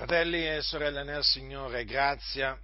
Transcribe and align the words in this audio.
Fratelli 0.00 0.48
e 0.48 0.62
sorelle 0.62 1.04
nel 1.04 1.22
Signore, 1.22 1.84
grazia 1.84 2.58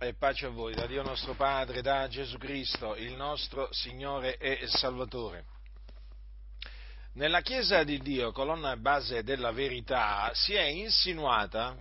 e 0.00 0.14
pace 0.14 0.46
a 0.46 0.48
voi 0.48 0.74
da 0.74 0.84
Dio 0.86 1.04
nostro 1.04 1.34
Padre, 1.34 1.80
da 1.80 2.08
Gesù 2.08 2.38
Cristo, 2.38 2.96
il 2.96 3.12
nostro 3.12 3.72
Signore 3.72 4.36
e 4.36 4.66
Salvatore. 4.66 5.44
Nella 7.12 7.40
Chiesa 7.42 7.84
di 7.84 8.00
Dio, 8.00 8.32
colonna 8.32 8.72
e 8.72 8.78
base 8.78 9.22
della 9.22 9.52
verità, 9.52 10.28
si 10.34 10.54
è 10.54 10.64
insinuata 10.64 11.76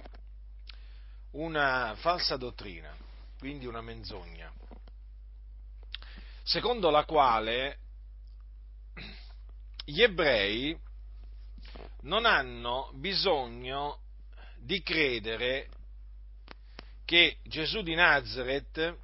una 1.32 1.96
falsa 1.96 2.38
dottrina, 2.38 2.96
quindi 3.40 3.66
una 3.66 3.82
menzogna, 3.82 4.54
secondo 6.44 6.92
la 6.92 7.06
quale 7.06 7.80
gli 9.84 10.04
ebrei 10.04 10.80
non 12.02 12.28
hanno 12.28 12.92
bisogno 12.94 14.04
di 14.66 14.82
credere 14.82 15.70
che 17.06 17.38
Gesù 17.44 17.84
di 17.84 17.94
Nazareth 17.94 18.98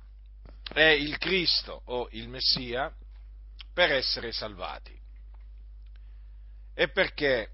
è 0.73 0.81
il 0.81 1.19
Cristo 1.19 1.83
o 1.85 2.07
il 2.13 2.27
Messia 2.29 2.91
per 3.71 3.91
essere 3.91 4.31
salvati. 4.31 4.99
E 6.73 6.89
perché 6.89 7.51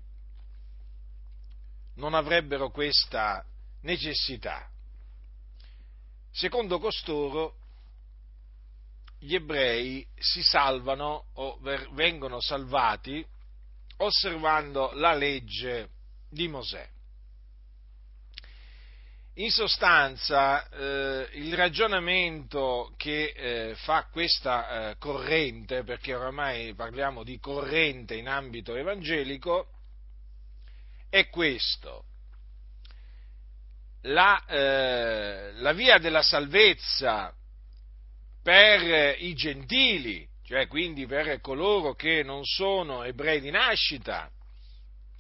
non 1.96 2.14
avrebbero 2.14 2.70
questa 2.70 3.46
necessità? 3.82 4.70
Secondo 6.32 6.80
costoro, 6.80 7.56
gli 9.20 9.36
ebrei 9.36 10.08
si 10.16 10.42
salvano 10.44 11.26
o 11.34 11.60
vengono 11.92 12.40
salvati 12.40 13.26
osservando 13.98 14.92
la 14.94 15.14
legge 15.14 15.90
di 16.30 16.48
Mosè. 16.48 16.96
In 19.40 19.52
sostanza, 19.52 20.68
eh, 20.70 21.30
il 21.34 21.54
ragionamento 21.54 22.92
che 22.98 23.34
eh, 23.36 23.76
fa 23.76 24.08
questa 24.12 24.90
eh, 24.90 24.98
corrente, 24.98 25.84
perché 25.84 26.16
oramai 26.16 26.74
parliamo 26.74 27.24
di 27.24 27.38
corrente 27.38 28.16
in 28.16 28.28
ambito 28.28 28.76
evangelico, 28.76 29.68
è 31.08 31.30
questo. 31.30 32.06
La, 34.02 34.44
eh, 34.48 35.52
la 35.54 35.74
via 35.74 36.00
della 36.00 36.24
salvezza 36.24 37.32
per 38.42 39.18
i 39.20 39.36
gentili, 39.36 40.28
cioè 40.46 40.66
quindi 40.66 41.06
per 41.06 41.42
coloro 41.42 41.94
che 41.94 42.24
non 42.24 42.44
sono 42.44 43.04
ebrei 43.04 43.40
di 43.40 43.52
nascita, 43.52 44.32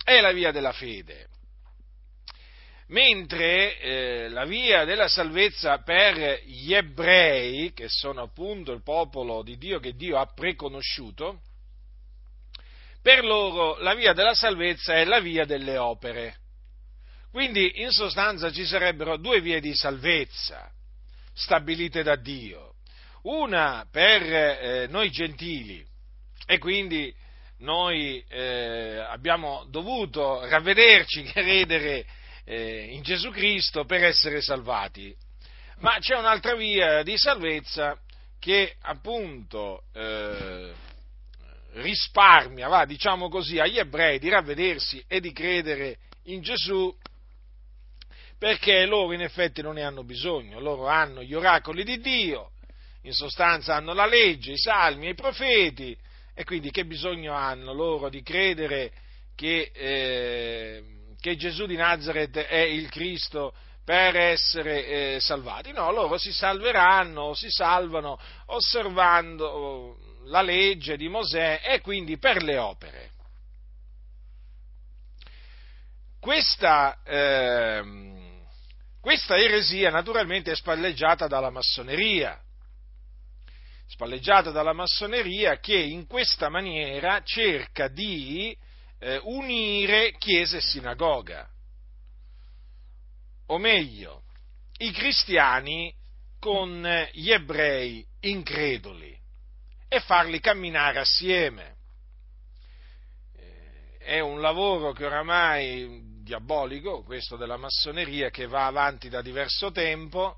è 0.03 0.19
la 0.21 0.31
via 0.31 0.49
della 0.49 0.73
fede 0.73 1.35
mentre 2.88 3.80
eh, 3.80 4.30
la 4.30 4.45
via 4.45 4.85
della 4.85 5.07
salvezza 5.07 5.80
per 5.80 6.41
gli 6.45 6.73
ebrei, 6.73 7.73
che 7.73 7.89
sono 7.89 8.21
appunto 8.21 8.71
il 8.71 8.83
popolo 8.83 9.43
di 9.43 9.57
Dio 9.57 9.80
che 9.80 9.93
Dio 9.93 10.17
ha 10.17 10.25
preconosciuto, 10.25 11.41
per 13.02 13.23
loro 13.23 13.77
la 13.80 13.93
via 13.93 14.13
della 14.13 14.33
salvezza 14.33 14.95
è 14.95 15.05
la 15.05 15.19
via 15.19 15.45
delle 15.45 15.77
opere. 15.77 16.38
Quindi 17.31 17.81
in 17.81 17.91
sostanza 17.91 18.52
ci 18.52 18.65
sarebbero 18.65 19.17
due 19.17 19.41
vie 19.41 19.59
di 19.59 19.75
salvezza 19.75 20.71
stabilite 21.33 22.02
da 22.03 22.15
Dio, 22.15 22.75
una 23.23 23.85
per 23.91 24.23
eh, 24.23 24.88
noi 24.89 25.11
gentili 25.11 25.85
e 26.45 26.58
quindi 26.58 27.13
noi 27.59 28.23
eh, 28.27 28.97
abbiamo 29.08 29.65
dovuto 29.69 30.45
ravvederci, 30.47 31.23
credere 31.31 32.05
eh, 32.47 32.87
in 32.91 33.01
Gesù 33.01 33.29
Cristo 33.29 33.83
per 33.83 34.05
essere 34.05 34.41
salvati. 34.41 35.13
Ma 35.79 35.97
c'è 35.99 36.17
un'altra 36.17 36.55
via 36.55 37.03
di 37.03 37.17
salvezza 37.17 37.99
che 38.39 38.75
appunto 38.81 39.83
eh, 39.93 40.71
risparmia, 41.73 42.69
va, 42.69 42.86
diciamo 42.86 43.27
così, 43.27 43.59
agli 43.59 43.77
ebrei 43.77 44.17
di 44.17 44.30
ravvedersi 44.30 45.03
e 45.07 45.19
di 45.19 45.33
credere 45.33 45.97
in 46.23 46.41
Gesù 46.41 46.95
perché 48.37 48.86
loro 48.86 49.13
in 49.13 49.21
effetti 49.21 49.61
non 49.61 49.75
ne 49.75 49.83
hanno 49.83 50.03
bisogno, 50.03 50.59
loro 50.59 50.87
hanno 50.87 51.23
gli 51.23 51.33
oracoli 51.33 51.83
di 51.83 51.99
Dio, 51.99 52.52
in 53.02 53.11
sostanza 53.11 53.75
hanno 53.75 53.93
la 53.93 54.05
legge, 54.05 54.53
i 54.53 54.57
salmi, 54.57 55.09
i 55.09 55.15
profeti 55.15 55.97
e 56.33 56.43
quindi 56.43 56.71
che 56.71 56.86
bisogno 56.86 57.33
hanno 57.33 57.73
loro 57.73 58.09
di 58.09 58.21
credere 58.21 58.93
che 59.36 59.71
eh, 59.73 60.96
che 61.27 61.36
Gesù 61.36 61.65
di 61.65 61.76
Nazareth 61.76 62.38
è 62.38 62.60
il 62.60 62.89
Cristo 62.89 63.54
per 63.83 64.15
essere 64.15 65.15
eh, 65.15 65.20
salvati. 65.20 65.73
No, 65.73 65.92
loro 65.92 66.17
si 66.17 66.32
salveranno, 66.32 67.33
si 67.33 67.49
salvano 67.49 68.17
osservando 68.45 69.98
la 70.27 70.42
legge 70.42 70.95
di 70.95 71.10
Mosè 71.10 71.60
e 71.66 71.82
quindi 71.82 72.17
per 72.17 72.42
le 72.42 72.58
opere. 72.58 73.11
Questa, 76.17 77.02
eh, 77.04 77.83
questa 79.02 79.37
eresia 79.37 79.89
naturalmente 79.89 80.52
è 80.52 80.55
spalleggiata 80.55 81.27
dalla 81.27 81.49
massoneria, 81.49 82.39
spalleggiata 83.86 84.52
dalla 84.52 84.73
massoneria 84.73 85.60
che 85.60 85.76
in 85.76 86.08
questa 86.08 86.48
maniera 86.48 87.21
cerca 87.23 87.89
di 87.89 88.58
eh, 88.99 89.19
unire 89.23 90.15
chiesa 90.17 90.58
e 90.58 90.61
sinagoga, 90.61 91.49
o 93.47 93.58
meglio, 93.58 94.23
i 94.80 94.91
cristiani 94.91 95.93
con 96.39 96.85
gli 97.13 97.31
ebrei 97.31 98.05
increduli 98.21 99.17
e 99.87 99.99
farli 100.02 100.39
camminare 100.39 100.99
assieme. 100.99 101.75
Eh, 103.33 103.97
è 103.99 104.19
un 104.19 104.41
lavoro 104.41 104.91
che 104.91 105.05
oramai 105.05 106.21
diabolico, 106.23 107.03
questo 107.03 107.37
della 107.37 107.57
massoneria, 107.57 108.30
che 108.30 108.47
va 108.47 108.65
avanti 108.65 109.07
da 109.09 109.21
diverso 109.21 109.71
tempo 109.71 110.37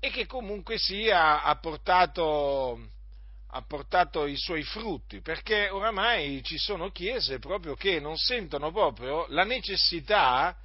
e 0.00 0.10
che 0.10 0.26
comunque 0.26 0.78
sia 0.78 1.42
ha 1.42 1.54
portato 1.56 2.92
ha 3.56 3.62
portato 3.62 4.26
i 4.26 4.36
suoi 4.36 4.64
frutti, 4.64 5.20
perché 5.20 5.68
oramai 5.68 6.42
ci 6.42 6.58
sono 6.58 6.90
chiese 6.90 7.38
proprio 7.38 7.76
che 7.76 8.00
non 8.00 8.16
sentono 8.16 8.72
proprio 8.72 9.26
la 9.28 9.44
necessità 9.44 10.56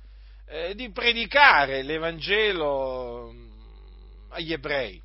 eh, 0.47 0.73
di 0.73 0.91
predicare 0.91 1.83
l'Evangelo 1.83 3.29
mm, 3.31 3.51
agli 4.29 4.53
ebrei, 4.53 4.99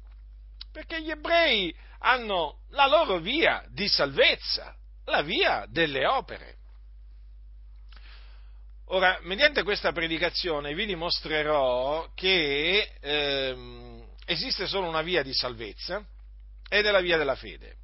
perché 0.73 1.03
gli 1.03 1.11
ebrei 1.11 1.75
hanno 1.99 2.61
la 2.71 2.87
loro 2.87 3.19
via 3.19 3.63
di 3.69 3.87
salvezza, 3.87 4.75
la 5.05 5.21
via 5.21 5.67
delle 5.69 6.07
opere. 6.07 6.57
Ora, 8.89 9.19
mediante 9.25 9.63
questa 9.63 9.93
predicazione 9.93 10.73
vi 10.73 10.87
dimostrerò 10.87 12.09
che 12.15 12.93
ehm, 12.99 14.07
esiste 14.25 14.67
solo 14.67 14.89
una 14.89 15.03
via 15.03 15.23
di 15.23 15.35
salvezza, 15.35 16.03
ed 16.69 16.87
è 16.87 16.91
la 16.91 17.01
via 17.01 17.17
della 17.17 17.37
fede. 17.37 17.77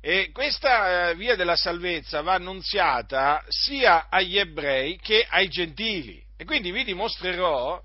E 0.00 0.30
questa 0.32 1.10
eh, 1.10 1.14
via 1.16 1.34
della 1.34 1.56
salvezza 1.56 2.20
va 2.20 2.34
annunziata 2.34 3.44
sia 3.48 4.08
agli 4.08 4.38
ebrei 4.38 4.98
che 4.98 5.26
ai 5.28 5.48
gentili. 5.48 6.24
E 6.36 6.44
quindi 6.44 6.70
vi 6.70 6.84
dimostrerò 6.84 7.82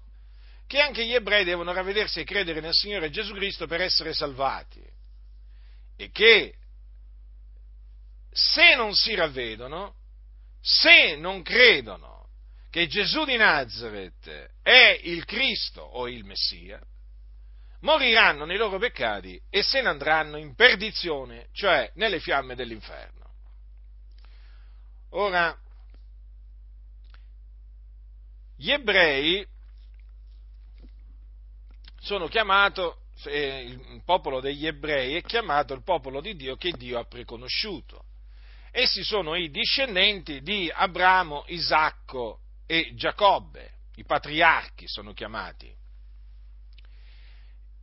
che 0.67 0.79
anche 0.79 1.05
gli 1.05 1.13
ebrei 1.13 1.43
devono 1.43 1.73
ravvedersi 1.73 2.19
e 2.19 2.23
credere 2.23 2.59
nel 2.59 2.73
Signore 2.73 3.09
Gesù 3.09 3.33
Cristo 3.33 3.65
per 3.65 3.81
essere 3.81 4.13
salvati. 4.13 4.83
E 5.97 6.11
che 6.11 6.53
se 8.31 8.75
non 8.75 8.93
si 8.93 9.13
ravvedono, 9.15 9.95
se 10.61 11.15
non 11.15 11.41
credono 11.41 12.29
che 12.69 12.87
Gesù 12.87 13.25
di 13.25 13.35
Nazareth 13.35 14.51
è 14.61 14.99
il 15.03 15.25
Cristo 15.25 15.81
o 15.81 16.07
il 16.07 16.23
Messia, 16.23 16.81
moriranno 17.81 18.45
nei 18.45 18.57
loro 18.57 18.77
peccati 18.77 19.39
e 19.49 19.63
se 19.63 19.81
ne 19.81 19.89
andranno 19.89 20.37
in 20.37 20.55
perdizione, 20.55 21.49
cioè 21.51 21.91
nelle 21.95 22.19
fiamme 22.19 22.55
dell'inferno. 22.55 23.19
Ora, 25.11 25.57
gli 28.55 28.71
ebrei 28.71 29.45
sono 31.99 32.27
chiamati, 32.27 32.81
il 33.25 34.01
popolo 34.05 34.39
degli 34.39 34.65
ebrei 34.65 35.15
è 35.15 35.21
chiamato 35.21 35.73
il 35.73 35.83
popolo 35.83 36.21
di 36.21 36.35
Dio 36.35 36.55
che 36.55 36.71
Dio 36.71 36.99
ha 36.99 37.05
preconosciuto. 37.05 38.05
Essi 38.71 39.03
sono 39.03 39.35
i 39.35 39.49
discendenti 39.49 40.41
di 40.41 40.71
Abramo, 40.73 41.43
Isacco 41.47 42.39
e 42.65 42.93
Giacobbe, 42.95 43.79
i 43.95 44.05
patriarchi 44.05 44.87
sono 44.87 45.13
chiamati 45.13 45.67
eh, 45.67 45.80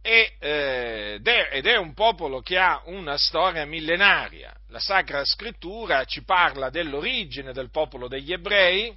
ed 0.00 1.66
è 1.66 1.76
un 1.76 1.92
popolo 1.94 2.40
che 2.40 2.56
ha 2.58 2.82
una 2.86 3.16
storia 3.18 3.64
millenaria. 3.66 4.54
La 4.68 4.80
Sacra 4.80 5.24
Scrittura 5.24 6.04
ci 6.04 6.22
parla 6.22 6.70
dell'origine 6.70 7.52
del 7.52 7.70
popolo 7.70 8.08
degli 8.08 8.32
ebrei. 8.32 8.96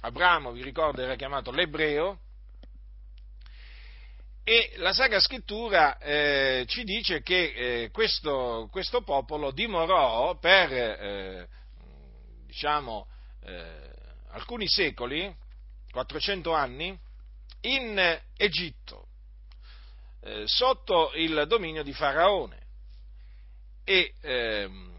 Abramo, 0.00 0.52
vi 0.52 0.62
ricordo, 0.62 1.02
era 1.02 1.16
chiamato 1.16 1.50
l'ebreo, 1.50 2.20
e 4.48 4.72
la 4.76 4.94
Sacra 4.94 5.20
Scrittura 5.20 5.98
eh, 5.98 6.64
ci 6.68 6.82
dice 6.82 7.20
che 7.20 7.52
eh, 7.52 7.90
questo, 7.90 8.66
questo, 8.70 9.02
popolo 9.02 9.50
dimorò 9.50 10.38
per, 10.38 10.72
eh, 10.72 11.48
diciamo, 12.46 13.06
eh, 13.44 13.90
alcuni 14.30 14.66
secoli, 14.66 15.30
400 15.90 16.54
anni, 16.54 16.98
in 17.60 18.20
Egitto, 18.38 19.07
eh, 20.20 20.42
sotto 20.46 21.12
il 21.14 21.44
dominio 21.46 21.82
di 21.82 21.92
Faraone. 21.92 22.66
E 23.84 24.14
ehm, 24.20 24.92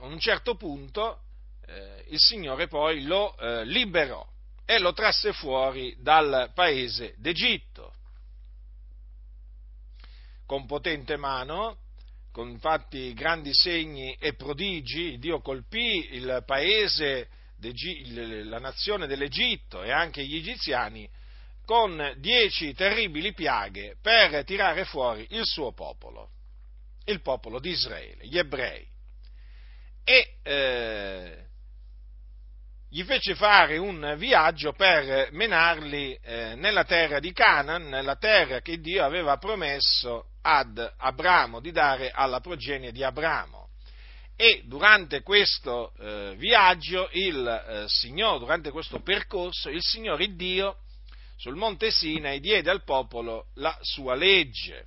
a 0.00 0.04
un 0.06 0.18
certo 0.18 0.56
punto 0.56 1.20
eh, 1.66 2.04
il 2.08 2.18
Signore 2.18 2.66
poi 2.66 3.04
lo 3.04 3.34
liberò 3.64 4.26
e 4.64 4.78
lo 4.78 4.92
trasse 4.92 5.32
fuori 5.32 5.96
dal 6.00 6.50
paese 6.54 7.14
d'Egitto 7.18 7.92
con 10.52 10.66
potente 10.66 11.16
mano, 11.16 11.78
con 12.30 12.50
infatti 12.50 13.14
grandi 13.14 13.54
segni 13.54 14.14
e 14.20 14.34
prodigi, 14.34 15.18
Dio 15.18 15.40
colpì 15.40 16.14
il 16.14 16.42
paese, 16.44 17.28
la 18.44 18.58
nazione 18.58 19.06
dell'Egitto 19.06 19.82
e 19.82 19.90
anche 19.90 20.22
gli 20.22 20.36
egiziani 20.36 21.08
con 21.64 22.14
dieci 22.18 22.74
terribili 22.74 23.32
piaghe 23.32 23.96
per 24.00 24.44
tirare 24.44 24.84
fuori 24.84 25.26
il 25.30 25.44
suo 25.44 25.72
popolo, 25.72 26.30
il 27.04 27.20
popolo 27.22 27.60
di 27.60 27.70
Israele, 27.70 28.26
gli 28.26 28.38
ebrei. 28.38 28.86
E 30.04 30.36
eh, 30.42 31.46
gli 32.88 33.04
fece 33.04 33.34
fare 33.34 33.78
un 33.78 34.16
viaggio 34.18 34.72
per 34.72 35.30
menarli 35.32 36.18
eh, 36.22 36.54
nella 36.56 36.84
terra 36.84 37.20
di 37.20 37.32
Canaan, 37.32 37.88
nella 37.88 38.16
terra 38.16 38.60
che 38.60 38.80
Dio 38.80 39.04
aveva 39.04 39.38
promesso 39.38 40.26
ad 40.42 40.94
Abramo 40.98 41.60
di 41.60 41.70
dare 41.70 42.10
alla 42.10 42.40
progenie 42.40 42.92
di 42.92 43.02
Abramo. 43.02 43.68
E 44.36 44.62
durante 44.66 45.22
questo 45.22 45.92
eh, 45.98 46.34
viaggio, 46.36 47.08
il 47.12 47.46
eh, 47.46 47.84
Signore, 47.88 48.40
durante 48.40 48.70
questo 48.70 49.00
percorso, 49.00 49.70
il 49.70 49.82
Signore 49.82 50.34
Dio 50.34 50.78
sul 51.42 51.56
monte 51.56 51.90
Sinai 51.90 52.38
diede 52.38 52.70
al 52.70 52.84
popolo 52.84 53.48
la 53.54 53.76
sua 53.80 54.14
legge. 54.14 54.86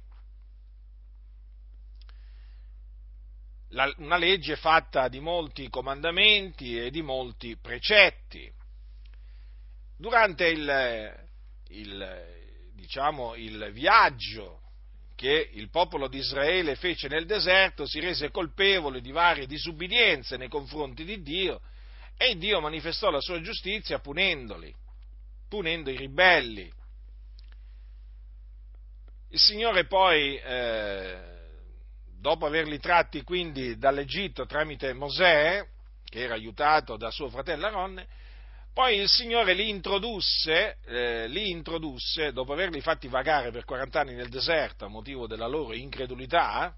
La, 3.71 3.93
una 3.97 4.15
legge 4.15 4.55
fatta 4.55 5.09
di 5.09 5.19
molti 5.19 5.67
comandamenti 5.67 6.79
e 6.79 6.91
di 6.91 7.01
molti 7.01 7.57
precetti. 7.57 8.49
Durante 9.97 10.47
il, 10.47 11.27
il, 11.71 12.71
diciamo, 12.73 13.35
il 13.35 13.71
viaggio 13.73 14.61
che 15.15 15.49
il 15.51 15.69
popolo 15.69 16.07
di 16.07 16.19
Israele 16.19 16.77
fece 16.77 17.09
nel 17.09 17.25
deserto, 17.25 17.85
si 17.85 17.99
rese 17.99 18.31
colpevole 18.31 19.01
di 19.01 19.11
varie 19.11 19.45
disubbidienze 19.45 20.37
nei 20.37 20.47
confronti 20.47 21.03
di 21.03 21.21
Dio 21.21 21.59
e 22.15 22.37
Dio 22.37 22.61
manifestò 22.61 23.09
la 23.09 23.19
sua 23.19 23.41
giustizia 23.41 23.99
punendoli, 23.99 24.73
punendo 25.47 25.89
i 25.89 25.97
ribelli. 25.97 26.71
Il 29.29 29.39
Signore 29.39 29.85
poi, 29.85 30.37
eh, 30.37 31.19
dopo 32.19 32.45
averli 32.45 32.79
tratti 32.79 33.23
quindi 33.23 33.77
dall'Egitto 33.77 34.45
tramite 34.45 34.93
Mosè, 34.93 35.65
che 36.03 36.19
era 36.19 36.35
aiutato 36.35 36.95
da 36.95 37.11
suo 37.11 37.29
fratello 37.29 37.65
Aronne, 37.65 38.07
poi 38.73 38.99
il 38.99 39.07
Signore 39.07 39.53
li 39.53 39.69
introdusse, 39.69 40.77
eh, 40.85 41.27
li 41.27 41.49
introdusse, 41.49 42.33
dopo 42.33 42.51
averli 42.51 42.81
fatti 42.81 43.07
vagare 43.07 43.51
per 43.51 43.63
40 43.63 43.99
anni 44.01 44.15
nel 44.15 44.29
deserto 44.29 44.85
a 44.85 44.89
motivo 44.89 45.27
della 45.27 45.47
loro 45.47 45.73
incredulità, 45.73 46.75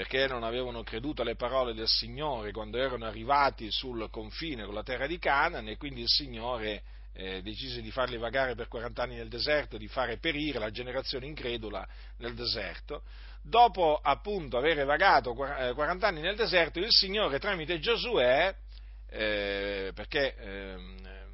perché 0.00 0.26
non 0.26 0.44
avevano 0.44 0.82
creduto 0.82 1.20
alle 1.20 1.36
parole 1.36 1.74
del 1.74 1.86
Signore 1.86 2.52
quando 2.52 2.78
erano 2.78 3.04
arrivati 3.04 3.70
sul 3.70 4.08
confine 4.08 4.64
con 4.64 4.72
la 4.72 4.82
terra 4.82 5.06
di 5.06 5.18
Canaan 5.18 5.68
e 5.68 5.76
quindi 5.76 6.00
il 6.00 6.08
Signore 6.08 6.82
eh, 7.12 7.42
decise 7.42 7.82
di 7.82 7.90
farli 7.90 8.16
vagare 8.16 8.54
per 8.54 8.66
40 8.66 9.02
anni 9.02 9.16
nel 9.16 9.28
deserto, 9.28 9.76
di 9.76 9.88
fare 9.88 10.16
perire 10.16 10.58
la 10.58 10.70
generazione 10.70 11.26
incredula 11.26 11.86
nel 12.16 12.32
deserto. 12.32 13.02
Dopo 13.42 14.00
appunto 14.02 14.56
aver 14.56 14.86
vagato 14.86 15.34
40 15.34 15.76
eh, 15.76 16.08
anni 16.08 16.22
nel 16.22 16.34
deserto, 16.34 16.78
il 16.78 16.88
Signore 16.88 17.38
tramite 17.38 17.78
Giosuè 17.78 18.56
eh, 19.06 19.92
perché 19.94 20.34
eh, 20.34 20.76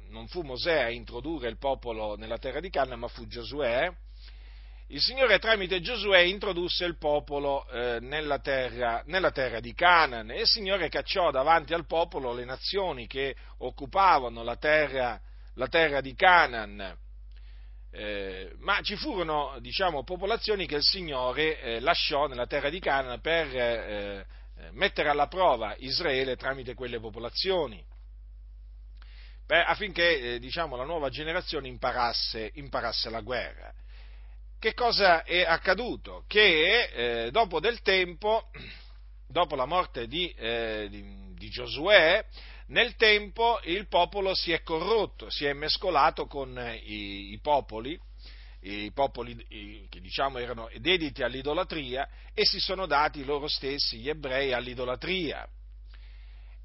non 0.09 0.27
fu 0.27 0.41
Mosè 0.41 0.81
a 0.81 0.89
introdurre 0.89 1.47
il 1.47 1.57
popolo 1.57 2.17
nella 2.17 2.37
terra 2.37 2.59
di 2.59 2.69
Canna, 2.69 2.97
ma 2.97 3.07
fu 3.07 3.27
Giosuè. 3.27 3.89
Il 4.89 5.01
Signore 5.01 5.37
tramite 5.37 5.81
Giosuè 5.81 6.19
introdusse 6.19 6.85
il 6.85 6.97
popolo 6.97 7.67
eh, 7.67 7.99
nella, 7.99 8.39
terra, 8.39 9.03
nella, 9.07 9.31
terra, 9.31 9.59
di 9.59 9.73
Canaan 9.73 10.31
e 10.31 10.39
il 10.39 10.47
Signore 10.47 10.87
cacciò 10.87 11.29
davanti 11.29 11.73
al 11.73 11.85
popolo 11.85 12.33
le 12.33 12.45
nazioni 12.45 13.05
che 13.05 13.35
occupavano 13.57 14.43
la 14.43 14.55
terra, 14.55 15.19
la 15.55 15.67
terra 15.67 15.99
di 15.99 16.15
Canaan. 16.15 16.97
Eh, 17.91 18.53
ma 18.59 18.79
ci 18.81 18.95
furono 18.95 19.57
diciamo, 19.59 20.05
popolazioni 20.05 20.65
che 20.65 20.75
il 20.75 20.83
Signore 20.83 21.59
eh, 21.59 21.79
lasciò 21.81 22.27
nella 22.27 22.47
terra 22.47 22.69
di 22.69 22.79
Canaan 22.79 23.19
per 23.19 23.53
eh, 23.53 24.25
eh, 24.57 24.69
mettere 24.71 25.09
alla 25.09 25.27
prova 25.27 25.75
Israele 25.79 26.37
tramite 26.37 26.75
quelle 26.75 27.01
popolazioni, 27.01 27.83
per, 29.45 29.65
affinché 29.67 30.35
eh, 30.35 30.39
diciamo, 30.39 30.77
la 30.77 30.85
nuova 30.85 31.09
generazione 31.09 31.67
imparasse, 31.67 32.51
imparasse, 32.53 33.09
la 33.09 33.19
guerra. 33.19 33.73
Che 34.59 34.73
cosa 34.73 35.23
è 35.23 35.43
accaduto? 35.43 36.23
Che 36.27 37.25
eh, 37.25 37.31
dopo 37.31 37.59
del 37.59 37.81
tempo, 37.81 38.49
dopo 39.27 39.55
la 39.55 39.65
morte 39.65 40.07
di, 40.07 40.29
eh, 40.31 40.87
di, 40.89 41.33
di 41.35 41.49
Giosuè, 41.49 42.25
nel 42.67 42.95
tempo 42.95 43.59
il 43.63 43.87
popolo 43.87 44.33
si 44.33 44.51
è 44.51 44.63
corrotto, 44.63 45.29
si 45.29 45.45
è 45.45 45.53
mescolato 45.53 46.25
con 46.25 46.57
i, 46.83 47.33
i 47.33 47.39
popoli 47.39 47.99
i 48.61 48.91
popoli 48.91 49.35
che 49.89 50.01
diciamo 50.01 50.39
erano 50.39 50.69
dediti 50.79 51.21
all'idolatria 51.21 52.09
e 52.33 52.45
si 52.45 52.59
sono 52.59 52.85
dati 52.85 53.23
loro 53.23 53.47
stessi, 53.47 53.99
gli 53.99 54.09
ebrei, 54.09 54.51
all'idolatria. 54.51 55.47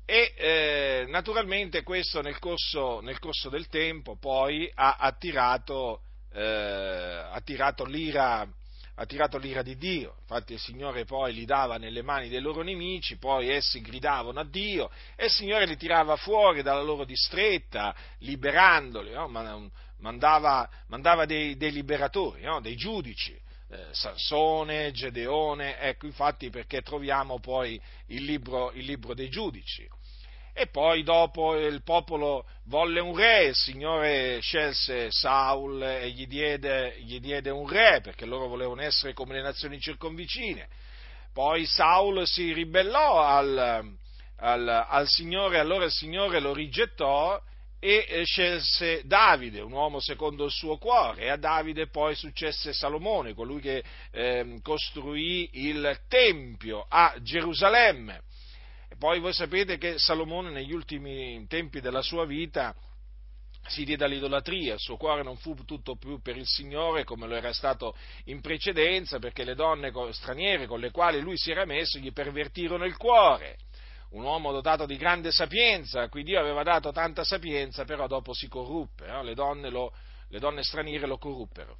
E 0.05 0.35
eh, 0.37 1.05
naturalmente 1.09 1.83
questo 1.83 2.21
nel 2.21 2.39
corso, 2.39 3.01
nel 3.01 3.19
corso, 3.19 3.49
del 3.49 3.69
tempo 3.69 4.17
poi 4.17 4.71
ha 4.75 4.97
attirato, 4.97 6.03
eh, 6.33 7.29
attirato, 7.31 7.85
l'ira, 7.85 8.47
attirato 8.95 9.39
l'ira 9.39 9.63
di 9.63 9.77
Dio, 9.77 10.17
infatti 10.21 10.55
il 10.55 10.59
Signore 10.59 11.05
poi 11.05 11.33
li 11.33 11.45
dava 11.45 11.77
nelle 11.77 12.03
mani 12.03 12.29
dei 12.29 12.41
loro 12.41 12.63
nemici, 12.63 13.17
poi 13.17 13.49
essi 13.49 13.81
gridavano 13.81 14.41
a 14.41 14.45
Dio 14.45 14.91
e 15.17 15.27
il 15.27 15.31
Signore 15.31 15.67
li 15.67 15.77
tirava 15.77 16.17
fuori 16.17 16.63
dalla 16.63 16.83
loro 16.83 17.05
distretta, 17.05 17.95
liberandoli, 18.19 19.13
no? 19.13 19.29
mandava, 19.99 20.69
mandava 20.89 21.27
dei, 21.27 21.57
dei, 21.57 21.73
liberatori, 21.73 22.43
no? 22.43 22.61
dei 22.61 22.77
giudici, 22.77 23.39
eh, 23.69 23.87
Sansone, 23.93 24.91
Gedeone, 24.93 25.79
ecco 25.79 26.07
infatti 26.07 26.51
perché 26.51 26.83
troviamo 26.83 27.39
poi 27.41 27.81
il 28.07 28.25
libro, 28.25 28.73
il 28.73 28.85
libro 28.85 29.15
dei 29.15 29.29
giudici. 29.29 29.89
E 30.55 30.67
poi 30.67 31.03
dopo 31.03 31.57
il 31.57 31.83
popolo 31.83 32.45
volle 32.65 33.01
un 33.01 33.17
re, 33.17 33.47
il 33.47 33.55
Signore 33.55 34.39
scelse 34.41 35.11
Saul 35.11 35.83
e 35.83 36.11
gli 36.11 36.27
diede, 36.27 36.97
gli 37.01 37.21
diede 37.21 37.49
un 37.49 37.67
re, 37.67 38.01
perché 38.03 38.27
loro 38.27 38.49
volevano 38.49 38.83
essere 38.83 39.15
come 39.15 39.35
le 39.35 39.43
nazioni 39.43 39.81
circonvicine. 39.81 40.69
Poi 41.33 41.65
Saul 41.65 42.27
si 42.27 42.53
ribellò 42.53 43.23
al, 43.23 43.97
al, 44.37 44.69
al 44.89 45.09
Signore, 45.09 45.59
allora 45.59 45.87
il 45.87 45.91
Signore 45.91 46.39
lo 46.39 46.53
rigettò 46.53 47.41
e 47.81 48.23
scelse 48.27 49.03
Davide, 49.07 49.61
un 49.61 49.73
uomo 49.73 49.99
secondo 49.99 50.45
il 50.45 50.53
suo 50.53 50.77
cuore, 50.77 51.23
e 51.23 51.29
a 51.31 51.37
Davide 51.37 51.89
poi 51.89 52.15
successe 52.15 52.75
Salomone, 52.75 53.33
colui 53.35 53.61
che 53.61 53.83
eh, 54.13 54.61
costruì 54.63 55.49
il 55.55 55.99
Tempio 56.09 56.85
a 56.89 57.15
Gerusalemme. 57.21 58.21
Poi 59.03 59.19
voi 59.19 59.33
sapete 59.33 59.79
che 59.79 59.99
Salomone 59.99 60.51
negli 60.51 60.73
ultimi 60.73 61.45
tempi 61.49 61.81
della 61.81 62.03
sua 62.03 62.25
vita 62.25 62.73
si 63.67 63.85
diede 63.85 64.05
all'idolatria, 64.05 64.75
il 64.75 64.79
suo 64.79 64.97
cuore 64.97 65.25
non 65.25 65.37
fu 65.39 65.57
tutto 65.65 65.97
più 65.97 66.21
per 66.23 66.37
il 66.37 66.47
Signore 66.47 67.03
come 67.03 67.27
lo 67.27 67.35
era 67.35 67.53
stato 67.53 67.97
in 68.27 68.41
precedenza, 68.41 69.19
perché 69.19 69.43
le 69.43 69.57
donne 69.57 69.91
straniere 70.13 70.69
con 70.69 70.79
le 70.79 70.93
quali 70.93 71.21
lui 71.21 71.37
si 71.37 71.51
era 71.51 71.65
messo 71.65 71.99
gli 71.99 72.13
pervertirono 72.13 72.85
il 72.85 72.97
cuore 72.97 73.57
un 74.11 74.23
uomo 74.23 74.53
dotato 74.53 74.87
di 74.87 74.97
grande 74.97 75.33
sapienza, 75.33 76.03
a 76.03 76.09
cui 76.09 76.23
Dio 76.23 76.39
aveva 76.39 76.63
dato 76.63 76.93
tanta 76.93 77.25
sapienza, 77.25 77.85
però 77.85 78.07
dopo 78.07 78.33
si 78.33 78.47
corruppe, 78.47 79.09
no? 79.09 79.25
le, 79.25 79.35
donne 79.35 79.69
lo, 79.69 79.93
le, 80.29 80.39
donne 80.39 80.63
straniere 80.63 81.09
lo 81.09 81.19
corruppero. 81.19 81.79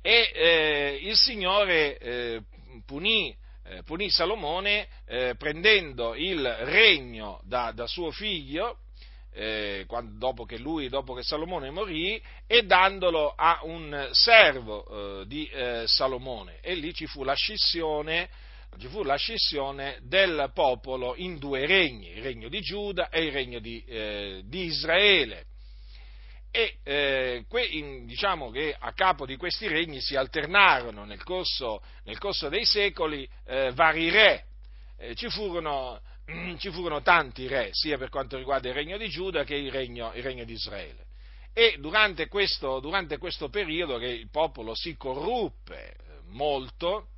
E 0.00 0.32
eh, 0.32 0.98
il 1.02 1.16
Signore 1.16 1.98
eh, 1.98 2.42
punì, 2.86 3.36
eh, 3.70 3.82
punì, 3.84 4.10
Salomone 4.10 4.88
eh, 5.06 5.34
prendendo 5.36 6.14
il 6.16 6.44
regno 6.44 7.40
da, 7.44 7.70
da 7.70 7.86
suo 7.86 8.10
figlio, 8.10 8.78
eh, 9.32 9.84
quando, 9.86 10.18
dopo 10.18 10.44
che 10.44 10.58
lui, 10.58 10.88
dopo 10.88 11.14
che 11.14 11.22
Salomone 11.22 11.70
morì, 11.70 12.20
e 12.48 12.64
dandolo 12.64 13.32
a 13.36 13.60
un 13.62 14.08
servo 14.10 15.20
eh, 15.20 15.26
di 15.26 15.46
eh, 15.46 15.84
Salomone. 15.86 16.58
E 16.60 16.74
lì 16.74 16.92
ci 16.92 17.06
fu 17.06 17.22
la 17.22 17.34
scissione, 17.34 18.28
ci 18.78 18.88
fu 18.88 19.04
la 19.04 19.16
scissione 19.16 20.00
del 20.02 20.50
popolo 20.52 21.14
in 21.16 21.38
due 21.38 21.64
regni, 21.66 22.10
il 22.10 22.22
regno 22.22 22.48
di 22.48 22.60
Giuda 22.60 23.08
e 23.08 23.22
il 23.22 23.32
regno 23.32 23.60
di, 23.60 23.84
eh, 23.86 24.42
di 24.44 24.64
Israele. 24.64 25.46
E 26.52 26.78
eh, 26.82 27.44
que, 27.48 27.64
in, 27.64 28.06
diciamo 28.06 28.50
che 28.50 28.76
a 28.76 28.92
capo 28.92 29.24
di 29.24 29.36
questi 29.36 29.68
regni 29.68 30.00
si 30.00 30.16
alternarono 30.16 31.04
nel 31.04 31.22
corso, 31.22 31.82
nel 32.04 32.18
corso 32.18 32.48
dei 32.48 32.64
secoli 32.64 33.28
eh, 33.46 33.70
vari 33.72 34.10
re. 34.10 34.44
ci 35.14 35.30
furono 35.30 36.00
ci 36.58 36.70
furono 36.70 37.02
tanti 37.02 37.46
re, 37.46 37.70
sia 37.72 37.98
per 37.98 38.08
quanto 38.08 38.36
riguarda 38.36 38.68
il 38.68 38.74
regno 38.74 38.96
di 38.96 39.08
Giuda 39.08 39.44
che 39.44 39.54
il 39.54 39.70
regno, 39.70 40.12
il 40.14 40.22
regno 40.22 40.44
di 40.44 40.52
Israele. 40.52 41.06
E 41.52 41.76
durante 41.78 42.28
questo, 42.28 42.80
durante 42.80 43.18
questo 43.18 43.48
periodo 43.48 43.98
che 43.98 44.06
il 44.06 44.30
popolo 44.30 44.74
si 44.74 44.96
corruppe 44.96 45.90
eh, 45.90 45.96
molto, 46.26 47.08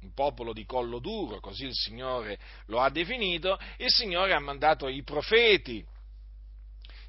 un 0.00 0.12
popolo 0.14 0.52
di 0.52 0.64
collo 0.64 1.00
duro, 1.00 1.40
così 1.40 1.64
il 1.64 1.74
Signore 1.74 2.38
lo 2.66 2.80
ha 2.80 2.88
definito, 2.88 3.58
il 3.78 3.90
Signore 3.90 4.32
ha 4.32 4.38
mandato 4.38 4.86
i 4.86 5.02
profeti, 5.02 5.84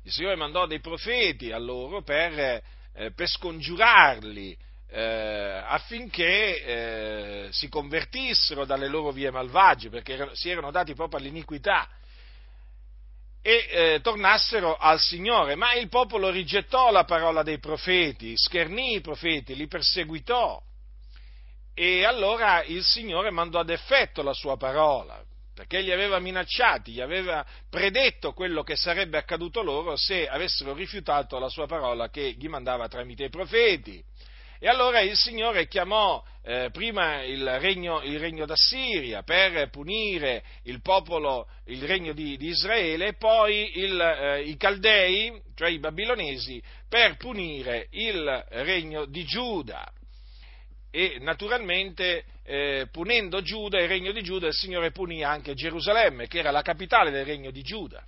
il 0.03 0.12
Signore 0.12 0.36
mandò 0.36 0.65
dei 0.65 0.79
profeti 0.79 1.51
a 1.51 1.58
loro 1.58 2.01
per, 2.01 2.39
eh, 2.39 3.12
per 3.12 3.27
scongiurarli 3.27 4.58
eh, 4.91 5.62
affinché 5.65 6.63
eh, 6.63 7.48
si 7.51 7.70
convertissero 7.70 8.65
dalle 8.65 8.88
loro 8.88 9.12
vie 9.12 9.29
malvagie, 9.29 9.89
perché 9.89 10.13
erano, 10.13 10.34
si 10.34 10.50
erano 10.50 10.72
dati 10.72 10.96
proprio 10.96 11.20
all'iniquità 11.20 11.88
e 13.41 13.68
eh, 13.70 14.00
tornassero 14.01 14.75
al 14.77 15.00
Signore. 15.00 15.56
Ma 15.56 15.74
il 15.74 15.89
popolo 15.89 16.29
rigettò 16.29 16.91
la 16.91 17.03
parola 17.03 17.44
dei 17.44 17.60
profeti, 17.60 18.36
schernì 18.36 18.96
i 18.96 19.01
profeti, 19.01 19.56
li 19.56 19.68
perseguitò. 19.68 20.62
E 21.74 22.03
allora 22.03 22.63
il 22.63 22.84
Signore 22.84 23.32
mandò 23.32 23.60
ad 23.60 23.70
effetto 23.70 24.22
la 24.22 24.34
sua 24.34 24.58
parola, 24.58 25.24
perché 25.59 25.81
li 25.81 25.91
aveva 25.91 26.19
minacciati, 26.19 26.93
gli 26.93 27.01
aveva 27.01 27.45
predetto 27.69 28.31
quello 28.31 28.63
che 28.63 28.77
sarebbe 28.77 29.17
accaduto 29.17 29.61
loro 29.61 29.97
se 29.97 30.25
avessero 30.25 30.73
rifiutato 30.73 31.37
la 31.37 31.49
sua 31.49 31.67
parola 31.67 32.09
che 32.09 32.33
gli 32.39 32.47
mandava 32.47 32.87
tramite 32.87 33.25
i 33.25 33.29
profeti. 33.29 34.01
E 34.57 34.69
allora 34.69 35.01
il 35.01 35.17
Signore 35.17 35.67
chiamò 35.67 36.23
eh, 36.43 36.69
prima 36.71 37.23
il 37.23 37.59
regno, 37.59 38.01
il 38.03 38.19
regno, 38.19 38.45
d'Assiria 38.45 39.23
per 39.23 39.69
punire 39.69 40.45
il 40.63 40.79
popolo, 40.81 41.49
il 41.65 41.83
regno 41.83 42.13
di, 42.13 42.37
di 42.37 42.47
Israele, 42.47 43.15
poi 43.15 43.79
il, 43.79 43.99
eh, 43.99 44.43
i 44.43 44.55
Caldei, 44.55 45.41
cioè 45.55 45.71
i 45.71 45.79
Babilonesi, 45.79 46.63
per 46.87 47.17
punire 47.17 47.89
il 47.91 48.45
regno 48.47 49.03
di 49.03 49.25
Giuda. 49.25 49.91
E 50.91 51.17
naturalmente 51.19 52.25
eh, 52.43 52.88
punendo 52.91 53.41
Giuda, 53.41 53.79
il 53.79 53.88
regno 53.88 54.12
di 54.12 54.24
Giuda, 54.24 54.48
il 54.48 54.53
Signore 54.53 54.91
punì 54.91 55.24
anche 55.24 55.53
Gerusalemme, 55.53 56.27
che 56.27 56.39
era 56.39 56.51
la 56.51 56.62
capitale 56.62 57.12
del 57.12 57.25
regno 57.25 57.51
di 57.51 57.62
Giuda. 57.62 58.03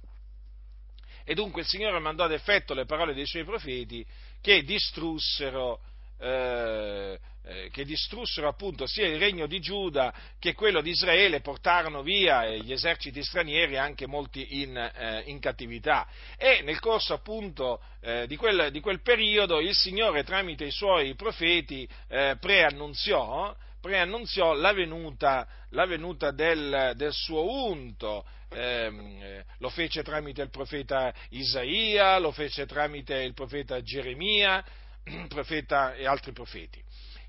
E 1.24 1.36
dunque 1.36 1.62
il 1.62 1.68
Signore 1.68 2.00
mandò 2.00 2.24
ad 2.24 2.32
effetto 2.32 2.74
le 2.74 2.86
parole 2.86 3.14
dei 3.14 3.28
suoi 3.28 3.44
profeti 3.44 4.06
che 4.42 4.64
distrussero 4.64 5.80
eh, 6.22 7.20
eh, 7.44 7.70
che 7.72 7.84
distrussero 7.84 8.48
appunto 8.48 8.86
sia 8.86 9.08
il 9.08 9.18
regno 9.18 9.48
di 9.48 9.60
Giuda 9.60 10.14
che 10.38 10.54
quello 10.54 10.80
di 10.80 10.92
Israele, 10.92 11.42
portarono 11.42 12.04
via 12.04 12.48
gli 12.48 12.72
eserciti 12.72 13.24
stranieri, 13.24 13.78
anche 13.78 14.06
molti 14.06 14.62
in, 14.62 14.78
eh, 14.78 15.24
in 15.26 15.40
cattività. 15.40 16.08
E 16.38 16.62
nel 16.62 16.80
corso 16.80 17.16
appunto 17.16 17.82
eh, 18.02 18.28
di 18.28 18.36
quel, 18.36 18.70
di, 18.70 18.80
quel, 18.80 19.02
periodo 19.02 19.60
il 19.60 19.74
Signore 19.74 20.24
tramite 20.24 20.66
i 20.66 20.72
suoi 20.72 21.16
profeti 21.16 21.88
eh, 22.08 22.38
preannunziò, 22.40 23.56
preannunziò 23.82 24.54
la 24.54 24.74
venuta, 24.74 25.48
la 25.70 25.88
venuta 25.88 26.30
del, 26.30 26.94
del, 26.96 27.12
suo 27.12 27.66
unto, 27.66 28.24
eh, 28.50 29.44
lo 29.58 29.70
fece 29.70 30.04
tramite 30.04 30.44
il 30.44 30.52
profeta 30.52 31.12
Isaia, 31.30 32.20
lo 32.20 32.32
fece 32.32 32.68
tramite 32.68 33.16
il 33.24 33.34
profeta 33.34 33.82
Geremia, 33.82 34.64
profeta 35.28 35.94
e 35.96 36.06
altri 36.06 36.32
profeti. 36.32 36.82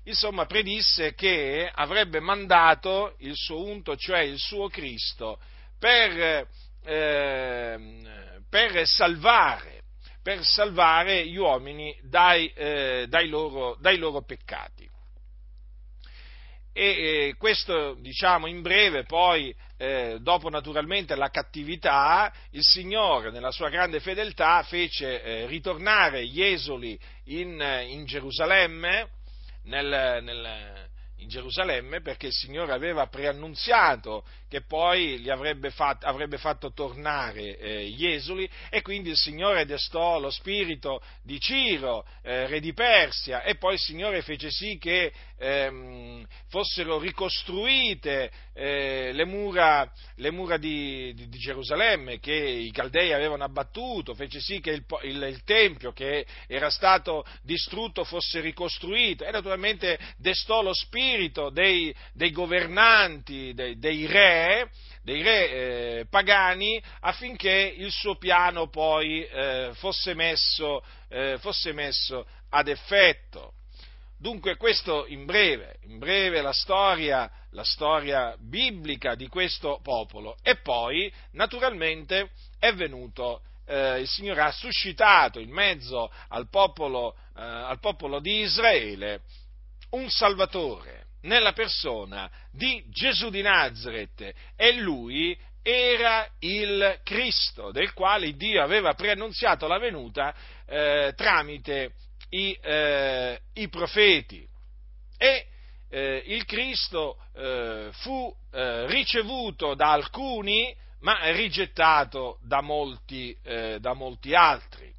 Insomma, 0.05 0.45
predisse 0.45 1.13
che 1.13 1.69
avrebbe 1.73 2.19
mandato 2.19 3.15
il 3.19 3.35
suo 3.35 3.63
unto, 3.63 3.95
cioè 3.95 4.19
il 4.19 4.37
suo 4.37 4.67
Cristo, 4.67 5.39
per, 5.79 6.47
eh, 6.83 8.01
per, 8.49 8.87
salvare, 8.87 9.83
per 10.21 10.43
salvare, 10.43 11.25
gli 11.25 11.37
uomini 11.37 11.97
dai, 12.03 12.51
eh, 12.53 13.05
dai, 13.07 13.29
loro, 13.29 13.77
dai 13.79 13.97
loro 13.97 14.23
peccati 14.23 14.91
e 16.75 17.35
questo 17.37 17.93
diciamo 17.99 18.47
in 18.47 18.63
breve 18.63 19.03
poi 19.03 19.55
eh, 19.77 20.17
dopo 20.19 20.49
naturalmente 20.49 21.15
la 21.15 21.29
cattività 21.29 22.33
il 22.49 22.63
Signore 22.63 23.29
nella 23.29 23.51
sua 23.51 23.69
grande 23.69 23.99
fedeltà 23.99 24.63
fece 24.63 25.21
eh, 25.21 25.45
ritornare 25.45 26.25
gli 26.25 26.41
esuli 26.41 26.99
in, 27.25 27.61
in 27.87 28.05
Gerusalemme 28.05 29.09
nel, 29.63 30.23
nel, 30.23 30.89
in 31.17 31.27
Gerusalemme 31.27 32.01
perché 32.01 32.27
il 32.27 32.33
Signore 32.33 32.73
aveva 32.73 33.07
preannunziato 33.07 34.25
che 34.53 34.61
poi 34.61 35.17
li 35.17 35.31
avrebbe, 35.31 35.71
fatto, 35.71 36.05
avrebbe 36.05 36.37
fatto 36.37 36.73
tornare 36.73 37.57
eh, 37.57 37.87
gli 37.87 38.05
esuli 38.05 38.47
e 38.69 38.83
quindi 38.83 39.09
il 39.09 39.17
Signore 39.17 39.65
destò 39.65 40.19
lo 40.19 40.29
spirito 40.29 41.01
di 41.23 41.39
Ciro, 41.39 42.05
eh, 42.21 42.45
re 42.45 42.59
di 42.59 42.71
Persia 42.71 43.41
e 43.41 43.55
poi 43.55 43.73
il 43.73 43.79
Signore 43.79 44.21
fece 44.21 44.51
sì 44.51 44.77
che 44.77 45.11
ehm, 45.39 46.23
fossero 46.49 46.99
ricostruite 46.99 48.31
eh, 48.53 49.11
le 49.11 49.25
mura, 49.25 49.91
le 50.17 50.29
mura 50.29 50.57
di, 50.57 51.11
di, 51.15 51.27
di, 51.27 51.37
Gerusalemme 51.39 52.19
che 52.19 52.33
i 52.33 52.71
Caldei 52.71 53.11
avevano 53.11 53.43
abbattuto, 53.43 54.13
fece 54.13 54.39
sì 54.39 54.59
che 54.59 54.69
il, 54.69 54.85
il, 55.01 55.23
il 55.23 55.43
Tempio 55.43 55.91
che 55.91 56.25
era 56.47 56.69
stato 56.69 57.25
distrutto 57.41 58.03
fosse 58.03 58.39
ricostruito 58.39 59.25
e 59.25 59.31
naturalmente 59.31 59.97
destò 60.17 60.61
lo 60.61 60.73
spirito 60.73 61.49
dei, 61.49 61.93
dei 62.13 62.31
governanti, 62.31 63.53
dei, 63.55 63.79
dei 63.79 64.05
re, 64.05 64.42
dei 65.01 65.21
re 65.21 65.49
eh, 65.49 66.05
pagani 66.09 66.81
affinché 67.01 67.73
il 67.77 67.91
suo 67.91 68.15
piano 68.17 68.69
poi 68.69 69.25
eh, 69.25 69.71
fosse, 69.73 70.13
messo, 70.13 70.83
eh, 71.09 71.37
fosse 71.39 71.73
messo 71.73 72.25
ad 72.49 72.67
effetto. 72.67 73.53
Dunque 74.17 74.55
questo 74.55 75.05
in 75.07 75.25
breve, 75.25 75.79
in 75.83 75.99
breve 75.99 76.41
la 76.41 76.53
storia, 76.53 77.29
la 77.51 77.65
storia 77.65 78.35
biblica 78.39 79.15
di 79.15 79.27
questo 79.27 79.81
popolo 79.83 80.37
e 80.41 80.55
poi 80.57 81.11
naturalmente 81.31 82.29
è 82.57 82.73
venuto 82.73 83.41
eh, 83.65 83.99
il 83.99 84.07
Signore 84.07 84.41
ha 84.41 84.51
suscitato 84.51 85.39
in 85.39 85.49
mezzo 85.49 86.11
al 86.29 86.47
popolo, 86.49 87.15
eh, 87.35 87.41
al 87.41 87.79
popolo, 87.79 88.19
di 88.19 88.39
Israele 88.39 89.21
un 89.91 90.09
Salvatore 90.09 91.02
nella 91.23 91.53
persona 91.53 92.29
di 92.51 92.83
Gesù 92.89 93.29
di 93.29 93.41
Nazareth 93.41 94.33
e 94.55 94.73
lui 94.73 95.37
era 95.61 96.27
il 96.39 96.99
Cristo 97.03 97.71
del 97.71 97.93
quale 97.93 98.35
Dio 98.35 98.61
aveva 98.61 98.93
preannunziato 98.93 99.67
la 99.67 99.77
venuta 99.77 100.35
eh, 100.65 101.13
tramite 101.15 101.93
i, 102.29 102.57
eh, 102.61 103.39
i 103.53 103.69
profeti. 103.69 104.45
E 105.17 105.47
eh, 105.89 106.23
il 106.25 106.43
Cristo 106.45 107.17
eh, 107.33 107.89
fu 107.91 108.35
eh, 108.51 108.87
ricevuto 108.87 109.73
da 109.75 109.91
alcuni, 109.91 110.75
ma 110.99 111.31
rigettato 111.31 112.39
da 112.41 112.61
molti, 112.61 113.37
eh, 113.43 113.77
da 113.79 113.93
molti, 113.93 114.33
altri. 114.33 114.91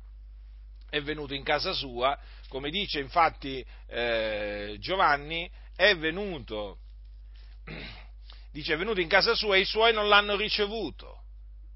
È 0.88 1.00
venuto 1.02 1.34
in 1.34 1.42
casa 1.42 1.72
sua, 1.72 2.16
come 2.48 2.70
dice 2.70 3.00
infatti 3.00 3.64
Giovanni, 4.78 5.50
è 5.76 5.96
venuto, 5.96 6.78
dice 8.52 8.74
è 8.74 8.76
venuto 8.76 9.00
in 9.00 9.08
casa 9.08 9.34
sua 9.34 9.56
e 9.56 9.60
i 9.60 9.64
suoi 9.64 9.92
non 9.92 10.08
l'hanno 10.08 10.36
ricevuto. 10.36 11.22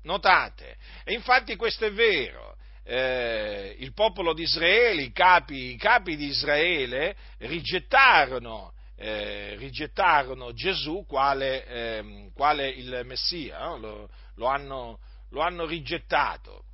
Notate, 0.02 0.76
e 1.04 1.12
infatti 1.12 1.56
questo 1.56 1.84
è 1.84 1.92
vero, 1.92 2.56
eh, 2.84 3.76
il 3.78 3.92
popolo 3.92 4.32
di 4.32 4.42
Israele, 4.42 5.02
i 5.02 5.12
capi, 5.12 5.72
i 5.72 5.76
capi 5.76 6.16
di 6.16 6.26
Israele 6.26 7.16
rigettarono, 7.38 8.72
eh, 8.96 9.56
rigettarono 9.56 10.54
Gesù 10.54 11.04
quale, 11.06 11.66
eh, 11.66 12.30
quale, 12.32 12.68
il 12.68 13.02
Messia, 13.04 13.58
no? 13.58 13.76
lo, 13.76 14.08
lo, 14.36 14.46
hanno, 14.46 15.00
lo, 15.30 15.42
hanno, 15.42 15.66
rigettato 15.66 16.64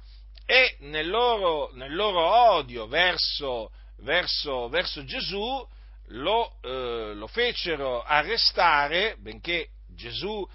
e 0.47 0.77
nel 0.81 1.09
loro, 1.09 1.71
nel 1.73 1.95
loro 1.95 2.21
odio 2.53 2.87
verso, 2.87 3.73
verso, 3.97 4.69
verso 4.69 5.05
Gesù 5.05 5.67
lo, 6.09 6.57
eh, 6.63 7.13
lo, 7.15 7.27
fecero 7.27 8.03
arrestare, 8.03 9.17
benché 9.19 9.69
Gesù 9.89 10.47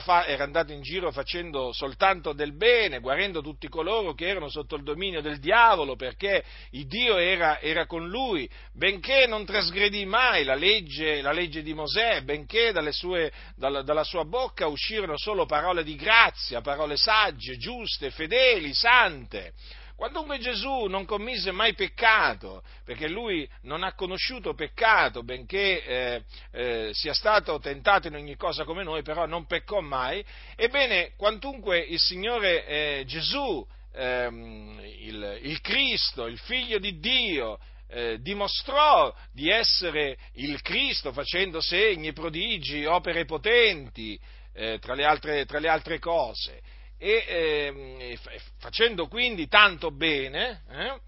fa- 0.00 0.26
era 0.26 0.44
andato 0.44 0.72
in 0.72 0.82
giro 0.82 1.12
facendo 1.12 1.72
soltanto 1.72 2.32
del 2.32 2.54
bene, 2.54 2.98
guarendo 2.98 3.40
tutti 3.40 3.68
coloro 3.68 4.12
che 4.12 4.26
erano 4.26 4.48
sotto 4.48 4.74
il 4.74 4.82
dominio 4.82 5.22
del 5.22 5.38
diavolo, 5.38 5.94
perché 5.96 6.44
il 6.70 6.86
Dio 6.86 7.16
era, 7.16 7.60
era 7.60 7.86
con 7.86 8.08
lui, 8.08 8.48
benché 8.74 9.26
non 9.26 9.44
trasgredì 9.44 10.04
mai 10.04 10.44
la 10.44 10.54
legge, 10.54 11.22
la 11.22 11.32
legge 11.32 11.62
di 11.62 11.74
Mosè, 11.74 12.22
benché 12.22 12.72
sue, 12.90 13.32
dalla, 13.54 13.82
dalla 13.82 14.04
sua 14.04 14.24
bocca 14.24 14.66
uscirono 14.66 15.16
solo 15.16 15.46
parole 15.46 15.84
di 15.84 15.94
grazia, 15.94 16.60
parole 16.60 16.96
sagge, 16.96 17.56
giuste, 17.56 18.10
fedeli, 18.10 18.74
sante. 18.74 19.54
Quandunque 20.02 20.40
Gesù 20.40 20.86
non 20.86 21.04
commise 21.04 21.52
mai 21.52 21.74
peccato, 21.74 22.64
perché 22.84 23.08
lui 23.08 23.48
non 23.60 23.84
ha 23.84 23.94
conosciuto 23.94 24.52
peccato, 24.52 25.22
benché 25.22 25.84
eh, 25.84 26.24
eh, 26.50 26.90
sia 26.92 27.14
stato 27.14 27.60
tentato 27.60 28.08
in 28.08 28.16
ogni 28.16 28.34
cosa 28.34 28.64
come 28.64 28.82
noi, 28.82 29.02
però 29.02 29.26
non 29.26 29.46
peccò 29.46 29.78
mai, 29.78 30.20
ebbene, 30.56 31.12
quantunque 31.16 31.78
il 31.78 32.00
Signore 32.00 32.66
eh, 32.66 33.04
Gesù, 33.06 33.64
ehm, 33.92 34.80
il, 34.82 35.38
il, 35.42 35.60
Cristo, 35.60 36.26
il 36.26 36.40
Figlio 36.40 36.80
di 36.80 36.98
Dio, 36.98 37.60
eh, 37.88 38.18
dimostrò 38.20 39.14
di 39.32 39.50
essere 39.50 40.18
il 40.32 40.60
Cristo 40.62 41.12
facendo 41.12 41.60
segni, 41.60 42.12
prodigi, 42.12 42.84
opere 42.86 43.24
potenti, 43.24 44.18
eh, 44.52 44.80
tra 44.80 44.94
le, 44.94 45.04
altre, 45.04 45.46
tra 45.46 45.60
le 45.60 45.68
altre 45.68 46.00
cose 46.00 46.60
e 47.02 47.24
eh, 47.26 48.18
facendo 48.60 49.08
quindi 49.08 49.48
tanto 49.48 49.90
bene, 49.90 50.62
eh, 50.70 51.00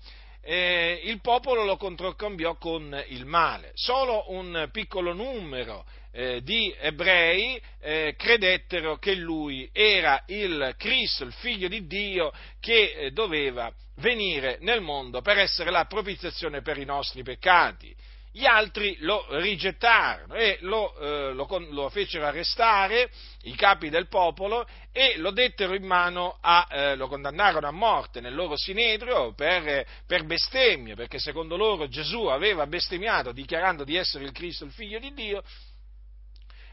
eh, 0.42 1.00
il 1.04 1.20
popolo 1.20 1.62
lo 1.62 1.76
controcambiò 1.76 2.56
con 2.56 3.00
il 3.10 3.24
male. 3.24 3.70
Solo 3.74 4.32
un 4.32 4.68
piccolo 4.72 5.12
numero 5.12 5.84
eh, 6.10 6.42
di 6.42 6.74
ebrei 6.80 7.62
eh, 7.80 8.16
credettero 8.18 8.96
che 8.96 9.14
lui 9.14 9.70
era 9.72 10.24
il 10.26 10.74
Cristo, 10.76 11.22
il 11.22 11.32
figlio 11.32 11.68
di 11.68 11.86
Dio, 11.86 12.32
che 12.58 12.94
eh, 12.96 13.10
doveva 13.12 13.72
venire 13.98 14.58
nel 14.62 14.80
mondo 14.80 15.22
per 15.22 15.38
essere 15.38 15.70
la 15.70 15.84
propiziazione 15.84 16.60
per 16.60 16.76
i 16.76 16.84
nostri 16.84 17.22
peccati 17.22 17.94
gli 18.36 18.46
altri 18.46 18.96
lo 18.98 19.24
rigettarono 19.38 20.34
e 20.34 20.58
lo, 20.62 20.92
eh, 20.98 21.32
lo, 21.34 21.46
lo, 21.70 21.88
fecero 21.88 22.26
arrestare, 22.26 23.08
i 23.42 23.54
capi 23.54 23.90
del 23.90 24.08
popolo, 24.08 24.66
e 24.90 25.14
lo 25.18 25.30
dettero 25.30 25.72
in 25.72 25.84
mano 25.84 26.38
a, 26.40 26.66
eh, 26.68 26.96
lo 26.96 27.06
condannarono 27.06 27.68
a 27.68 27.70
morte 27.70 28.20
nel 28.20 28.34
loro 28.34 28.56
sinedrio 28.56 29.34
per, 29.34 29.86
per 30.04 30.24
bestemmie, 30.24 30.96
perché 30.96 31.20
secondo 31.20 31.56
loro 31.56 31.86
Gesù 31.86 32.24
aveva 32.24 32.66
bestemmiato 32.66 33.30
dichiarando 33.30 33.84
di 33.84 33.94
essere 33.94 34.24
il 34.24 34.32
Cristo, 34.32 34.64
il 34.64 34.72
figlio 34.72 34.98
di 34.98 35.14
Dio, 35.14 35.44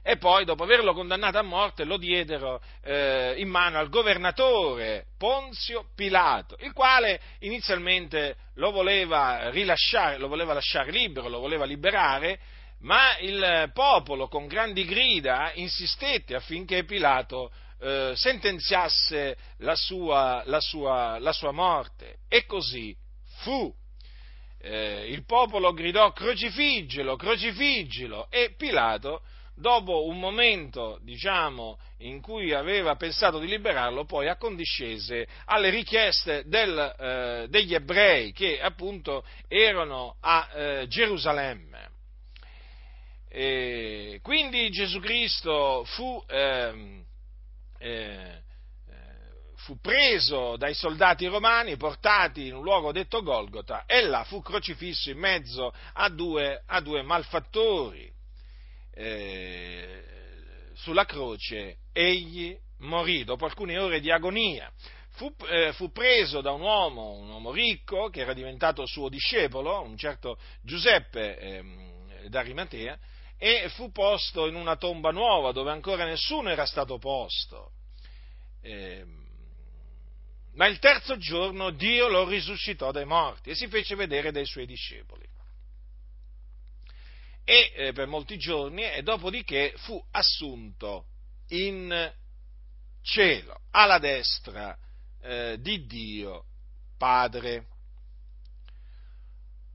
e 0.04 0.18
poi 0.18 0.46
dopo 0.46 0.64
averlo 0.64 0.94
condannato 0.94 1.38
a 1.38 1.44
morte 1.44 1.84
lo 1.84 1.98
diedero 1.98 2.62
eh, 2.84 3.36
in 3.38 3.50
mano 3.50 3.78
al 3.78 3.90
governatore 3.90 5.06
Ponzio 5.18 5.90
Pilato, 5.96 6.58
il 6.62 6.74
quale 6.74 7.22
inizialmente 7.40 8.36
lo 8.56 8.72
voleva 8.72 9.50
rilasciare, 9.50 10.18
lo 10.18 10.28
voleva 10.28 10.54
lasciare 10.54 10.92
libero, 10.92 11.30
lo 11.30 11.40
voleva 11.40 11.66
liberare, 11.66 12.40
ma 12.80 13.18
il 13.20 13.70
popolo 13.74 14.28
con 14.28 14.48
grandi 14.48 14.86
grida 14.86 15.52
insistette 15.54 16.34
affinché 16.34 16.84
Pilato 16.84 17.52
eh, 17.80 18.14
sentenziasse 18.16 19.38
la 19.58 19.76
sua, 19.76 20.42
la, 20.46 20.60
sua, 20.60 21.20
la 21.20 21.32
sua, 21.32 21.52
morte. 21.52 22.18
E 22.28 22.46
così 22.46 22.96
fu. 23.42 23.74
Eh, 24.60 25.08
il 25.10 25.26
popolo 25.26 25.74
gridò 25.74 26.12
crocifiggilo, 26.12 27.16
crocifiggilo 27.16 28.28
e 28.30 28.54
Pilato 28.56 29.22
dopo 29.62 30.06
un 30.06 30.20
momento, 30.20 31.00
diciamo, 31.04 31.80
in 32.00 32.20
cui 32.20 32.52
aveva 32.54 32.96
pensato 32.96 33.40
di 33.40 33.48
liberarlo, 33.48 34.04
poi 34.04 34.28
accondiscese 34.28 35.28
alle 35.46 35.70
richieste 35.70 36.44
del, 36.48 36.96
eh, 37.00 37.46
degli 37.48 37.74
ebrei 37.74 38.34
che 38.34 38.60
appunto 38.60 39.24
erano 39.48 40.18
a 40.20 40.50
eh, 40.54 40.88
Gerusalemme. 40.90 41.90
E 43.30 44.20
quindi 44.22 44.70
Gesù 44.72 45.00
Cristo 45.00 45.86
fu, 45.86 46.22
ehm, 46.28 47.02
eh, 47.78 47.90
eh, 47.90 48.44
fu, 49.56 49.80
preso 49.80 50.58
dai 50.58 50.74
soldati 50.74 51.28
romani, 51.28 51.78
portati 51.78 52.48
in 52.48 52.56
un 52.56 52.64
luogo 52.64 52.92
detto 52.92 53.22
Golgota, 53.22 53.86
e 53.86 54.02
là 54.02 54.26
fu 54.26 54.42
crocifisso 54.42 55.12
in 55.12 55.20
mezzo 55.20 55.72
a 55.94 56.10
due, 56.10 56.64
a 56.66 56.82
due 56.82 57.04
malfattori 57.04 58.20
eh, 58.94 60.04
sulla 60.74 61.06
croce 61.06 61.78
egli 61.92 62.58
morì 62.80 63.24
dopo 63.24 63.46
alcune 63.46 63.78
ore 63.78 64.00
di 64.00 64.12
agonia. 64.12 64.72
Fu, 65.12 65.34
eh, 65.50 65.74
fu, 65.74 65.92
preso 65.92 66.42
da 66.42 66.52
un 66.52 66.62
uomo, 66.62 67.12
un 67.14 67.30
uomo 67.30 67.52
ricco, 67.52 68.10
che 68.10 68.22
era 68.22 68.34
diventato 68.34 68.86
suo 68.86 69.10
discepolo, 69.10 69.82
un 69.82 69.98
certo 69.98 70.38
Giuseppe 70.62 71.38
eh, 71.38 72.30
d'Arimatea, 72.30 72.98
e 73.38 73.70
fu 73.70 73.92
posto 73.92 74.48
in 74.48 74.56
una 74.56 74.78
tomba 74.78 75.12
nuova 75.12 75.52
dove 75.52 75.72
ancora 75.72 76.06
nessuno 76.06 76.50
era 76.50 76.66
stato 76.66 76.98
posto. 76.98 77.72
Eh, 78.62 79.06
ma 80.54 80.68
il 80.68 80.80
terzo 80.80 81.18
giorno 81.18 81.72
Dio 81.72 82.08
lo 82.08 82.28
risuscitò 82.28 82.92
dai 82.92 83.06
morti 83.06 83.50
e 83.50 83.56
si 83.56 83.68
fece 83.68 83.96
vedere 83.96 84.32
dai 84.32 84.46
suoi 84.46 84.66
discepoli 84.66 85.28
e 87.52 87.74
eh, 87.76 87.92
per 87.92 88.08
molti 88.08 88.38
giorni 88.38 88.90
e 88.90 89.02
dopodiché 89.02 89.74
fu 89.76 90.02
assunto 90.12 91.08
in 91.50 92.10
cielo 93.02 93.60
alla 93.72 94.00
destra 94.00 94.78
eh, 95.22 95.58
di 95.60 95.86
Dio 95.86 96.46
Padre. 96.98 97.66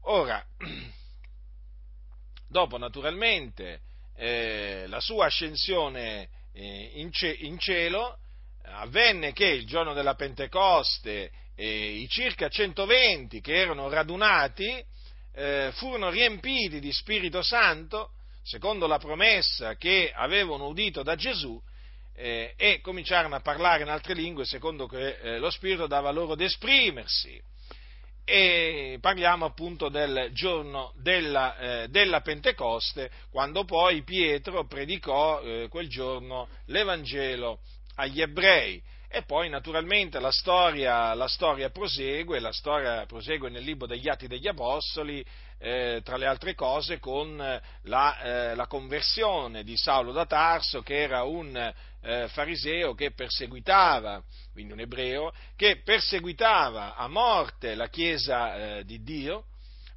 Ora, 0.05 0.43
dopo 2.49 2.79
naturalmente 2.79 3.83
eh, 4.15 4.87
la 4.87 5.01
sua 5.01 5.27
ascensione 5.27 6.31
eh, 6.55 6.93
in, 6.95 7.13
ce- 7.13 7.37
in, 7.41 7.59
cielo, 7.59 8.21
avvenne 8.63 9.35
che 9.35 9.49
il 9.49 9.67
giorno 9.67 9.93
della 9.93 10.15
Pentecoste 10.15 11.31
eh, 11.55 11.91
i 11.91 12.09
circa 12.09 12.49
120 12.49 13.43
che 13.43 13.55
erano 13.55 13.91
radunati 13.91 14.83
eh, 15.37 15.71
furono 15.75 16.09
riempiti 16.09 16.81
di 16.81 16.91
Spirito 16.93 17.43
Santo, 17.43 18.13
secondo 18.43 18.87
la 18.87 18.99
promessa 18.99 19.77
che 19.77 20.11
avevano 20.15 20.67
udito 20.69 21.03
da 21.03 21.15
Gesù, 21.15 21.61
eh, 22.15 22.55
e 22.57 22.81
cominciarono 22.81 23.35
a 23.35 23.41
parlare 23.41 23.83
in 23.83 23.91
altre 23.91 24.15
lingue 24.15 24.47
secondo 24.47 24.87
che 24.87 25.19
eh, 25.21 25.39
lo 25.39 25.51
Spirito 25.51 25.87
dava 25.87 26.11
loro 26.11 26.33
ad 26.33 26.41
esprimersi. 26.41 27.39
E 28.25 28.99
parliamo 29.01 29.45
appunto 29.45 29.89
del 29.89 30.31
giorno 30.33 30.93
della, 30.97 31.57
eh, 31.59 31.89
della 31.89 32.23
Pentecoste, 32.23 33.11
quando 33.31 33.65
poi 33.65 34.03
Pietro 34.03 34.67
predicò 34.67 35.43
eh, 35.43 35.69
quel 35.69 35.89
giorno 35.89 36.49
l'Evangelo 36.67 37.61
agli 37.97 38.21
ebrei 38.21 38.83
e 39.09 39.23
poi 39.23 39.49
naturalmente 39.49 40.19
la 40.19 40.31
storia, 40.31 41.15
la 41.15 41.29
storia, 41.29 41.71
prosegue, 41.71 42.41
la 42.41 42.53
storia 42.53 43.07
prosegue 43.07 43.49
nel 43.51 43.63
libro 43.63 43.87
degli 43.87 44.09
Atti 44.09 44.27
degli 44.27 44.49
Apostoli, 44.49 45.25
eh, 45.59 46.01
tra 46.05 46.17
le 46.17 46.27
altre 46.27 46.55
cose 46.55 46.99
con 46.99 47.37
la, 47.83 48.21
eh, 48.21 48.55
la, 48.55 48.67
conversione 48.67 49.65
di 49.65 49.77
Saulo 49.77 50.13
da 50.13 50.27
Tarso, 50.27 50.83
che 50.83 51.01
era 51.03 51.23
un 51.23 51.57
eh, 52.03 52.29
fariseo 52.29 52.95
che 52.95 53.13
perseguitava, 53.13 54.23
quindi 54.53 54.73
un 54.73 54.81
ebreo, 54.81 55.33
che 55.57 55.81
perseguitava 55.83 56.97
a 56.97 57.09
morte 57.09 57.75
la 57.75 57.89
Chiesa 57.89 58.79
eh, 58.79 58.85
di 58.85 59.03
Dio, 59.03 59.45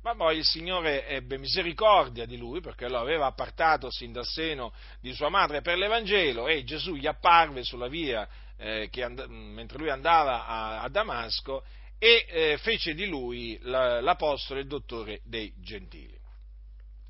ma 0.02 0.16
poi 0.16 0.38
il 0.38 0.46
Signore 0.46 1.06
ebbe 1.08 1.38
misericordia 1.38 2.26
di 2.26 2.38
lui 2.38 2.62
perché 2.62 2.88
lo 2.88 3.00
aveva 3.00 3.26
appartato 3.26 3.92
sin 3.92 4.14
dal 4.14 4.26
seno 4.26 4.72
di 5.02 5.14
sua 5.14 5.28
madre 5.28 5.62
per 5.62 5.78
l'Evangelo 5.78 6.48
e 6.48 6.64
Gesù 6.64 6.96
gli 6.96 7.06
apparve 7.08 7.64
sulla 7.64 7.90
via 7.90 8.28
eh, 8.60 8.90
and- 9.02 9.26
mentre 9.30 9.78
lui 9.78 9.90
andava 9.90 10.46
a, 10.46 10.82
a 10.82 10.90
Damasco 10.90 11.64
e 11.98 12.26
eh, 12.30 12.58
fece 12.60 12.94
di 12.94 13.08
lui 13.08 13.58
la, 13.64 14.02
l'apostolo 14.02 14.60
e 14.60 14.64
il 14.64 14.70
dottore 14.70 15.22
dei 15.24 15.54
gentili. 15.58 16.18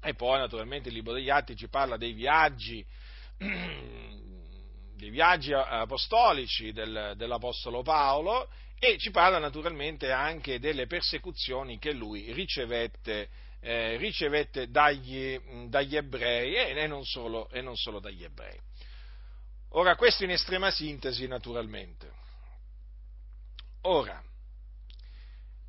E 0.01 0.13
poi 0.13 0.37
naturalmente 0.39 0.89
il 0.89 0.95
libro 0.95 1.13
degli 1.13 1.29
Atti 1.29 1.55
ci 1.55 1.67
parla 1.67 1.97
dei 1.97 2.13
viaggi, 2.13 2.85
dei 3.37 5.09
viaggi 5.09 5.51
apostolici 5.53 6.71
del, 6.71 7.13
dell'apostolo 7.15 7.81
Paolo 7.81 8.49
e 8.79 8.97
ci 8.97 9.11
parla 9.11 9.39
naturalmente 9.39 10.11
anche 10.11 10.59
delle 10.59 10.87
persecuzioni 10.87 11.77
che 11.79 11.91
lui 11.91 12.31
ricevette, 12.31 13.29
eh, 13.59 13.97
ricevette 13.97 14.69
dagli, 14.69 15.37
dagli, 15.67 15.97
ebrei 15.97 16.55
e, 16.55 16.79
e, 16.79 16.87
non 16.87 17.03
solo, 17.03 17.49
e 17.49 17.61
non 17.61 17.75
solo 17.75 17.99
dagli 17.99 18.23
ebrei. 18.23 18.57
Ora, 19.73 19.95
questo 19.95 20.23
in 20.23 20.31
estrema 20.31 20.71
sintesi, 20.71 21.27
naturalmente. 21.27 22.11
Ora, 23.81 24.21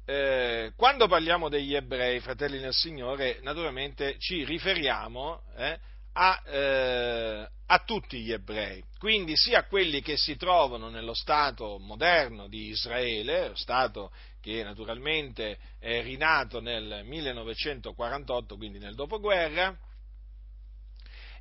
eh, 0.07 0.73
quando 0.75 1.07
parliamo 1.07 1.51
degli 1.51 1.75
ebrei, 1.75 2.19
fratelli 2.21 2.59
nel 2.59 2.73
Signore, 2.73 3.41
naturalmente 3.43 4.17
ci 4.19 4.45
riferiamo 4.45 5.43
eh, 5.55 5.79
a, 6.15 6.43
eh, 6.47 7.49
a, 7.67 7.79
tutti 7.81 8.21
gli 8.21 8.33
ebrei, 8.33 8.83
quindi 8.99 9.37
sia 9.37 9.61
a 9.61 9.67
quelli 9.67 10.01
che 10.01 10.17
si 10.17 10.35
trovano 10.37 10.89
nello 10.89 11.15
Stato 11.15 11.79
moderno 11.79 12.49
di 12.49 12.69
Israele, 12.69 13.53
Stato 13.55 14.11
che 14.41 14.65
naturalmente 14.65 15.59
è 15.79 16.03
rinato 16.03 16.61
nel 16.61 17.03
1948, 17.05 18.57
quindi 18.57 18.79
nel 18.79 18.95
dopoguerra, 18.95 19.79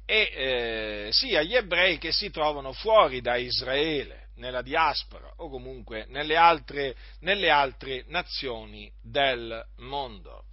e 0.09 0.31
eh, 0.33 1.09
sia 1.11 1.43
gli 1.43 1.55
ebrei 1.55 1.99
che 1.99 2.11
si 2.11 2.31
trovano 2.31 2.73
fuori 2.73 3.21
da 3.21 3.35
Israele, 3.35 4.29
nella 4.37 4.63
diaspora 4.63 5.31
o 5.35 5.49
comunque 5.49 6.05
nelle 6.07 6.35
altre, 6.35 6.95
nelle 7.19 7.51
altre 7.51 8.05
nazioni 8.07 8.91
del 9.03 9.63
mondo 9.77 10.45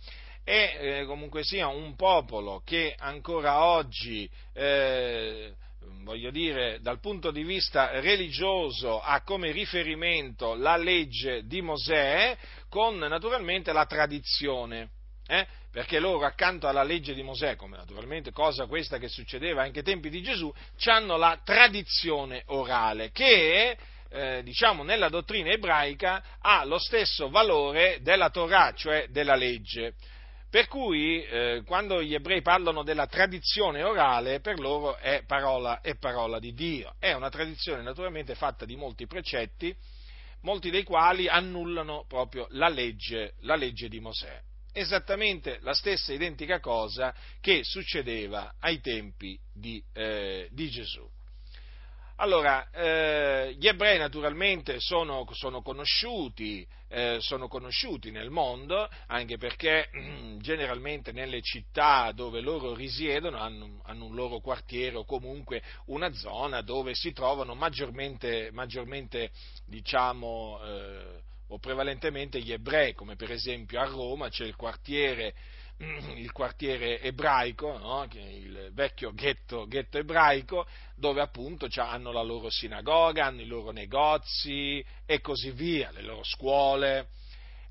e 0.44 0.76
eh, 0.78 1.04
comunque 1.06 1.42
sia 1.42 1.68
un 1.68 1.96
popolo 1.96 2.60
che 2.66 2.94
ancora 2.98 3.64
oggi, 3.64 4.30
eh, 4.52 5.54
voglio 6.02 6.30
dire, 6.30 6.78
dal 6.82 7.00
punto 7.00 7.30
di 7.30 7.42
vista 7.42 7.98
religioso 8.00 9.00
ha 9.00 9.22
come 9.22 9.52
riferimento 9.52 10.54
la 10.54 10.76
legge 10.76 11.46
di 11.46 11.62
Mosè 11.62 12.36
con 12.68 12.98
naturalmente 12.98 13.72
la 13.72 13.86
tradizione. 13.86 14.90
Eh? 15.26 15.46
Perché 15.76 15.98
loro 15.98 16.24
accanto 16.24 16.68
alla 16.68 16.82
legge 16.82 17.12
di 17.12 17.22
Mosè, 17.22 17.54
come 17.54 17.76
naturalmente 17.76 18.32
cosa 18.32 18.64
questa 18.64 18.96
che 18.96 19.08
succedeva 19.08 19.60
anche 19.60 19.80
ai 19.80 19.84
tempi 19.84 20.08
di 20.08 20.22
Gesù, 20.22 20.50
hanno 20.86 21.18
la 21.18 21.38
tradizione 21.44 22.44
orale, 22.46 23.10
che 23.10 23.76
eh, 24.08 24.40
diciamo 24.42 24.84
nella 24.84 25.10
dottrina 25.10 25.50
ebraica 25.50 26.38
ha 26.40 26.64
lo 26.64 26.78
stesso 26.78 27.28
valore 27.28 27.98
della 28.00 28.30
Torah, 28.30 28.72
cioè 28.72 29.08
della 29.10 29.34
legge. 29.34 29.92
Per 30.48 30.66
cui 30.66 31.22
eh, 31.22 31.62
quando 31.66 32.02
gli 32.02 32.14
ebrei 32.14 32.40
parlano 32.40 32.82
della 32.82 33.06
tradizione 33.06 33.82
orale, 33.82 34.40
per 34.40 34.58
loro 34.58 34.96
è 34.96 35.24
parola, 35.26 35.82
è 35.82 35.94
parola 35.96 36.38
di 36.38 36.54
Dio. 36.54 36.94
È 36.98 37.12
una 37.12 37.28
tradizione 37.28 37.82
naturalmente 37.82 38.34
fatta 38.34 38.64
di 38.64 38.76
molti 38.76 39.06
precetti, 39.06 39.76
molti 40.40 40.70
dei 40.70 40.84
quali 40.84 41.28
annullano 41.28 42.06
proprio 42.08 42.46
la 42.52 42.68
legge, 42.68 43.34
la 43.40 43.56
legge 43.56 43.90
di 43.90 44.00
Mosè. 44.00 44.40
Esattamente 44.78 45.56
la 45.62 45.72
stessa 45.72 46.12
identica 46.12 46.60
cosa 46.60 47.14
che 47.40 47.64
succedeva 47.64 48.56
ai 48.60 48.82
tempi 48.82 49.40
di, 49.50 49.82
eh, 49.94 50.48
di 50.52 50.68
Gesù. 50.68 51.08
Allora, 52.16 52.68
eh, 52.72 53.54
gli 53.58 53.66
ebrei 53.66 53.96
naturalmente 53.96 54.78
sono, 54.78 55.26
sono, 55.32 55.62
conosciuti, 55.62 56.68
eh, 56.88 57.16
sono, 57.20 57.48
conosciuti, 57.48 58.10
nel 58.10 58.28
mondo, 58.28 58.86
anche 59.06 59.38
perché 59.38 59.88
generalmente 60.40 61.10
nelle 61.10 61.40
città 61.40 62.12
dove 62.12 62.42
loro 62.42 62.74
risiedono 62.74 63.38
hanno, 63.38 63.80
hanno, 63.84 64.04
un 64.04 64.14
loro 64.14 64.40
quartiere 64.40 64.96
o 64.98 65.06
comunque 65.06 65.62
una 65.86 66.12
zona 66.12 66.60
dove 66.60 66.94
si 66.94 67.12
trovano 67.12 67.54
maggiormente, 67.54 68.50
maggiormente 68.52 69.30
diciamo, 69.64 70.60
eh, 70.62 71.34
o 71.48 71.58
prevalentemente 71.58 72.40
gli 72.40 72.52
ebrei, 72.52 72.94
come 72.94 73.16
per 73.16 73.30
esempio 73.30 73.80
a 73.80 73.84
Roma 73.84 74.28
c'è 74.28 74.44
il 74.44 74.56
quartiere 74.56 75.34
il 76.16 76.32
quartiere 76.32 77.00
ebraico, 77.02 77.76
no? 77.76 78.06
il 78.14 78.70
vecchio 78.72 79.12
ghetto, 79.12 79.66
ghetto, 79.66 79.98
ebraico, 79.98 80.66
dove 80.94 81.20
appunto 81.20 81.68
hanno 81.76 82.12
la 82.12 82.22
loro 82.22 82.48
sinagoga, 82.48 83.26
hanno 83.26 83.42
i 83.42 83.46
loro 83.46 83.72
negozi 83.72 84.84
e 85.04 85.20
così 85.20 85.50
via, 85.50 85.90
le 85.90 86.02
loro 86.02 86.24
scuole. 86.24 87.08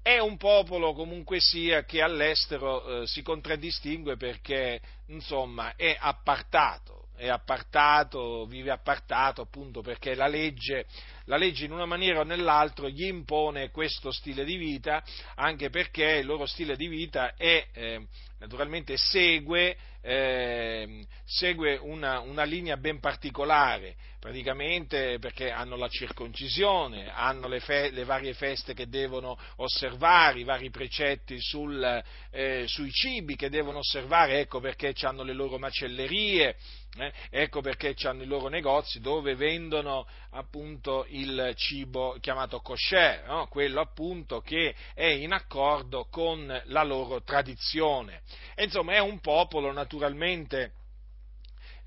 È 0.02 0.20
un 0.20 0.38
popolo 0.38 0.94
comunque 0.94 1.40
sia 1.40 1.84
che 1.84 2.02
all'estero 2.02 3.02
eh, 3.02 3.08
si 3.08 3.24
contraddistingue 3.24 4.18
perché 4.18 4.80
insomma 5.08 5.76
è 5.76 5.98
appartato, 6.00 7.05
è 7.16 7.28
appartato, 7.28 8.46
vive 8.46 8.72
appartato 8.72 9.42
appunto 9.42 9.82
perché 9.82 10.16
la 10.16 10.28
legge, 10.28 10.86
la 11.26 11.38
legge 11.38 11.66
in 11.66 11.72
una 11.72 11.86
maniera 11.86 12.20
o 12.20 12.24
nell'altra 12.24 12.88
gli 12.90 13.06
impone 13.06 13.72
questo 13.72 14.12
stile 14.12 14.44
di 14.44 14.58
vita, 14.58 15.04
anche 15.36 15.70
perché 15.70 16.18
il 16.18 16.26
loro 16.26 16.46
stile 16.46 16.76
di 16.76 16.88
vita 16.88 17.34
è, 17.36 17.68
eh, 17.74 18.06
naturalmente 18.40 18.98
segue, 18.98 19.76
eh, 20.02 21.06
segue 21.26 21.78
una, 21.78 22.20
una, 22.20 22.44
linea 22.44 22.78
ben 22.78 23.00
particolare, 23.00 23.96
praticamente 24.20 25.18
perché 25.20 25.50
hanno 25.50 25.76
la 25.76 25.88
circoncisione, 25.88 27.12
hanno 27.12 27.48
le, 27.48 27.60
fe, 27.60 27.90
le 27.90 28.04
varie 28.04 28.36
feste 28.36 28.76
che 28.76 28.88
devono 28.88 29.36
osservare, 29.58 30.40
i 30.40 30.44
vari 30.44 30.70
precetti 30.70 31.40
sul, 31.40 32.04
eh, 32.30 32.66
sui 32.68 32.92
cibi 32.92 33.36
che 33.36 33.50
devono 33.50 33.80
osservare, 33.80 34.42
ecco 34.42 34.60
perché 34.60 34.94
hanno 35.02 35.24
le 35.24 35.34
loro 35.34 35.58
macellerie, 35.58 36.56
eh, 36.98 37.12
ecco 37.30 37.62
perché 37.62 37.96
hanno 38.04 38.24
i 38.24 38.28
loro 38.28 38.48
negozi 38.48 39.00
dove 39.00 39.36
vendono 39.36 40.08
appunto 40.32 41.06
il 41.10 41.54
cibo 41.56 42.18
chiamato 42.22 42.62
kosher, 42.62 43.26
no? 43.28 43.48
quello 43.48 43.82
appunto 43.82 44.42
che 44.42 44.74
è 44.94 45.06
in 45.06 45.34
accordo 45.34 46.08
con 46.10 46.62
la 46.66 46.84
loro 46.84 47.22
tradizione. 47.22 48.22
E, 48.56 48.64
insomma 48.64 48.94
è 48.94 49.00
un 49.00 49.20
popolo 49.20 49.72
naturalmente 49.72 50.74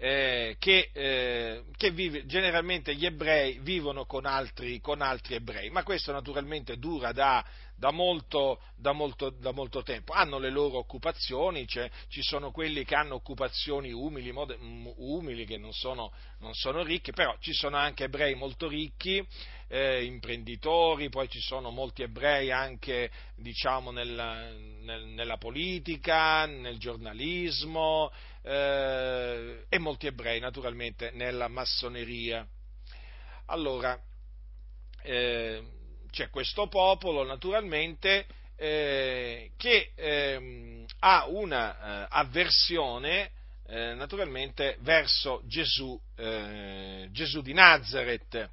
eh, 0.00 0.56
che, 0.58 0.90
eh, 0.92 1.64
che 1.76 1.90
vive, 1.90 2.24
generalmente 2.26 2.94
gli 2.94 3.04
ebrei 3.04 3.58
vivono 3.60 4.04
con 4.06 4.26
altri, 4.26 4.80
con 4.80 5.02
altri, 5.02 5.34
ebrei, 5.34 5.70
ma 5.70 5.82
questo 5.82 6.12
naturalmente 6.12 6.78
dura 6.78 7.10
da, 7.12 7.44
da, 7.78 7.92
molto, 7.92 8.60
da, 8.74 8.92
molto, 8.92 9.30
da 9.30 9.52
molto, 9.52 9.82
tempo. 9.82 10.12
Hanno 10.12 10.38
le 10.38 10.50
loro 10.50 10.78
occupazioni, 10.78 11.66
cioè, 11.66 11.88
ci 12.08 12.22
sono 12.22 12.50
quelli 12.50 12.84
che 12.84 12.96
hanno 12.96 13.14
occupazioni 13.14 13.92
umili, 13.92 14.32
mod, 14.32 14.56
umili 14.96 15.44
che 15.46 15.58
non 15.58 15.72
sono, 15.72 16.12
non 16.40 16.54
sono 16.54 16.82
ricchi, 16.82 17.12
però 17.12 17.36
ci 17.38 17.52
sono 17.52 17.76
anche 17.76 18.04
ebrei 18.04 18.34
molto 18.34 18.66
ricchi, 18.66 19.24
eh, 19.68 20.04
imprenditori, 20.04 21.08
poi 21.08 21.28
ci 21.28 21.40
sono 21.40 21.70
molti 21.70 22.02
ebrei 22.02 22.50
anche 22.50 23.10
diciamo, 23.36 23.92
nella, 23.92 24.50
nel, 24.50 25.04
nella 25.04 25.36
politica, 25.36 26.46
nel 26.46 26.78
giornalismo 26.78 28.10
eh, 28.42 29.66
e 29.68 29.78
molti 29.78 30.08
ebrei 30.08 30.40
naturalmente 30.40 31.12
nella 31.12 31.46
massoneria. 31.46 32.44
Allora, 33.46 33.98
eh, 35.02 35.62
c'è 36.10 36.30
questo 36.30 36.66
popolo 36.68 37.24
naturalmente 37.24 38.26
eh, 38.56 39.50
che 39.56 39.92
ehm, 39.94 40.84
ha 41.00 41.26
una 41.28 42.04
eh, 42.04 42.06
avversione 42.10 43.30
eh, 43.66 43.94
naturalmente 43.94 44.78
verso 44.80 45.42
Gesù, 45.44 46.00
eh, 46.16 47.08
Gesù 47.10 47.40
di 47.42 47.52
Nazareth 47.52 48.50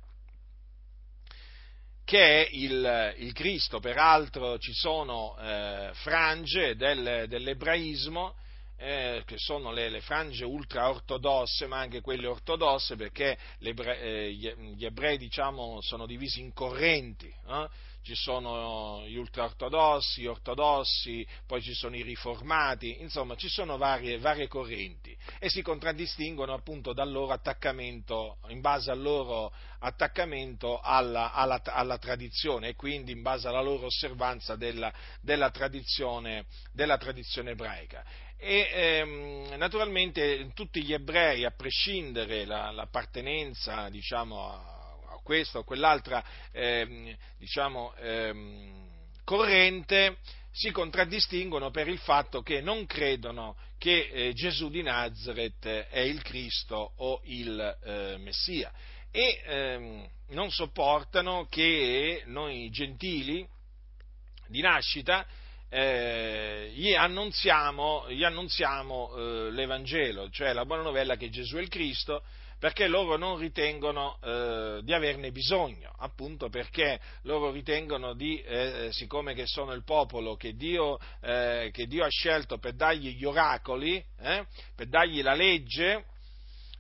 che 2.06 2.46
è 2.46 2.50
il, 2.52 3.16
il 3.18 3.34
Cristo, 3.34 3.80
peraltro 3.80 4.60
ci 4.60 4.74
sono 4.74 5.36
eh, 5.40 5.90
frange 5.94 6.76
del, 6.76 7.26
dell'ebraismo, 7.28 8.36
eh, 8.78 9.24
che 9.26 9.38
sono 9.38 9.72
le, 9.72 9.90
le, 9.90 10.02
frange 10.02 10.46
ultra-ortodosse, 10.46 11.68
ma 11.68 11.80
anche 11.80 12.02
quelle 12.02 12.28
ortodosse, 12.28 12.96
perché 12.96 13.38
eh, 13.60 14.34
gli 14.34 14.86
ebrei 14.86 15.18
diciamo, 15.18 15.82
sono 15.82 16.06
divisi 16.06 16.40
in 16.40 16.54
correnti. 16.54 17.34
Eh? 17.48 17.94
ci 18.06 18.14
sono 18.14 19.04
gli 19.08 19.16
ultraortodossi, 19.16 20.22
gli 20.22 20.28
ortodossi, 20.28 21.26
poi 21.48 21.60
ci 21.64 21.74
sono 21.74 21.96
i 21.96 22.04
riformati, 22.04 23.02
insomma 23.02 23.36
ci 23.36 23.50
sono 23.50 23.78
varie, 23.78 24.20
varie 24.20 24.48
correnti 24.48 25.18
e 25.40 25.50
si 25.50 25.64
contraddistinguono 25.64 26.54
appunto 26.54 26.94
dal 26.94 27.10
loro 27.10 27.34
attaccamento, 27.34 28.38
in 28.50 28.62
base 28.62 28.92
al 28.92 29.02
loro 29.02 29.52
attaccamento 29.80 30.80
alla, 30.80 31.34
alla, 31.34 31.60
alla 31.64 31.98
tradizione 31.98 32.70
e 32.70 32.76
quindi 32.76 33.12
in 33.12 33.24
base 33.24 33.48
alla 33.48 33.62
loro 33.62 33.88
osservanza 33.88 34.56
della, 34.56 34.94
della, 35.20 35.50
tradizione, 35.50 36.46
della 36.72 36.98
tradizione 36.98 37.52
ebraica 37.52 38.06
e 38.38 38.70
ehm, 38.72 39.56
naturalmente 39.58 40.52
tutti 40.54 40.84
gli 40.84 40.94
ebrei, 40.94 41.46
a 41.46 41.52
prescindere 41.52 42.46
l'appartenenza 42.46 43.90
diciamo, 43.90 44.52
a, 44.52 45.20
questa 45.24 45.60
o 45.60 45.64
quell'altra 45.64 46.24
ehm, 46.52 47.16
diciamo, 47.38 47.96
ehm, 47.96 48.90
corrente 49.24 50.18
si 50.52 50.72
contraddistinguono 50.72 51.72
per 51.72 51.88
il 51.88 51.98
fatto 51.98 52.42
che 52.42 52.62
non 52.62 52.86
credono 52.86 53.58
che 53.78 54.10
eh, 54.12 54.34
Gesù 54.34 54.70
di 54.70 54.82
Nazareth 54.82 55.68
è 55.68 56.00
il 56.00 56.22
Cristo 56.22 56.94
o 56.96 57.22
il 57.26 57.78
eh, 57.84 58.18
Messia. 58.20 58.72
E 59.12 59.42
ehm, 59.46 60.10
non 60.30 60.50
sopportano 60.52 61.48
che 61.50 62.24
noi 62.28 62.70
gentili 62.70 63.46
di 64.48 64.62
nascita 64.62 65.26
eh, 65.76 66.72
gli 66.74 66.94
annunziamo, 66.94 68.06
gli 68.10 68.24
annunziamo 68.24 69.14
eh, 69.14 69.52
l'Evangelo, 69.52 70.30
cioè 70.30 70.54
la 70.54 70.64
buona 70.64 70.84
novella 70.84 71.18
che 71.18 71.30
Gesù 71.30 71.58
è 71.58 71.60
il 71.60 71.68
Cristo, 71.68 72.24
perché 72.58 72.88
loro 72.88 73.18
non 73.18 73.38
ritengono 73.38 74.18
eh, 74.24 74.80
di 74.84 74.94
averne 74.94 75.32
bisogno, 75.32 75.94
appunto 75.98 76.48
perché 76.48 76.98
loro 77.24 77.52
ritengono 77.52 78.14
di, 78.14 78.42
eh, 78.42 78.88
siccome 78.94 79.34
che 79.34 79.46
sono 79.48 79.74
il 79.74 79.84
popolo 79.84 80.38
che 80.38 80.56
Dio, 80.56 80.98
eh, 81.20 81.72
che 81.74 81.88
Dio, 81.88 82.06
ha 82.06 82.10
scelto 82.10 82.58
per 82.58 82.76
dargli 82.76 83.10
gli 83.10 83.26
oracoli, 83.26 84.02
eh, 84.22 84.46
per 84.74 84.88
dargli 84.88 85.22
la 85.22 85.34
legge, 85.34 86.06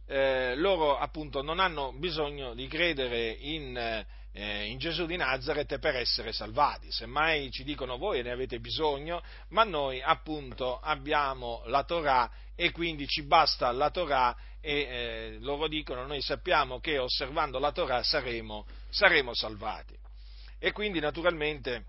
eh, 0.08 0.55
loro 0.55 0.97
appunto 0.97 1.41
non 1.41 1.60
hanno 1.60 1.91
bisogno 1.97 2.53
di 2.53 2.67
credere 2.67 3.36
in, 3.41 4.05
eh, 4.38 4.65
in, 4.65 4.78
Gesù 4.78 5.06
di 5.06 5.15
Nazareth 5.15 5.80
per 5.80 5.95
essere 5.95 6.34
salvati. 6.34 6.91
Semmai 6.91 7.50
ci 7.52 7.63
dicono 7.63 7.98
voi 7.98 8.21
ne 8.21 8.32
avete 8.32 8.60
bisogno, 8.60 9.24
ma 9.50 9.63
noi 9.63 10.02
appunto 10.02 10.78
abbiamo 10.80 11.63
la 11.67 11.84
Torah 11.84 12.30
e 12.54 12.71
quindi 12.71 13.08
ci 13.08 13.24
basta 13.24 13.71
la 13.71 13.89
Torah 13.89 14.36
e 14.60 14.80
eh, 14.80 15.38
loro 15.39 15.69
dicono 15.69 16.06
noi 16.06 16.21
sappiamo 16.21 16.80
che 16.80 16.98
osservando 16.98 17.60
la 17.60 17.71
Torah 17.71 18.04
saremo, 18.04 18.65
saremo 18.89 19.34
salvati. 19.34 19.98
E 20.60 20.74
quindi 20.74 21.00
naturalmente 21.00 21.86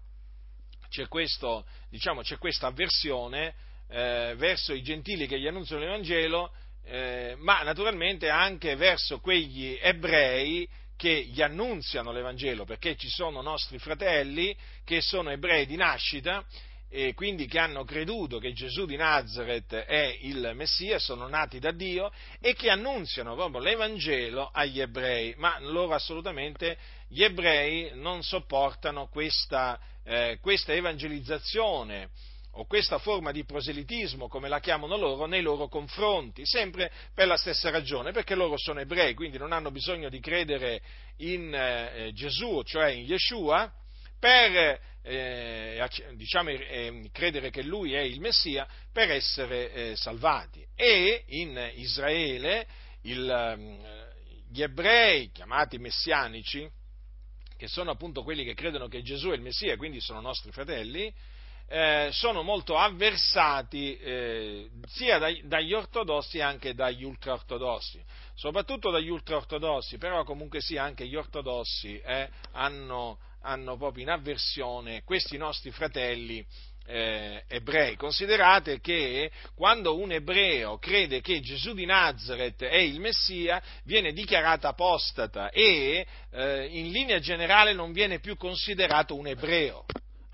c'è, 0.88 1.08
questo, 1.08 1.66
diciamo, 1.88 2.20
c'è 2.20 2.38
questa 2.38 2.68
avversione 2.68 3.54
eh, 3.88 4.34
verso 4.36 4.72
i 4.72 4.82
gentili 4.82 5.26
che 5.26 5.40
gli 5.40 5.48
annunciano 5.48 5.80
l'Evangelo 5.80 6.52
eh, 6.88 7.34
ma 7.38 7.62
naturalmente 7.62 8.28
anche 8.28 8.76
verso 8.76 9.18
quegli 9.18 9.76
ebrei 9.80 10.68
che 10.96 11.26
gli 11.26 11.42
annunziano 11.42 12.12
l'Evangelo, 12.12 12.64
perché 12.64 12.96
ci 12.96 13.08
sono 13.08 13.42
nostri 13.42 13.78
fratelli 13.78 14.56
che 14.84 15.00
sono 15.00 15.30
ebrei 15.30 15.66
di 15.66 15.76
nascita 15.76 16.44
e 16.88 17.14
quindi 17.14 17.46
che 17.46 17.58
hanno 17.58 17.84
creduto 17.84 18.38
che 18.38 18.52
Gesù 18.52 18.86
di 18.86 18.96
Nazareth 18.96 19.74
è 19.74 20.18
il 20.22 20.52
Messia, 20.54 20.98
sono 20.98 21.26
nati 21.26 21.58
da 21.58 21.72
Dio 21.72 22.12
e 22.40 22.54
che 22.54 22.70
annunziano 22.70 23.34
proprio 23.34 23.60
l'Evangelo 23.60 24.50
agli 24.52 24.80
ebrei, 24.80 25.34
ma 25.36 25.58
loro 25.60 25.94
assolutamente 25.94 26.78
gli 27.08 27.22
ebrei 27.22 27.90
non 27.94 28.22
sopportano 28.22 29.08
questa, 29.08 29.78
eh, 30.04 30.38
questa 30.40 30.72
evangelizzazione 30.72 32.10
o 32.58 32.66
questa 32.66 32.98
forma 32.98 33.32
di 33.32 33.44
proselitismo, 33.44 34.28
come 34.28 34.48
la 34.48 34.60
chiamano 34.60 34.96
loro, 34.96 35.26
nei 35.26 35.42
loro 35.42 35.68
confronti, 35.68 36.46
sempre 36.46 36.90
per 37.14 37.26
la 37.26 37.36
stessa 37.36 37.70
ragione, 37.70 38.12
perché 38.12 38.34
loro 38.34 38.56
sono 38.56 38.80
ebrei, 38.80 39.14
quindi 39.14 39.38
non 39.38 39.52
hanno 39.52 39.70
bisogno 39.70 40.08
di 40.08 40.20
credere 40.20 40.80
in 41.18 41.52
eh, 41.54 42.10
Gesù, 42.14 42.62
cioè 42.62 42.90
in 42.90 43.04
Yeshua, 43.04 43.70
per 44.18 44.80
eh, 45.02 45.88
diciamo, 46.14 46.50
eh, 46.50 47.08
credere 47.12 47.50
che 47.50 47.62
lui 47.62 47.92
è 47.92 48.00
il 48.00 48.20
Messia, 48.20 48.66
per 48.90 49.10
essere 49.10 49.72
eh, 49.72 49.96
salvati. 49.96 50.64
E 50.74 51.24
in 51.28 51.72
Israele 51.74 52.66
il, 53.02 53.28
ehm, 53.28 54.14
gli 54.48 54.62
ebrei, 54.62 55.30
chiamati 55.30 55.76
messianici, 55.78 56.68
che 57.56 57.68
sono 57.68 57.90
appunto 57.90 58.22
quelli 58.22 58.44
che 58.44 58.54
credono 58.54 58.88
che 58.88 59.02
Gesù 59.02 59.28
è 59.28 59.34
il 59.34 59.42
Messia, 59.42 59.76
quindi 59.76 60.00
sono 60.00 60.20
nostri 60.20 60.50
fratelli, 60.52 61.12
eh, 61.68 62.10
sono 62.12 62.42
molto 62.42 62.76
avversati 62.76 63.96
eh, 63.96 64.70
sia 64.86 65.18
dai, 65.18 65.42
dagli 65.46 65.72
ortodossi 65.72 66.40
che 66.58 66.74
dagli 66.74 67.02
ultraortodossi, 67.02 68.02
soprattutto 68.34 68.90
dagli 68.90 69.08
ultraortodossi, 69.08 69.98
però 69.98 70.22
comunque 70.24 70.60
sia 70.60 70.84
anche 70.84 71.06
gli 71.06 71.16
ortodossi 71.16 71.98
eh, 71.98 72.28
hanno, 72.52 73.18
hanno, 73.42 73.76
proprio 73.76 74.04
in 74.04 74.10
avversione 74.10 75.02
questi 75.02 75.36
nostri 75.36 75.72
fratelli 75.72 76.44
eh, 76.86 77.42
ebrei. 77.48 77.96
Considerate 77.96 78.78
che 78.80 79.32
quando 79.56 79.98
un 79.98 80.12
ebreo 80.12 80.78
crede 80.78 81.20
che 81.20 81.40
Gesù 81.40 81.74
di 81.74 81.84
Nazareth 81.84 82.62
è 82.62 82.76
il 82.76 83.00
Messia, 83.00 83.60
viene 83.82 84.12
dichiarato 84.12 84.68
apostata 84.68 85.50
e 85.50 86.06
eh, 86.30 86.66
in 86.66 86.92
linea 86.92 87.18
generale 87.18 87.72
non 87.72 87.90
viene 87.90 88.20
più 88.20 88.36
considerato 88.36 89.16
un 89.16 89.26
ebreo 89.26 89.84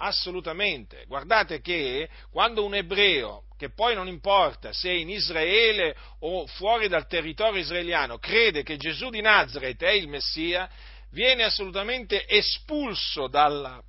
assolutamente. 0.03 1.05
Guardate 1.07 1.61
che 1.61 2.09
quando 2.31 2.65
un 2.65 2.75
ebreo, 2.75 3.45
che 3.57 3.71
poi 3.71 3.95
non 3.95 4.09
importa 4.09 4.73
se 4.73 4.91
è 4.91 4.93
in 4.93 5.09
Israele 5.09 5.97
o 6.21 6.47
fuori 6.47 6.89
dal 6.89 7.07
territorio 7.07 7.61
israeliano, 7.61 8.19
crede 8.19 8.63
che 8.63 8.77
Gesù 8.77 9.11
di 9.11 9.21
Nazareth 9.21 9.83
è 9.83 9.91
il 9.91 10.09
Messia, 10.09 10.69
viene 11.11 11.45
assolutamente 11.45 12.27
espulso 12.27 13.29
dalla, 13.29 13.81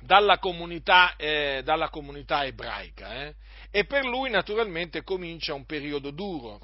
dalla, 0.00 0.38
comunità, 0.38 1.14
eh, 1.16 1.60
dalla 1.62 1.90
comunità, 1.90 2.44
ebraica 2.44 3.26
eh? 3.26 3.34
e 3.70 3.84
per 3.84 4.04
lui 4.04 4.30
naturalmente 4.30 5.02
comincia 5.02 5.52
un 5.52 5.66
periodo 5.66 6.10
duro, 6.10 6.60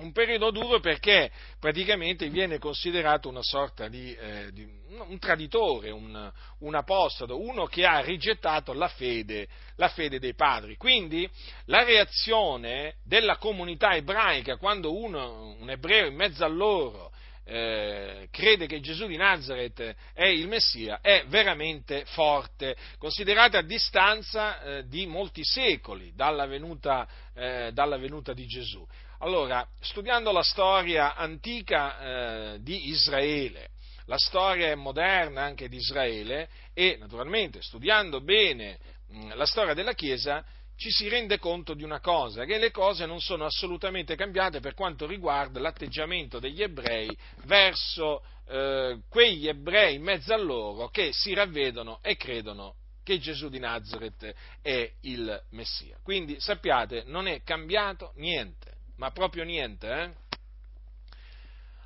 un 0.00 0.12
periodo 0.12 0.50
duro 0.50 0.80
perché 0.80 1.30
praticamente 1.58 2.28
viene 2.28 2.58
considerato 2.58 3.28
una 3.28 3.42
sorta 3.42 3.88
di, 3.88 4.14
eh, 4.14 4.50
di 4.52 4.66
un 5.08 5.18
traditore, 5.18 5.90
un, 5.90 6.32
un, 6.58 6.74
apostolo, 6.74 7.40
uno 7.40 7.66
che 7.66 7.84
ha 7.84 8.00
rigettato 8.00 8.72
la 8.72 8.88
fede, 8.88 9.48
la 9.76 9.88
fede, 9.88 10.18
dei 10.18 10.34
padri. 10.34 10.76
Quindi 10.76 11.28
la 11.66 11.84
reazione 11.84 12.96
della 13.04 13.36
comunità 13.36 13.94
ebraica 13.94 14.56
quando 14.56 14.96
uno, 14.96 15.56
un 15.58 15.70
ebreo 15.70 16.06
in 16.06 16.14
mezzo 16.14 16.44
a 16.44 16.48
loro 16.48 17.12
eh, 17.50 18.28
crede 18.30 18.66
che 18.66 18.80
Gesù 18.80 19.06
di 19.06 19.16
Nazareth 19.16 19.96
è 20.14 20.26
il 20.26 20.46
Messia 20.46 21.00
è 21.00 21.24
veramente 21.26 22.04
forte, 22.06 22.76
considerate 22.96 23.56
a 23.56 23.62
distanza 23.62 24.60
eh, 24.62 24.86
di 24.86 25.04
molti 25.06 25.42
secoli 25.42 26.12
dalla 26.14 26.46
venuta, 26.46 27.08
eh, 27.34 27.70
dalla 27.72 27.96
venuta 27.96 28.32
di 28.32 28.46
Gesù. 28.46 28.86
Allora, 29.22 29.68
studiando 29.80 30.32
la 30.32 30.42
storia 30.42 31.14
antica 31.14 32.54
eh, 32.54 32.62
di 32.62 32.88
Israele, 32.88 33.68
la 34.06 34.16
storia 34.16 34.74
moderna 34.76 35.42
anche 35.42 35.68
di 35.68 35.76
Israele 35.76 36.48
e 36.72 36.96
naturalmente 36.98 37.60
studiando 37.60 38.22
bene 38.22 38.78
mh, 39.08 39.34
la 39.34 39.44
storia 39.44 39.74
della 39.74 39.92
Chiesa, 39.92 40.42
ci 40.74 40.90
si 40.90 41.06
rende 41.08 41.38
conto 41.38 41.74
di 41.74 41.84
una 41.84 42.00
cosa, 42.00 42.46
che 42.46 42.56
le 42.56 42.70
cose 42.70 43.04
non 43.04 43.20
sono 43.20 43.44
assolutamente 43.44 44.16
cambiate 44.16 44.60
per 44.60 44.72
quanto 44.72 45.06
riguarda 45.06 45.60
l'atteggiamento 45.60 46.38
degli 46.38 46.62
ebrei 46.62 47.14
verso 47.44 48.24
eh, 48.48 49.00
quegli 49.10 49.48
ebrei 49.48 49.96
in 49.96 50.02
mezzo 50.02 50.32
a 50.32 50.38
loro 50.38 50.88
che 50.88 51.10
si 51.12 51.34
ravvedono 51.34 51.98
e 52.00 52.16
credono 52.16 52.76
che 53.04 53.18
Gesù 53.18 53.50
di 53.50 53.58
Nazareth 53.58 54.34
è 54.62 54.90
il 55.02 55.42
Messia. 55.50 55.98
Quindi 56.02 56.40
sappiate, 56.40 57.02
non 57.04 57.28
è 57.28 57.42
cambiato 57.42 58.12
niente 58.16 58.69
ma 59.00 59.10
proprio 59.12 59.44
niente. 59.44 59.88
Eh? 59.90 60.10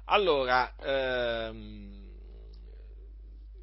Allora, 0.07 0.75
ehm, 0.81 2.11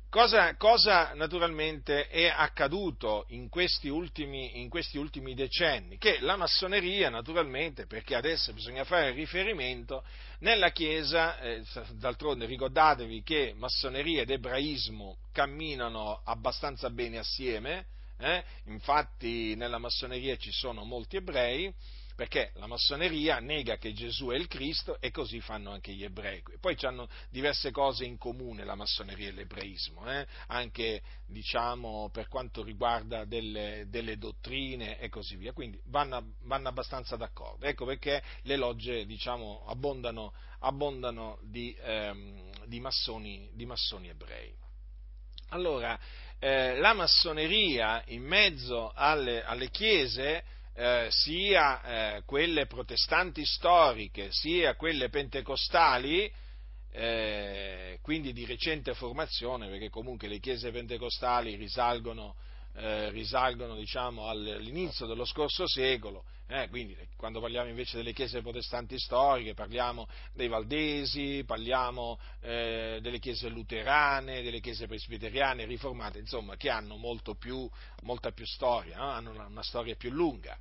cosa, 0.10 0.56
cosa, 0.56 1.14
naturalmente 1.16 2.08
è 2.08 2.28
accaduto 2.34 3.26
in 3.28 3.50
questi, 3.50 3.90
ultimi, 3.90 4.62
in 4.62 4.70
questi, 4.70 4.98
ultimi, 4.98 5.36
decenni? 5.36 5.98
Che 5.98 6.20
la 6.22 6.38
massoneria, 6.38 7.10
naturalmente, 7.10 7.88
perché 7.88 8.16
adesso 8.16 8.54
bisogna 8.54 8.86
fare 8.86 9.12
riferimento, 9.12 10.06
nella 10.40 10.72
Chiesa, 10.72 11.38
eh, 11.42 11.62
d'altronde 11.96 12.46
ricordatevi 12.46 13.22
che 13.22 13.54
massoneria 13.58 14.22
ed 14.22 14.30
ebraismo 14.30 15.18
camminano 15.34 16.22
abbastanza 16.24 16.90
bene 16.90 17.18
assieme, 17.18 17.86
eh? 18.18 18.44
infatti 18.68 19.56
nella 19.56 19.78
massoneria 19.78 20.38
ci 20.38 20.52
sono 20.52 20.86
molti 20.86 21.18
ebrei, 21.18 21.74
perché 22.16 22.52
la 22.56 22.68
massoneria 22.68 23.40
nega 23.40 23.78
che 23.78 23.94
Gesù 23.94 24.28
è 24.28 24.36
il 24.36 24.48
Cristo 24.48 25.00
e 25.00 25.12
così 25.12 25.40
fanno 25.42 25.72
anche 25.72 25.94
gli 25.94 26.04
ebrei. 26.04 26.44
Poi 26.60 26.78
hanno 26.82 27.08
diverse 27.30 27.72
cose 27.72 28.06
in 28.06 28.18
comune 28.18 28.64
la 28.64 28.76
massoneria 28.76 29.30
e 29.30 29.32
l'ebraismo, 29.32 30.10
eh? 30.12 30.26
anche 30.48 31.02
diciamo, 31.28 32.10
per 32.12 32.28
quanto 32.28 32.64
riguarda 32.64 33.26
delle, 33.26 33.86
delle, 33.88 34.18
dottrine 34.18 35.00
e 35.00 35.10
così 35.10 35.36
via, 35.36 35.54
quindi 35.54 35.80
vanno, 35.86 36.34
vanno 36.44 36.68
abbastanza 36.68 37.16
d'accordo. 37.16 37.66
Ecco 37.66 37.86
perché 37.86 38.22
le 38.44 38.56
logge 38.56 39.06
diciamo, 39.06 39.66
abbondano, 39.68 40.34
abbondano 40.60 41.40
di, 41.42 41.76
ehm, 41.82 42.66
di, 42.66 42.80
massoni, 42.80 43.50
di 43.54 43.66
massoni 43.66 44.10
ebrei. 44.10 44.54
Allora, 45.50 46.00
eh, 46.40 46.78
la 46.78 46.94
massoneria 46.94 48.02
in 48.08 48.24
mezzo 48.24 48.92
alle, 48.96 49.44
alle 49.44 49.70
chiese 49.70 50.44
eh, 50.82 51.08
sia 51.12 51.84
eh, 51.84 52.24
quelle 52.26 52.66
protestanti 52.66 53.46
storiche 53.46 54.32
sia 54.32 54.76
quelle 54.76 55.10
pentecostali, 55.10 56.32
eh, 56.92 58.00
quindi 58.02 58.34
di 58.34 58.46
recente 58.46 58.96
formazione, 58.96 59.70
perché 59.70 59.90
comunque 59.90 60.28
le 60.28 60.40
chiese 60.40 60.72
pentecostali 60.72 61.56
risalgono 61.56 62.36
eh, 62.74 63.10
risalgono 63.10 63.76
diciamo, 63.76 64.28
all'inizio 64.28 65.06
dello 65.06 65.26
scorso 65.26 65.68
secolo, 65.68 66.24
eh, 66.48 66.68
quindi 66.70 66.98
quando 67.16 67.40
parliamo 67.40 67.70
invece 67.70 67.98
delle 67.98 68.14
chiese 68.14 68.42
protestanti 68.42 69.00
storiche 69.00 69.54
parliamo 69.54 70.08
dei 70.34 70.48
valdesi, 70.48 71.44
parliamo 71.46 72.20
eh, 72.42 73.00
delle 73.02 73.20
chiese 73.20 73.48
luterane, 73.48 74.42
delle 74.42 74.60
chiese 74.60 74.86
presbiteriane, 74.88 75.66
riformate, 75.66 76.20
insomma, 76.20 76.58
che 76.58 76.70
hanno 76.70 76.98
più, 77.38 77.70
molta 78.02 78.32
più 78.32 78.46
storia, 78.46 78.98
no? 78.98 79.10
hanno 79.10 79.32
una, 79.32 79.46
una, 79.46 79.64
storia 79.64 79.96
più 79.96 80.12
lunga. 80.12 80.58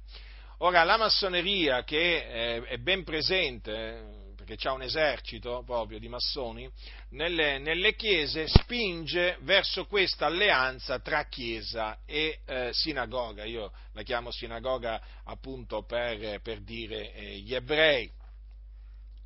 Ora, 0.59 0.85
la 0.85 0.96
massoneria 0.96 1.83
che 1.85 2.62
è 2.64 2.77
ben 2.79 3.03
presente, 3.03 4.30
che 4.57 4.69
ha 4.69 4.73
un 4.73 4.83
esercito 4.83 5.63
proprio 5.65 5.99
di 5.99 6.09
massoni, 6.09 6.71
nelle, 7.11 7.59
nelle 7.59 7.95
chiese 7.95 8.47
spinge 8.49 9.39
verso 9.41 9.87
questa 9.87 10.27
alleanza 10.27 10.99
tra 11.01 11.25
chiesa 11.25 11.99
e 12.07 12.41
eh, 12.45 12.71
sinagoga. 12.73 13.45
Io 13.45 13.73
la 13.93 14.03
chiamo 14.03 14.31
sinagoga 14.31 15.01
appunto 15.25 15.83
per, 15.83 16.41
per 16.41 16.61
dire 16.63 17.13
eh, 17.13 17.39
gli 17.39 17.55
ebrei. 17.55 18.11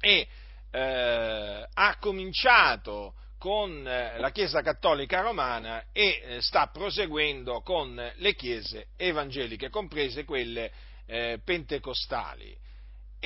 E 0.01 0.27
eh, 0.71 1.67
ha 1.73 1.97
cominciato 1.99 3.15
con 3.39 3.87
eh, 3.87 4.19
la 4.19 4.31
Chiesa 4.31 4.63
Cattolica 4.63 5.21
Romana 5.21 5.85
e 5.93 6.23
eh, 6.25 6.41
sta 6.41 6.69
proseguendo 6.69 7.61
con 7.61 7.95
le 8.17 8.35
chiese 8.35 8.87
evangeliche, 8.97 9.69
comprese 9.69 10.25
quelle 10.25 10.73
eh, 11.07 11.41
pentecostali. 11.45 12.57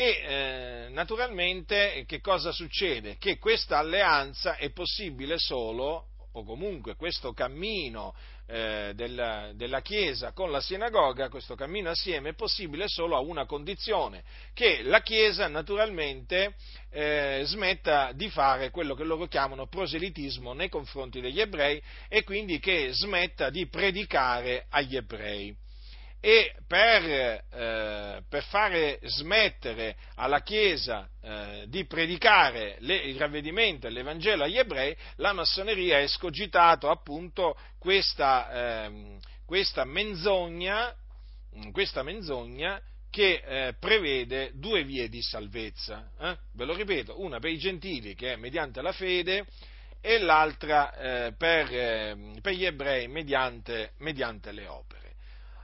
E 0.01 0.23
eh, 0.23 0.89
naturalmente 0.91 2.05
che 2.07 2.21
cosa 2.21 2.53
succede? 2.53 3.17
Che 3.19 3.37
questa 3.39 3.79
alleanza 3.79 4.55
è 4.55 4.71
possibile 4.71 5.39
solo, 5.39 6.11
o 6.35 6.45
comunque 6.45 6.95
questo 6.95 7.33
cammino 7.33 8.15
eh, 8.47 8.93
della, 8.95 9.51
della, 9.55 9.81
Chiesa 9.81 10.31
con 10.31 10.53
la 10.53 10.61
sinagoga, 10.61 11.29
questo 11.29 11.57
cammino 11.57 11.91
assieme 11.91 12.29
è 12.29 12.35
possibile 12.35 12.87
solo 12.87 13.17
a 13.17 13.19
una 13.19 13.45
condizione, 13.45 14.23
che 14.55 14.83
la 14.85 15.03
Chiesa 15.03 15.49
naturalmente 15.49 16.55
eh, 16.91 17.43
smetta 17.47 18.13
di 18.13 18.29
fare 18.29 18.71
quello 18.71 18.95
che 18.95 19.03
loro 19.03 19.27
chiamano 19.27 19.67
proselitismo 19.67 20.53
nei 20.53 20.69
confronti 20.69 21.21
degli 21.21 21.41
ebrei 21.41 21.83
e 22.07 22.23
quindi 22.23 22.61
che 22.61 22.93
smetta 22.93 23.51
di 23.51 23.67
predicare 23.67 24.67
agli 24.69 24.95
ebrei 24.95 25.67
e 26.21 26.53
per, 26.67 27.05
eh, 27.05 28.23
per, 28.29 28.43
fare 28.45 28.99
smettere 29.05 29.97
alla 30.17 30.43
Chiesa 30.43 31.09
eh, 31.21 31.65
di 31.69 31.87
predicare 31.87 32.77
le, 32.81 32.97
il 32.97 33.17
ravvedimento 33.17 33.87
e 33.87 33.91
l'Evangelo 33.91 34.45
agli 34.45 34.59
ebrei, 34.59 34.97
la 35.17 35.33
massoneria 35.33 35.97
ha 35.97 36.01
escogitato 36.01 36.91
appunto 36.91 37.57
questa, 37.79 38.87
eh, 38.87 39.19
questa 39.47 39.85
menzogna, 39.85 40.93
questa 41.71 42.03
menzogna 42.03 42.81
che 43.11 43.43
eh, 43.45 43.75
prevede 43.79 44.51
due 44.55 44.83
vie 44.83 45.09
di 45.09 45.23
salvezza. 45.23 46.11
Eh. 46.21 46.37
Ve 46.53 46.65
lo 46.65 46.75
ripeto, 46.75 47.23
una 47.23 47.39
per 47.39 47.51
i 47.51 47.59
gentili 47.59 48.15
che 48.15 48.33
è 48.33 48.37
mediante 48.37 48.83
la 48.83 48.93
fede 48.93 49.47
e 50.01 50.19
l'altra 50.19 50.95
eh, 50.95 51.33
per, 51.33 52.41
per, 52.41 52.53
gli 52.53 52.65
ebrei 52.65 53.07
mediante, 53.09 53.93
mediante 53.99 54.53
le 54.53 54.67
opere. 54.67 55.08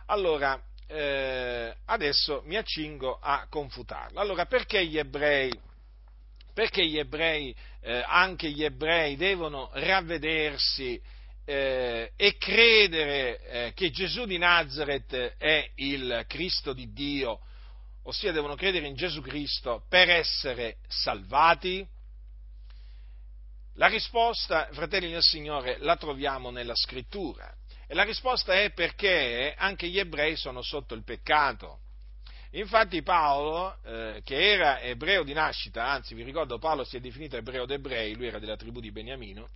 Allora, 0.07 0.63
eh, 0.87 1.75
adesso 1.87 2.43
mi 2.45 2.57
accingo 2.57 3.19
a 3.21 3.47
confutarlo. 3.49 4.21
Allora, 4.21 4.47
perché 4.47 4.85
gli 4.87 4.99
ebrei, 4.99 5.53
perché 6.53 6.87
gli 6.87 6.99
ebrei 6.99 7.55
eh, 7.81 8.03
anche 8.07 8.51
gli 8.51 8.63
ebrei, 8.63 9.17
devono 9.17 9.71
ravvedersi 9.73 11.01
eh, 11.47 12.13
e 12.17 12.37
credere 12.37 13.41
eh, 13.41 13.73
che 13.75 13.91
Gesù 13.91 14.25
di 14.25 14.39
Nazareth 14.39 15.37
è 15.39 15.71
il 15.77 16.25
Cristo 16.29 16.73
di 16.73 16.93
Dio, 16.93 17.41
ossia 18.03 18.33
devono 18.33 18.55
credere 18.55 18.87
in 18.87 18.95
Gesù 18.95 19.21
Cristo 19.23 19.85
per 19.89 20.11
essere 20.11 20.79
salvati? 20.89 21.87
La 23.77 23.89
risposta, 23.89 24.69
fratelli 24.73 25.11
del 25.11 25.23
Signore, 25.23 25.79
la 25.81 25.97
troviamo 25.97 26.51
nella 26.51 26.77
scrittura. 26.77 27.53
E 27.87 27.95
la 27.95 28.03
risposta 28.03 28.55
è 28.55 28.73
perché 28.73 29.55
anche 29.57 29.89
gli 29.89 29.99
ebrei 29.99 30.37
sono 30.37 30.63
sotto 30.63 30.95
il 30.95 31.05
peccato. 31.05 31.81
Infatti 32.53 33.03
Paolo, 33.03 33.79
eh, 33.85 34.21
che 34.25 34.53
era 34.53 34.81
ebreo 34.81 35.25
di 35.25 35.33
nascita, 35.33 35.89
anzi 35.89 36.15
vi 36.15 36.23
ricordo 36.23 36.59
Paolo 36.59 36.85
si 36.85 36.97
è 36.97 37.01
definito 37.01 37.37
ebreo 37.37 37.67
d'ebrei, 37.67 38.15
lui 38.15 38.29
era 38.29 38.39
della 38.39 38.57
tribù 38.57 38.79
di 38.79 38.93
Beniamino, 38.93 39.49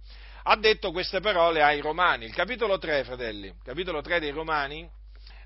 ha 0.43 0.57
detto 0.57 0.91
queste 0.91 1.21
parole 1.21 1.63
ai 1.63 1.81
Romani. 1.81 2.25
Il 2.25 2.35
capitolo 2.35 2.77
3, 2.77 3.05
fratelli, 3.05 3.55
capitolo 3.63 4.01
3 4.01 4.19
dei 4.19 4.31
Romani, 4.31 4.91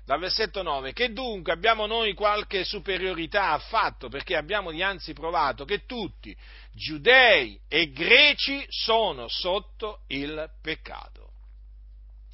dal 0.05 0.19
versetto 0.19 0.63
9, 0.63 0.93
che 0.93 1.13
dunque 1.13 1.53
abbiamo 1.53 1.85
noi 1.85 2.13
qualche 2.13 2.63
superiorità 2.63 3.51
affatto, 3.51 4.09
perché 4.09 4.35
abbiamo 4.35 4.71
dianzi 4.71 5.13
provato 5.13 5.63
che 5.63 5.85
tutti, 5.85 6.35
giudei 6.73 7.59
e 7.67 7.91
greci, 7.91 8.65
sono 8.67 9.27
sotto 9.27 10.01
il 10.07 10.49
peccato. 10.61 11.22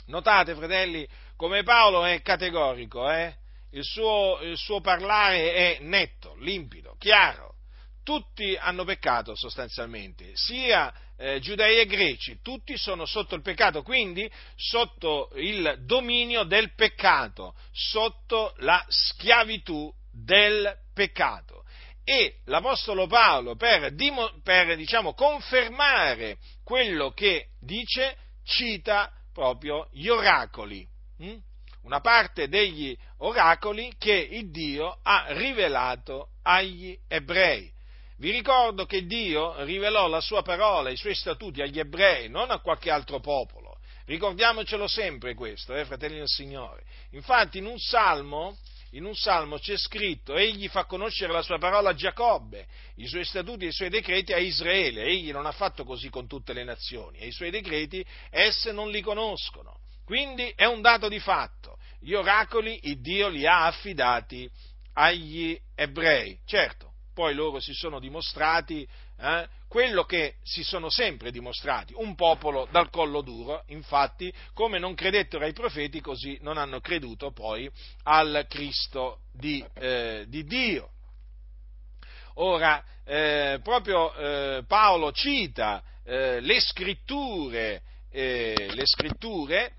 Notate, 0.09 0.55
fratelli, 0.55 1.07
come 1.35 1.61
Paolo 1.61 2.03
è 2.03 2.23
categorico, 2.23 3.09
eh? 3.11 3.31
il, 3.73 3.83
suo, 3.83 4.39
il 4.41 4.57
suo 4.57 4.81
parlare 4.81 5.53
è 5.53 5.77
netto, 5.81 6.35
limpido, 6.39 6.95
chiaro. 6.97 7.57
Tutti 8.03 8.55
hanno 8.55 8.85
peccato 8.85 9.35
sostanzialmente, 9.35 10.31
sia 10.33 10.91
eh, 11.15 11.39
giudei 11.39 11.77
e 11.77 11.85
greci, 11.85 12.39
tutti 12.41 12.75
sono 12.75 13.05
sotto 13.05 13.35
il 13.35 13.43
peccato, 13.43 13.83
quindi 13.83 14.27
sotto 14.55 15.29
il 15.35 15.77
dominio 15.85 16.43
del 16.43 16.73
peccato, 16.73 17.53
sotto 17.71 18.55
la 18.57 18.83
schiavitù 18.87 19.93
del 20.11 20.75
peccato. 20.91 21.65
E 22.03 22.39
l'Apostolo 22.45 23.05
Paolo, 23.05 23.55
per, 23.55 23.93
per 24.41 24.75
diciamo, 24.75 25.13
confermare 25.13 26.39
quello 26.63 27.11
che 27.11 27.49
dice, 27.59 28.17
cita 28.43 29.13
proprio 29.39 29.87
gli 29.93 30.09
oracoli, 30.09 30.85
hm? 31.17 31.37
una 31.83 32.01
parte 32.01 32.49
degli 32.49 32.93
oracoli 33.19 33.93
che 33.97 34.11
il 34.13 34.51
Dio 34.51 34.99
ha 35.01 35.27
rivelato 35.29 36.31
agli 36.41 36.93
ebrei. 37.07 37.71
Vi 38.17 38.31
ricordo 38.31 38.85
che 38.85 39.05
Dio 39.05 39.63
rivelò 39.63 40.09
la 40.09 40.19
sua 40.19 40.41
parola, 40.41 40.89
i 40.89 40.97
suoi 40.97 41.15
statuti 41.15 41.61
agli 41.61 41.79
ebrei, 41.79 42.27
non 42.27 42.51
a 42.51 42.59
qualche 42.59 42.91
altro 42.91 43.21
popolo. 43.21 43.77
Ricordiamocelo 44.03 44.87
sempre 44.87 45.35
questo, 45.35 45.73
eh, 45.73 45.85
fratelli 45.85 46.17
del 46.17 46.27
Signore. 46.27 46.83
Infatti 47.11 47.59
in 47.59 47.65
un 47.65 47.79
salmo 47.79 48.57
in 48.91 49.05
un 49.05 49.15
salmo 49.15 49.57
c'è 49.57 49.77
scritto, 49.77 50.35
egli 50.35 50.67
fa 50.67 50.85
conoscere 50.85 51.31
la 51.31 51.41
sua 51.41 51.57
parola 51.57 51.91
a 51.91 51.93
Giacobbe, 51.93 52.67
i 52.95 53.07
suoi 53.07 53.23
statuti 53.23 53.65
e 53.65 53.69
i 53.69 53.73
suoi 53.73 53.89
decreti 53.89 54.33
a 54.33 54.37
Israele, 54.37 55.03
egli 55.03 55.31
non 55.31 55.45
ha 55.45 55.51
fatto 55.51 55.83
così 55.83 56.09
con 56.09 56.27
tutte 56.27 56.53
le 56.53 56.63
nazioni, 56.63 57.19
e 57.19 57.27
i 57.27 57.31
suoi 57.31 57.51
decreti 57.51 58.03
esse 58.29 58.71
non 58.71 58.89
li 58.89 59.01
conoscono. 59.01 59.79
Quindi 60.05 60.51
è 60.55 60.65
un 60.65 60.81
dato 60.81 61.07
di 61.07 61.19
fatto, 61.19 61.77
gli 61.99 62.13
oracoli 62.13 62.79
il 62.83 62.99
Dio 63.01 63.27
li 63.27 63.45
ha 63.45 63.65
affidati 63.67 64.49
agli 64.93 65.59
ebrei. 65.75 66.39
Certo, 66.45 66.93
poi 67.13 67.35
loro 67.35 67.59
si 67.59 67.73
sono 67.73 67.99
dimostrati 67.99 68.87
eh, 69.19 69.47
quello 69.69 70.03
che 70.03 70.37
si 70.43 70.63
sono 70.63 70.89
sempre 70.89 71.31
dimostrati, 71.31 71.93
un 71.95 72.15
popolo 72.15 72.67
dal 72.71 72.89
collo 72.89 73.21
duro, 73.21 73.63
infatti 73.67 74.33
come 74.53 74.79
non 74.79 74.95
credettero 74.95 75.45
ai 75.45 75.53
profeti 75.53 76.01
così 76.01 76.39
non 76.41 76.57
hanno 76.57 76.81
creduto 76.81 77.31
poi 77.31 77.69
al 78.03 78.47
Cristo 78.49 79.19
di, 79.31 79.63
eh, 79.75 80.25
di 80.27 80.43
Dio. 80.43 80.89
Ora, 82.35 82.83
eh, 83.05 83.59
proprio 83.63 84.13
eh, 84.15 84.63
Paolo 84.65 85.11
cita 85.11 85.83
eh, 86.03 86.39
le 86.39 86.59
scritture, 86.59 87.83
eh, 88.09 88.69
le 88.71 88.85
scritture 88.85 89.73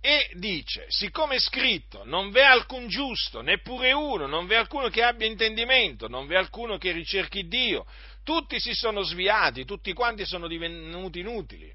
e 0.00 0.30
dice, 0.34 0.84
siccome 0.88 1.36
è 1.36 1.40
scritto, 1.40 2.02
non 2.04 2.30
v'è 2.30 2.42
alcun 2.42 2.88
giusto, 2.88 3.40
neppure 3.40 3.92
uno, 3.92 4.26
non 4.26 4.46
v'è 4.46 4.54
alcuno 4.54 4.90
che 4.90 5.02
abbia 5.02 5.26
intendimento, 5.26 6.08
non 6.08 6.26
v'è 6.26 6.36
alcuno 6.36 6.76
che 6.76 6.92
ricerchi 6.92 7.48
Dio, 7.48 7.86
tutti 8.24 8.58
si 8.58 8.72
sono 8.72 9.02
sviati, 9.02 9.64
tutti 9.64 9.92
quanti 9.92 10.24
sono 10.26 10.48
divenuti 10.48 11.20
inutili. 11.20 11.72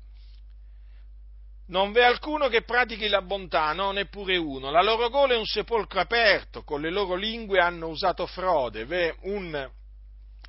Non 1.68 1.92
v'è 1.92 2.04
alcuno 2.04 2.48
che 2.48 2.64
pratichi 2.64 3.08
la 3.08 3.22
bontà, 3.22 3.72
no, 3.74 3.92
neppure 3.92 4.38
uno. 4.38 4.72
La 4.72 4.82
loro 4.82 5.10
gola 5.10 5.36
è 5.36 5.38
un 5.38 5.46
sepolcro 5.46 6.00
aperto, 6.00 6.64
con 6.64 6.82
le 6.82 6.90
loro 6.90 7.14
lingue 7.14 7.60
hanno 7.60 7.88
usato 7.88 8.26
frode, 8.26 8.86
v'è 8.86 9.16
un 9.22 9.70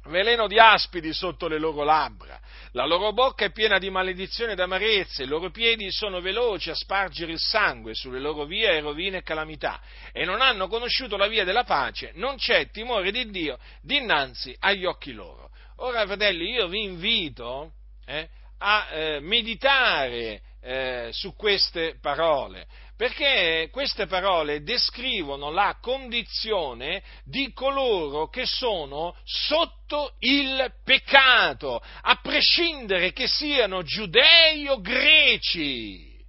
veleno 0.04 0.46
di 0.46 0.58
aspidi 0.58 1.12
sotto 1.12 1.46
le 1.46 1.58
loro 1.58 1.84
labbra, 1.84 2.40
la 2.72 2.86
loro 2.86 3.12
bocca 3.12 3.44
è 3.44 3.52
piena 3.52 3.78
di 3.78 3.90
maledizione 3.90 4.52
ed 4.52 4.60
amarezze, 4.60 5.24
i 5.24 5.26
loro 5.26 5.50
piedi 5.50 5.90
sono 5.90 6.20
veloci 6.20 6.70
a 6.70 6.74
spargere 6.74 7.32
il 7.32 7.38
sangue, 7.38 7.94
sulle 7.94 8.18
loro 8.18 8.46
vie 8.46 8.70
è 8.70 8.80
rovina 8.80 9.18
e 9.18 9.22
calamità, 9.22 9.80
e 10.12 10.24
non 10.24 10.40
hanno 10.40 10.68
conosciuto 10.68 11.18
la 11.18 11.26
via 11.26 11.44
della 11.44 11.64
pace, 11.64 12.12
non 12.14 12.36
c'è 12.36 12.70
timore 12.70 13.10
di 13.10 13.30
Dio 13.30 13.58
dinanzi 13.82 14.56
agli 14.60 14.86
occhi 14.86 15.12
loro. 15.12 15.49
Ora, 15.82 16.04
fratelli, 16.04 16.50
io 16.50 16.68
vi 16.68 16.82
invito 16.82 17.72
eh, 18.04 18.28
a 18.58 18.88
eh, 18.90 19.20
meditare 19.20 20.42
eh, 20.60 21.08
su 21.10 21.34
queste 21.34 21.96
parole, 22.02 22.66
perché 22.98 23.70
queste 23.72 24.06
parole 24.06 24.62
descrivono 24.62 25.50
la 25.50 25.78
condizione 25.80 27.02
di 27.24 27.54
coloro 27.54 28.28
che 28.28 28.44
sono 28.44 29.16
sotto 29.24 30.16
il 30.18 30.70
peccato, 30.84 31.80
a 32.02 32.14
prescindere 32.16 33.14
che 33.14 33.26
siano 33.26 33.82
giudei 33.82 34.68
o 34.68 34.82
greci. 34.82 36.22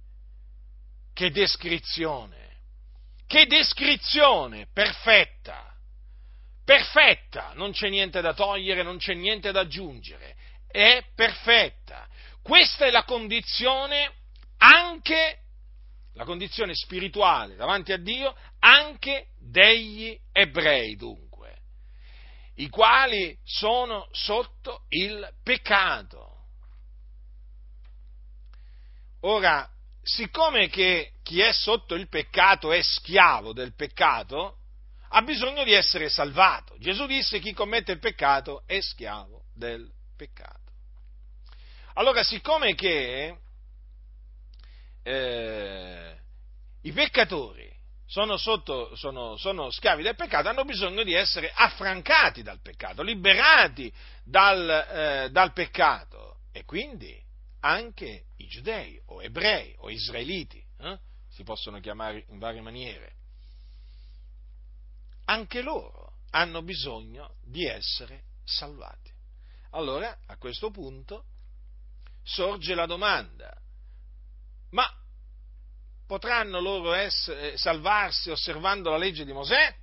Che 1.12 1.30
descrizione, 1.30 2.56
che 3.26 3.44
descrizione 3.44 4.66
perfetta 4.72 5.71
perfetta, 6.72 7.52
non 7.54 7.72
c'è 7.72 7.90
niente 7.90 8.22
da 8.22 8.32
togliere, 8.32 8.82
non 8.82 8.96
c'è 8.96 9.12
niente 9.12 9.52
da 9.52 9.60
aggiungere, 9.60 10.34
è 10.66 11.04
perfetta. 11.14 12.08
Questa 12.42 12.86
è 12.86 12.90
la 12.90 13.04
condizione 13.04 14.10
anche, 14.56 15.40
la 16.14 16.24
condizione 16.24 16.74
spirituale 16.74 17.56
davanti 17.56 17.92
a 17.92 17.98
Dio, 17.98 18.34
anche 18.60 19.26
degli 19.38 20.18
ebrei 20.32 20.96
dunque, 20.96 21.58
i 22.54 22.70
quali 22.70 23.36
sono 23.44 24.08
sotto 24.12 24.86
il 24.88 25.30
peccato. 25.42 26.30
Ora, 29.20 29.68
siccome 30.02 30.68
che 30.68 31.12
chi 31.22 31.40
è 31.40 31.52
sotto 31.52 31.94
il 31.94 32.08
peccato 32.08 32.72
è 32.72 32.80
schiavo 32.82 33.52
del 33.52 33.74
peccato, 33.74 34.56
ha 35.14 35.22
bisogno 35.22 35.62
di 35.62 35.72
essere 35.72 36.08
salvato. 36.08 36.76
Gesù 36.78 37.06
disse 37.06 37.38
chi 37.38 37.52
commette 37.52 37.92
il 37.92 37.98
peccato 37.98 38.62
è 38.66 38.80
schiavo 38.80 39.44
del 39.54 39.90
peccato. 40.16 40.60
Allora, 41.94 42.22
siccome 42.22 42.74
che 42.74 43.36
eh, 45.02 46.16
i 46.80 46.92
peccatori 46.92 47.70
sono, 48.06 48.38
sotto, 48.38 48.96
sono, 48.96 49.36
sono, 49.36 49.70
schiavi 49.70 50.02
del 50.02 50.16
peccato, 50.16 50.48
hanno 50.48 50.64
bisogno 50.64 51.02
di 51.02 51.12
essere 51.12 51.52
affrancati 51.54 52.42
dal 52.42 52.60
peccato, 52.60 53.02
liberati 53.02 53.92
dal, 54.24 54.68
eh, 54.68 55.30
dal 55.30 55.52
peccato. 55.52 56.38
E 56.52 56.64
quindi 56.64 57.14
anche 57.60 58.24
i 58.36 58.46
giudei 58.46 58.98
o 59.06 59.22
ebrei 59.22 59.74
o 59.78 59.90
israeliti, 59.90 60.62
eh, 60.78 60.98
si 61.28 61.42
possono 61.42 61.80
chiamare 61.80 62.24
in 62.28 62.38
varie 62.38 62.62
maniere, 62.62 63.16
anche 65.24 65.62
loro 65.62 66.18
hanno 66.30 66.62
bisogno 66.62 67.36
di 67.42 67.66
essere 67.66 68.24
salvati. 68.44 69.10
Allora, 69.70 70.18
a 70.26 70.36
questo 70.36 70.70
punto, 70.70 71.24
sorge 72.22 72.74
la 72.74 72.86
domanda, 72.86 73.54
ma 74.70 74.86
potranno 76.06 76.60
loro 76.60 76.92
essere, 76.92 77.56
salvarsi 77.56 78.30
osservando 78.30 78.90
la 78.90 78.98
legge 78.98 79.24
di 79.24 79.32
Mosè? 79.32 79.74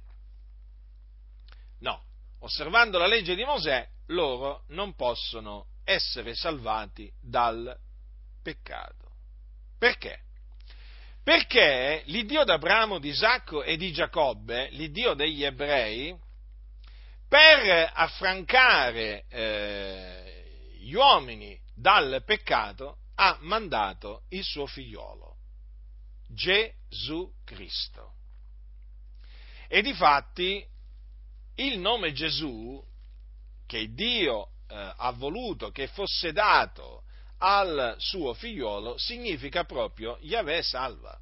No, 1.79 2.03
osservando 2.39 2.97
la 2.97 3.07
legge 3.07 3.35
di 3.35 3.43
Mosè 3.43 3.87
loro 4.07 4.63
non 4.67 4.95
possono 4.95 5.67
essere 5.83 6.35
salvati 6.35 7.11
dal 7.19 7.77
peccato. 8.41 9.11
Perché? 9.77 10.23
Perché 11.29 12.01
l'Iddio 12.07 12.43
d'Abramo, 12.43 12.97
di 12.97 13.09
Isacco 13.09 13.61
e 13.61 13.77
di 13.77 13.93
Giacobbe, 13.93 14.69
l'Iddio 14.71 15.13
degli 15.13 15.43
ebrei, 15.43 16.17
per 17.27 17.91
affrancare 17.93 19.25
eh, 19.29 20.73
gli 20.79 20.93
uomini 20.95 21.55
dal 21.75 22.23
peccato, 22.25 23.01
ha 23.13 23.37
mandato 23.41 24.23
il 24.29 24.43
suo 24.43 24.65
figliolo, 24.65 25.35
Gesù 26.29 27.31
Cristo. 27.45 28.15
E 29.67 29.83
difatti 29.83 30.65
il 31.57 31.77
nome 31.77 32.11
Gesù, 32.11 32.83
che 33.67 33.93
Dio 33.93 34.53
eh, 34.67 34.93
ha 34.97 35.11
voluto 35.11 35.69
che 35.69 35.85
fosse 35.85 36.31
dato 36.31 37.03
al 37.39 37.95
suo 37.97 38.33
figliolo, 38.33 38.97
significa 38.97 39.63
proprio 39.63 40.17
Yahweh 40.21 40.61
salva. 40.61 41.17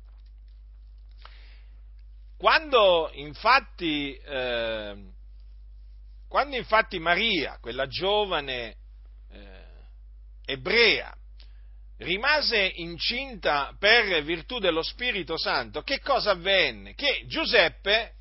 Quando 2.37 3.09
infatti, 3.13 4.15
eh, 4.15 4.95
quando 6.27 6.55
infatti 6.55 6.99
Maria, 6.99 7.57
quella 7.59 7.87
giovane 7.87 8.75
eh, 9.31 9.65
ebrea, 10.45 11.15
rimase 11.97 12.73
incinta 12.75 13.75
per 13.79 14.23
virtù 14.23 14.59
dello 14.59 14.83
Spirito 14.83 15.37
Santo, 15.37 15.81
che 15.81 15.99
cosa 15.99 16.31
avvenne? 16.31 16.93
Che 16.93 17.23
Giuseppe, 17.25 18.13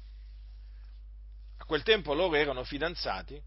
a 1.58 1.64
quel 1.64 1.82
tempo 1.82 2.14
loro 2.14 2.36
erano 2.36 2.64
fidanzati, 2.64 3.38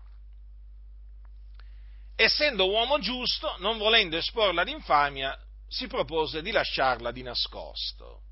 essendo 2.21 2.69
uomo 2.69 2.99
giusto, 2.99 3.55
non 3.59 3.77
volendo 3.77 4.17
esporla 4.17 4.63
ad 4.63 4.67
infamia, 4.67 5.39
si 5.69 5.87
propose 5.87 6.41
di 6.41 6.51
lasciarla 6.51 7.13
di 7.13 7.21
nascosto. 7.21 8.23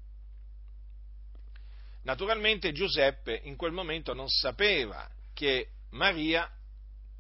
Naturalmente 2.04 2.74
Giuseppe 2.74 3.40
in 3.46 3.56
quel 3.56 3.72
momento 3.72 4.14
non 4.14 4.28
sapeva 4.28 5.10
che 5.34 5.70
Maria, 5.92 6.42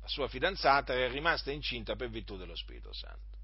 la 0.02 0.08
sua 0.10 0.28
fidanzata, 0.28 0.94
era 0.94 1.08
rimasta 1.08 1.52
incinta 1.52 1.96
per 1.96 2.10
virtù 2.10 2.36
dello 2.36 2.56
Spirito 2.56 2.92
Santo. 2.92 3.38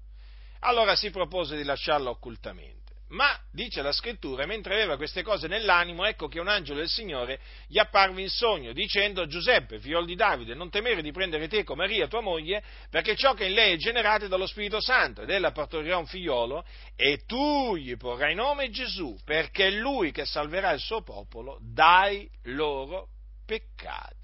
Allora 0.60 0.94
si 0.94 1.10
propose 1.10 1.56
di 1.56 1.64
lasciarla 1.64 2.10
occultamente. 2.10 2.83
Ma, 3.08 3.38
dice 3.52 3.82
la 3.82 3.92
scrittura, 3.92 4.46
mentre 4.46 4.74
aveva 4.74 4.96
queste 4.96 5.22
cose 5.22 5.46
nell'animo, 5.46 6.04
ecco 6.04 6.26
che 6.26 6.40
un 6.40 6.48
angelo 6.48 6.78
del 6.78 6.88
Signore 6.88 7.38
gli 7.68 7.78
apparve 7.78 8.22
in 8.22 8.28
sogno, 8.28 8.72
dicendo, 8.72 9.26
Giuseppe, 9.26 9.78
figlio 9.78 10.04
di 10.04 10.14
Davide, 10.14 10.54
non 10.54 10.70
temere 10.70 11.02
di 11.02 11.12
prendere 11.12 11.46
teco 11.46 11.76
Maria, 11.76 12.08
tua 12.08 12.22
moglie, 12.22 12.64
perché 12.90 13.14
ciò 13.14 13.34
che 13.34 13.44
in 13.44 13.52
lei 13.52 13.74
è 13.74 13.76
generato 13.76 14.24
è 14.24 14.28
dallo 14.28 14.46
Spirito 14.46 14.80
Santo, 14.80 15.22
ed 15.22 15.30
ella 15.30 15.52
partorirà 15.52 15.98
un 15.98 16.06
figliolo, 16.06 16.64
e 16.96 17.24
tu 17.26 17.76
gli 17.76 17.96
porrai 17.96 18.34
nome 18.34 18.70
Gesù, 18.70 19.16
perché 19.24 19.66
è 19.66 19.70
lui 19.70 20.10
che 20.10 20.24
salverà 20.24 20.72
il 20.72 20.80
suo 20.80 21.02
popolo 21.02 21.58
dai 21.60 22.28
loro 22.44 23.08
peccati. 23.44 24.23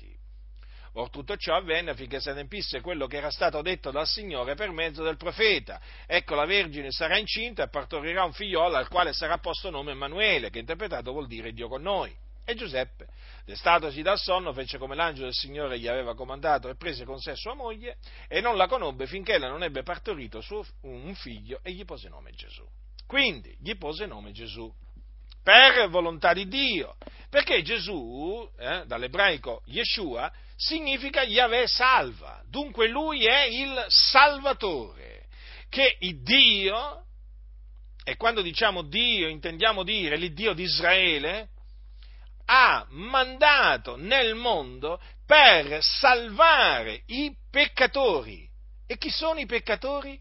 Or 0.94 1.08
tutto 1.08 1.36
ciò 1.36 1.54
avvenne 1.54 1.90
affinché 1.90 2.20
si 2.20 2.30
adempisse 2.30 2.80
quello 2.80 3.06
che 3.06 3.18
era 3.18 3.30
stato 3.30 3.62
detto 3.62 3.90
dal 3.90 4.06
Signore 4.06 4.54
per 4.54 4.70
mezzo 4.70 5.02
del 5.04 5.16
profeta. 5.16 5.80
Ecco, 6.06 6.34
la 6.34 6.46
Vergine 6.46 6.90
sarà 6.90 7.16
incinta 7.16 7.62
e 7.62 7.68
partorirà 7.68 8.24
un 8.24 8.32
figliolo 8.32 8.76
al 8.76 8.88
quale 8.88 9.12
sarà 9.12 9.38
posto 9.38 9.70
nome 9.70 9.92
Emanuele, 9.92 10.50
che 10.50 10.58
interpretato 10.58 11.12
vuol 11.12 11.28
dire 11.28 11.52
Dio 11.52 11.68
con 11.68 11.82
noi. 11.82 12.12
E 12.44 12.54
Giuseppe, 12.56 13.06
destatosi 13.44 14.02
dal 14.02 14.18
sonno, 14.18 14.52
fece 14.52 14.78
come 14.78 14.96
l'angelo 14.96 15.26
del 15.26 15.34
Signore 15.34 15.78
gli 15.78 15.86
aveva 15.86 16.16
comandato 16.16 16.68
e 16.68 16.74
prese 16.74 17.04
con 17.04 17.20
sé 17.20 17.36
sua 17.36 17.54
moglie 17.54 17.98
e 18.26 18.40
non 18.40 18.56
la 18.56 18.66
conobbe 18.66 19.06
finché 19.06 19.34
ella 19.34 19.48
non 19.48 19.62
ebbe 19.62 19.84
partorito 19.84 20.42
un 20.80 21.14
figlio 21.14 21.60
e 21.62 21.70
gli 21.70 21.84
pose 21.84 22.08
nome 22.08 22.32
Gesù. 22.32 22.66
Quindi 23.06 23.56
gli 23.60 23.76
pose 23.76 24.06
nome 24.06 24.32
Gesù 24.32 24.72
per 25.42 25.88
volontà 25.88 26.32
di 26.32 26.48
Dio, 26.48 26.96
perché 27.28 27.62
Gesù, 27.62 28.48
eh, 28.58 28.84
dall'ebraico 28.86 29.62
Yeshua, 29.66 30.30
significa 30.60 31.22
Yahweh 31.22 31.66
salva, 31.66 32.42
dunque 32.46 32.86
lui 32.86 33.24
è 33.24 33.44
il 33.44 33.86
Salvatore, 33.88 35.26
che 35.70 35.96
Dio, 36.22 37.06
e 38.04 38.16
quando 38.16 38.42
diciamo 38.42 38.82
Dio 38.82 39.28
intendiamo 39.28 39.82
dire 39.82 40.16
l'Iddio 40.16 40.52
di 40.52 40.64
Israele, 40.64 41.48
ha 42.44 42.86
mandato 42.90 43.96
nel 43.96 44.34
mondo 44.34 45.00
per 45.24 45.82
salvare 45.82 47.04
i 47.06 47.34
peccatori. 47.50 48.46
E 48.86 48.98
chi 48.98 49.08
sono 49.08 49.40
i 49.40 49.46
peccatori? 49.46 50.20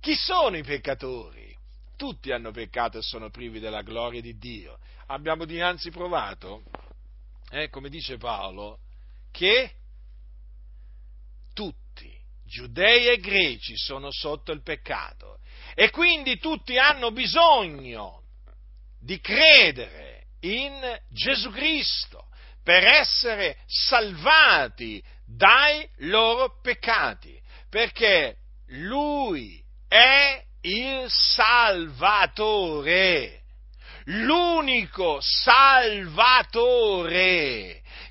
Chi 0.00 0.14
sono 0.14 0.56
i 0.56 0.62
peccatori? 0.62 1.54
Tutti 1.96 2.30
hanno 2.32 2.52
peccato 2.52 2.98
e 2.98 3.02
sono 3.02 3.28
privi 3.28 3.58
della 3.58 3.82
gloria 3.82 4.22
di 4.22 4.38
Dio. 4.38 4.78
Abbiamo 5.08 5.44
dinanzi 5.44 5.90
provato 5.90 6.62
eh, 7.50 7.68
come 7.68 7.88
dice 7.88 8.16
Paolo, 8.16 8.80
che 9.30 9.72
tutti, 11.52 12.12
giudei 12.44 13.08
e 13.08 13.18
greci, 13.18 13.76
sono 13.76 14.10
sotto 14.10 14.52
il 14.52 14.62
peccato. 14.62 15.38
E 15.74 15.90
quindi 15.90 16.38
tutti 16.38 16.78
hanno 16.78 17.10
bisogno 17.10 18.22
di 18.98 19.20
credere 19.20 20.26
in 20.40 21.00
Gesù 21.08 21.50
Cristo 21.50 22.28
per 22.62 22.84
essere 22.84 23.58
salvati 23.66 25.02
dai 25.24 25.88
loro 25.98 26.60
peccati, 26.60 27.40
perché 27.68 28.38
Lui 28.66 29.62
è 29.86 30.42
il 30.62 31.06
Salvatore 31.08 32.24
l'unico 34.06 35.18
Salvatore 35.20 35.72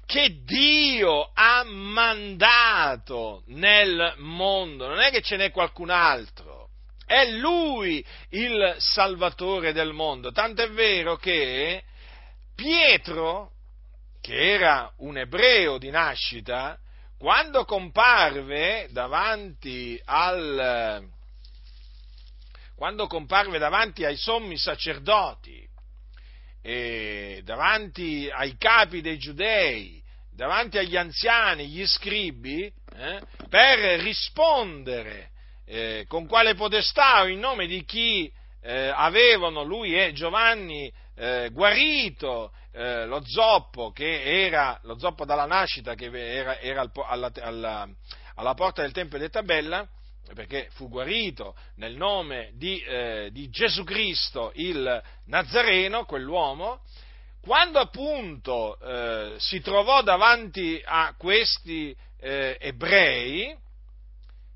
che 0.06 0.44
Dio 0.44 1.32
ha 1.34 1.64
mandato 1.64 3.44
nel 3.48 4.14
mondo, 4.18 4.88
non 4.88 5.00
è 5.00 5.10
che 5.10 5.22
ce 5.22 5.36
n'è 5.36 5.52
qualcun 5.52 5.90
altro, 5.90 6.70
è 7.06 7.26
Lui 7.32 8.06
il 8.30 8.76
Salvatore 8.78 9.74
del 9.74 9.94
mondo, 9.94 10.32
tanto 10.32 10.62
è 10.62 10.70
vero 10.70 11.16
che 11.16 11.84
Pietro, 12.56 13.52
che 14.22 14.54
era 14.54 14.92
un 14.98 15.18
ebreo 15.18 15.78
di 15.78 15.90
nascita, 15.90 16.78
quando 17.18 17.66
comparve 17.66 18.88
davanti 18.92 20.00
al, 20.06 21.08
quando 22.76 23.08
comparve 23.08 23.58
davanti 23.58 24.06
ai 24.06 24.18
sommi 24.18 24.58
sacerdoti 24.58 25.65
e 26.68 27.42
davanti 27.44 28.28
ai 28.28 28.58
capi 28.58 29.02
dei 29.02 29.20
giudei 29.20 30.02
davanti 30.32 30.80
agli 30.80 30.98
anziani, 30.98 31.68
gli 31.68 31.86
scribi, 31.86 32.64
eh, 32.64 33.22
per 33.48 34.00
rispondere 34.02 35.30
eh, 35.66 36.06
con 36.08 36.26
quale 36.26 36.56
potestà 36.56 37.22
o 37.22 37.28
in 37.28 37.38
nome 37.38 37.68
di 37.68 37.86
chi 37.86 38.32
eh, 38.64 38.92
avevano 38.94 39.62
lui 39.62 39.96
e 39.96 40.12
Giovanni 40.14 40.92
eh, 41.16 41.50
guarito 41.54 42.52
eh, 42.72 43.06
lo 43.06 43.24
zoppo 43.24 43.92
che 43.92 44.44
era 44.46 44.80
lo 44.84 44.98
zoppo 44.98 45.24
dalla 45.24 45.46
nascita 45.46 45.94
che 45.94 46.06
era, 46.06 46.60
era 46.60 46.82
al, 46.82 46.92
alla, 47.06 47.32
alla, 47.42 47.88
alla, 48.36 48.54
porta 48.56 48.82
del 48.82 48.92
Tempio 48.92 49.20
di 49.20 49.30
Tabella 49.30 49.88
perché 50.34 50.70
fu 50.72 50.90
guarito 50.90 51.56
nel 51.76 51.96
nome 51.96 52.52
di, 52.56 52.80
eh, 52.80 53.30
di 53.32 53.50
Gesù 53.50 53.84
Cristo 53.84 54.52
il 54.56 55.02
Nazareno, 55.26 56.06
quell'uomo, 56.06 56.82
quando 57.42 57.80
appunto 57.80 58.80
eh, 58.80 59.36
si 59.38 59.62
trovò 59.62 60.02
davanti 60.02 60.82
a 60.84 61.14
questi 61.16 61.96
eh, 62.20 62.58
ebrei, 62.60 63.56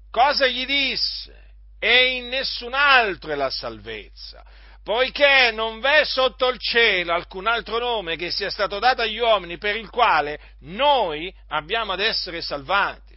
cosa 0.09 0.47
gli 0.47 0.65
disse? 0.65 1.47
E 1.77 2.15
in 2.15 2.29
nessun 2.29 2.73
altro 2.73 3.31
è 3.31 3.35
la 3.35 3.51
salvezza, 3.51 4.43
poiché 4.83 5.51
non 5.53 5.79
v'è 5.79 6.03
sotto 6.03 6.47
il 6.47 6.59
cielo 6.59 7.13
alcun 7.13 7.45
altro 7.45 7.77
nome 7.77 8.17
che 8.17 8.31
sia 8.31 8.49
stato 8.49 8.79
dato 8.79 9.03
agli 9.03 9.19
uomini 9.19 9.57
per 9.57 9.75
il 9.75 9.89
quale 9.89 10.39
noi 10.61 11.33
abbiamo 11.49 11.93
ad 11.93 11.99
essere 11.99 12.41
salvati. 12.41 13.08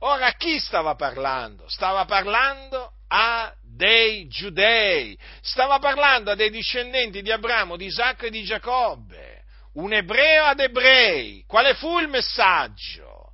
Ora 0.00 0.26
a 0.26 0.34
chi 0.34 0.58
stava 0.60 0.94
parlando? 0.94 1.68
Stava 1.68 2.04
parlando 2.04 2.92
a 3.08 3.52
dei 3.62 4.28
giudei, 4.28 5.18
stava 5.40 5.78
parlando 5.78 6.30
a 6.30 6.34
dei 6.34 6.50
discendenti 6.50 7.22
di 7.22 7.32
Abramo, 7.32 7.76
di 7.76 7.86
Isacco 7.86 8.26
e 8.26 8.30
di 8.30 8.44
Giacobbe, 8.44 9.44
un 9.74 9.92
ebreo 9.92 10.44
ad 10.44 10.60
ebrei. 10.60 11.42
Quale 11.46 11.74
fu 11.74 11.98
il 11.98 12.08
messaggio? 12.08 13.32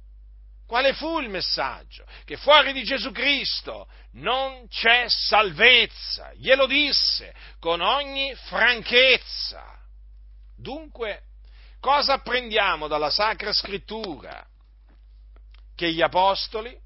Quale 0.67 0.95
fu 0.95 1.21
il 1.21 1.29
messaggio? 1.29 2.07
Che 2.25 2.37
fuori 2.37 2.73
di 2.73 2.83
Gesù 2.83 3.13
Cristo 3.13 3.87
non 4.13 4.67
c'è 4.69 5.05
salvezza, 5.09 6.33
glielo 6.35 6.67
disse 6.67 7.35
con 7.59 7.81
ogni 7.81 8.35
franchezza. 8.35 9.63
Dunque, 10.57 11.23
cosa 11.81 12.15
apprendiamo 12.15 12.89
dalla 12.89 13.11
Sacra 13.11 13.53
Scrittura? 13.53 14.47
Che 15.77 15.91
gli 15.91 16.03
Apostoli, 16.03 16.77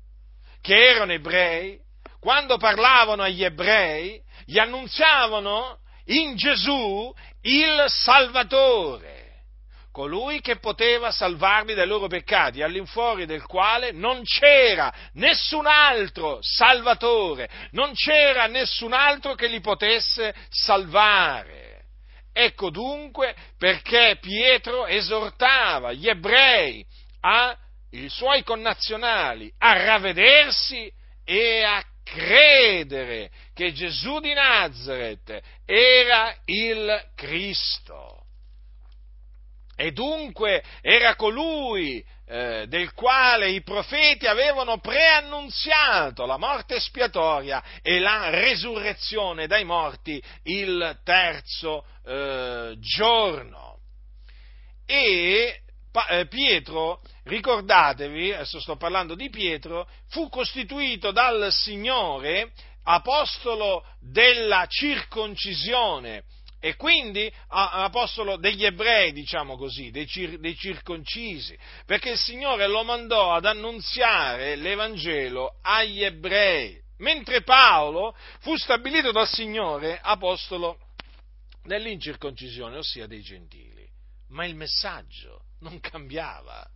che 0.61 0.75
erano 0.75 1.13
ebrei, 1.13 1.79
quando 2.21 2.57
parlavano 2.57 3.23
agli 3.23 3.45
ebrei, 3.45 4.21
gli 4.45 4.59
annunziavano 4.59 5.79
in 6.07 6.37
Gesù 6.37 7.13
il 7.43 7.85
Salvatore, 7.87 9.45
colui 9.93 10.41
che 10.41 10.57
poteva 10.57 11.11
salvarli 11.11 11.75
dai 11.75 11.87
loro 11.87 12.07
peccati, 12.07 12.63
all'infuori 12.63 13.27
del 13.27 13.45
quale 13.45 13.93
non 13.93 14.23
c'era 14.23 14.93
nessun 15.15 15.67
altro 15.67 16.39
Salvatore, 16.41 17.49
non 17.73 17.93
c'era 17.95 18.47
nessun 18.47 18.93
altro 18.93 19.35
che 19.35 19.49
li 19.49 19.61
potesse 19.61 20.35
salvare. 20.49 21.83
Ecco 22.33 22.71
dunque 22.71 23.35
perché 23.59 24.19
Pietro 24.21 24.87
esortava 24.87 25.93
gli 25.93 26.09
ebrei, 26.09 26.85
a, 27.21 27.57
i 27.91 28.09
suoi 28.09 28.43
connazionali, 28.43 29.53
a 29.59 29.85
ravvedersi 29.85 30.93
e 31.25 31.63
a 31.63 31.83
credere 32.03 33.31
che 33.55 33.73
Gesù 33.73 34.19
di 34.21 34.33
Nazareth 34.33 35.41
era 35.65 36.35
il 36.47 37.11
Cristo. 37.15 38.25
E 39.77 39.93
dunque 39.93 40.63
era 40.81 41.15
colui 41.15 42.05
eh, 42.27 42.67
del 42.67 42.93
quale 42.95 43.51
i 43.51 43.63
profeti 43.63 44.27
avevano 44.27 44.79
preannunziato 44.81 46.27
la 46.27 46.37
morte 46.37 46.77
espiatoria 46.77 47.63
e 47.81 48.01
la 48.01 48.29
resurrezione 48.31 49.47
dai 49.47 49.65
morti 49.65 50.21
il 50.45 50.99
terzo 51.05 51.87
eh, 52.05 52.75
giorno. 52.81 53.79
E 54.85 55.61
Pietro, 56.29 57.01
ricordatevi, 57.25 58.33
adesso 58.33 58.61
sto 58.61 58.77
parlando 58.77 59.15
di 59.15 59.31
Pietro, 59.31 59.89
fu 60.09 60.29
costituito 60.29 61.11
dal 61.11 61.53
Signore 61.53 62.53
apostolo 62.85 63.85
della 64.01 64.67
circoncisione 64.67 66.25
e 66.61 66.75
quindi 66.75 67.31
apostolo 67.49 68.37
degli 68.37 68.65
ebrei, 68.65 69.13
diciamo 69.13 69.57
così, 69.57 69.91
dei, 69.91 70.07
cir- 70.07 70.39
dei, 70.39 70.57
circoncisi, 70.57 71.57
perché 71.87 72.11
il 72.11 72.19
Signore 72.19 72.67
lo 72.67 72.83
mandò 72.83 73.33
ad 73.33 73.45
annunziare 73.45 74.57
l'Evangelo 74.57 75.59
agli 75.63 76.03
ebrei, 76.03 76.81
mentre 76.99 77.43
Paolo 77.43 78.17
fu 78.41 78.57
stabilito 78.57 79.13
dal 79.13 79.29
Signore 79.29 80.01
apostolo 80.03 80.79
dell'incirconcisione, 81.63 82.77
ossia 82.77 83.07
dei 83.07 83.23
gentili. 83.23 83.87
Ma 84.31 84.45
il 84.45 84.57
messaggio 84.57 85.45
non 85.61 85.81
cambiava. 85.81 86.69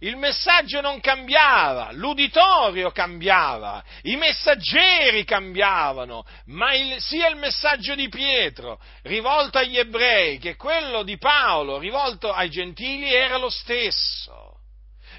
Il 0.00 0.16
messaggio 0.16 0.80
non 0.80 1.00
cambiava, 1.00 1.90
l'uditorio 1.92 2.90
cambiava, 2.90 3.82
i 4.02 4.16
messaggeri 4.16 5.24
cambiavano, 5.24 6.26
ma 6.46 6.74
il, 6.74 7.00
sia 7.00 7.28
il 7.28 7.36
messaggio 7.36 7.94
di 7.94 8.08
Pietro 8.08 8.80
rivolto 9.02 9.58
agli 9.58 9.78
ebrei 9.78 10.38
che 10.38 10.56
quello 10.56 11.04
di 11.04 11.16
Paolo 11.16 11.78
rivolto 11.78 12.32
ai 12.32 12.50
gentili 12.50 13.14
era 13.14 13.38
lo 13.38 13.48
stesso. 13.48 14.60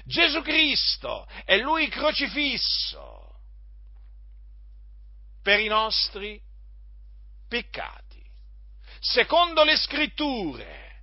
Gesù 0.04 0.40
Cristo 0.42 1.26
è 1.44 1.56
lui 1.56 1.88
crocifisso 1.88 3.40
per 5.42 5.58
i 5.58 5.66
nostri 5.66 6.40
peccati, 7.48 8.22
secondo 9.00 9.64
le 9.64 9.76
scritture, 9.76 11.02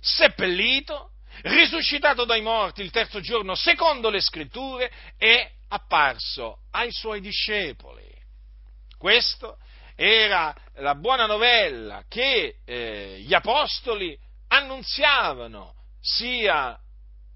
seppellito 0.00 1.09
risuscitato 1.42 2.24
dai 2.24 2.40
morti 2.40 2.82
il 2.82 2.90
terzo 2.90 3.20
giorno, 3.20 3.54
secondo 3.54 4.10
le 4.10 4.20
scritture, 4.20 4.90
è 5.16 5.50
apparso 5.68 6.58
ai 6.70 6.90
suoi 6.92 7.20
discepoli. 7.20 8.08
Questa 8.98 9.56
era 9.94 10.54
la 10.76 10.94
buona 10.94 11.26
novella 11.26 12.04
che 12.08 12.56
eh, 12.64 13.20
gli 13.20 13.34
apostoli 13.34 14.18
annunziavano 14.48 15.74
sia 16.00 16.78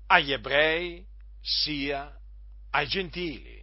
agli 0.07 0.33
ebrei 0.33 1.05
sia 1.41 2.13
ai 2.71 2.87
gentili. 2.87 3.63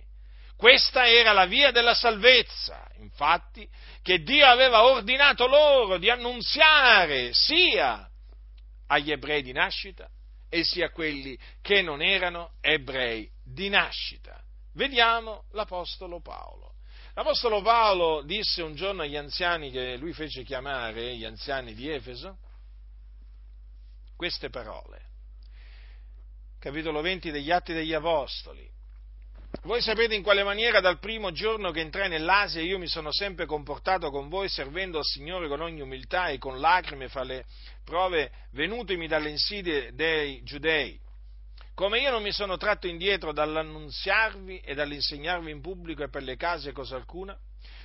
Questa 0.55 1.07
era 1.07 1.31
la 1.31 1.45
via 1.45 1.71
della 1.71 1.95
salvezza, 1.95 2.87
infatti, 2.99 3.67
che 4.03 4.21
Dio 4.21 4.45
aveva 4.45 4.83
ordinato 4.83 5.47
loro 5.47 5.97
di 5.97 6.09
annunziare 6.09 7.33
sia 7.33 8.07
agli 8.87 9.11
ebrei 9.11 9.41
di 9.41 9.51
nascita 9.51 10.07
e 10.53 10.65
sia 10.65 10.89
quelli 10.89 11.39
che 11.61 11.81
non 11.81 12.01
erano 12.01 12.55
ebrei 12.59 13.31
di 13.41 13.69
nascita. 13.69 14.43
Vediamo 14.73 15.45
l'Apostolo 15.51 16.19
Paolo. 16.19 16.75
L'Apostolo 17.13 17.61
Paolo 17.61 18.21
disse 18.21 18.61
un 18.61 18.75
giorno 18.75 19.03
agli 19.03 19.15
anziani 19.15 19.71
che 19.71 19.95
lui 19.95 20.11
fece 20.11 20.43
chiamare, 20.43 21.15
gli 21.15 21.23
anziani 21.23 21.73
di 21.73 21.89
Efeso, 21.89 22.37
queste 24.17 24.49
parole. 24.49 25.09
Capitolo 26.59 26.99
20 26.99 27.31
degli 27.31 27.49
Atti 27.49 27.71
degli 27.71 27.93
Apostoli. 27.93 28.69
Voi 29.63 29.81
sapete 29.81 30.15
in 30.15 30.23
quale 30.23 30.43
maniera 30.43 30.79
dal 30.79 30.97
primo 30.97 31.31
giorno 31.31 31.71
che 31.71 31.81
entrai 31.81 32.09
nell'Asia 32.09 32.61
io 32.61 32.79
mi 32.79 32.87
sono 32.87 33.11
sempre 33.11 33.45
comportato 33.45 34.09
con 34.09 34.27
voi 34.27 34.49
servendo 34.49 34.97
al 34.97 35.05
Signore 35.05 35.47
con 35.47 35.61
ogni 35.61 35.81
umiltà 35.81 36.29
e 36.29 36.39
con 36.39 36.59
lacrime 36.59 37.09
fra 37.09 37.23
le 37.23 37.45
prove 37.83 38.31
venutemi 38.53 39.07
dalle 39.07 39.29
insidie 39.29 39.93
dei 39.93 40.41
giudei. 40.43 40.99
Come 41.75 41.99
io 41.99 42.09
non 42.09 42.23
mi 42.23 42.31
sono 42.31 42.57
tratto 42.57 42.87
indietro 42.87 43.33
dall'annunziarvi 43.33 44.61
e 44.61 44.73
dall'insegnarvi 44.73 45.51
in 45.51 45.61
pubblico 45.61 46.01
e 46.01 46.09
per 46.09 46.23
le 46.23 46.37
case 46.37 46.71
cosa 46.71 46.95
alcuna, 46.95 47.37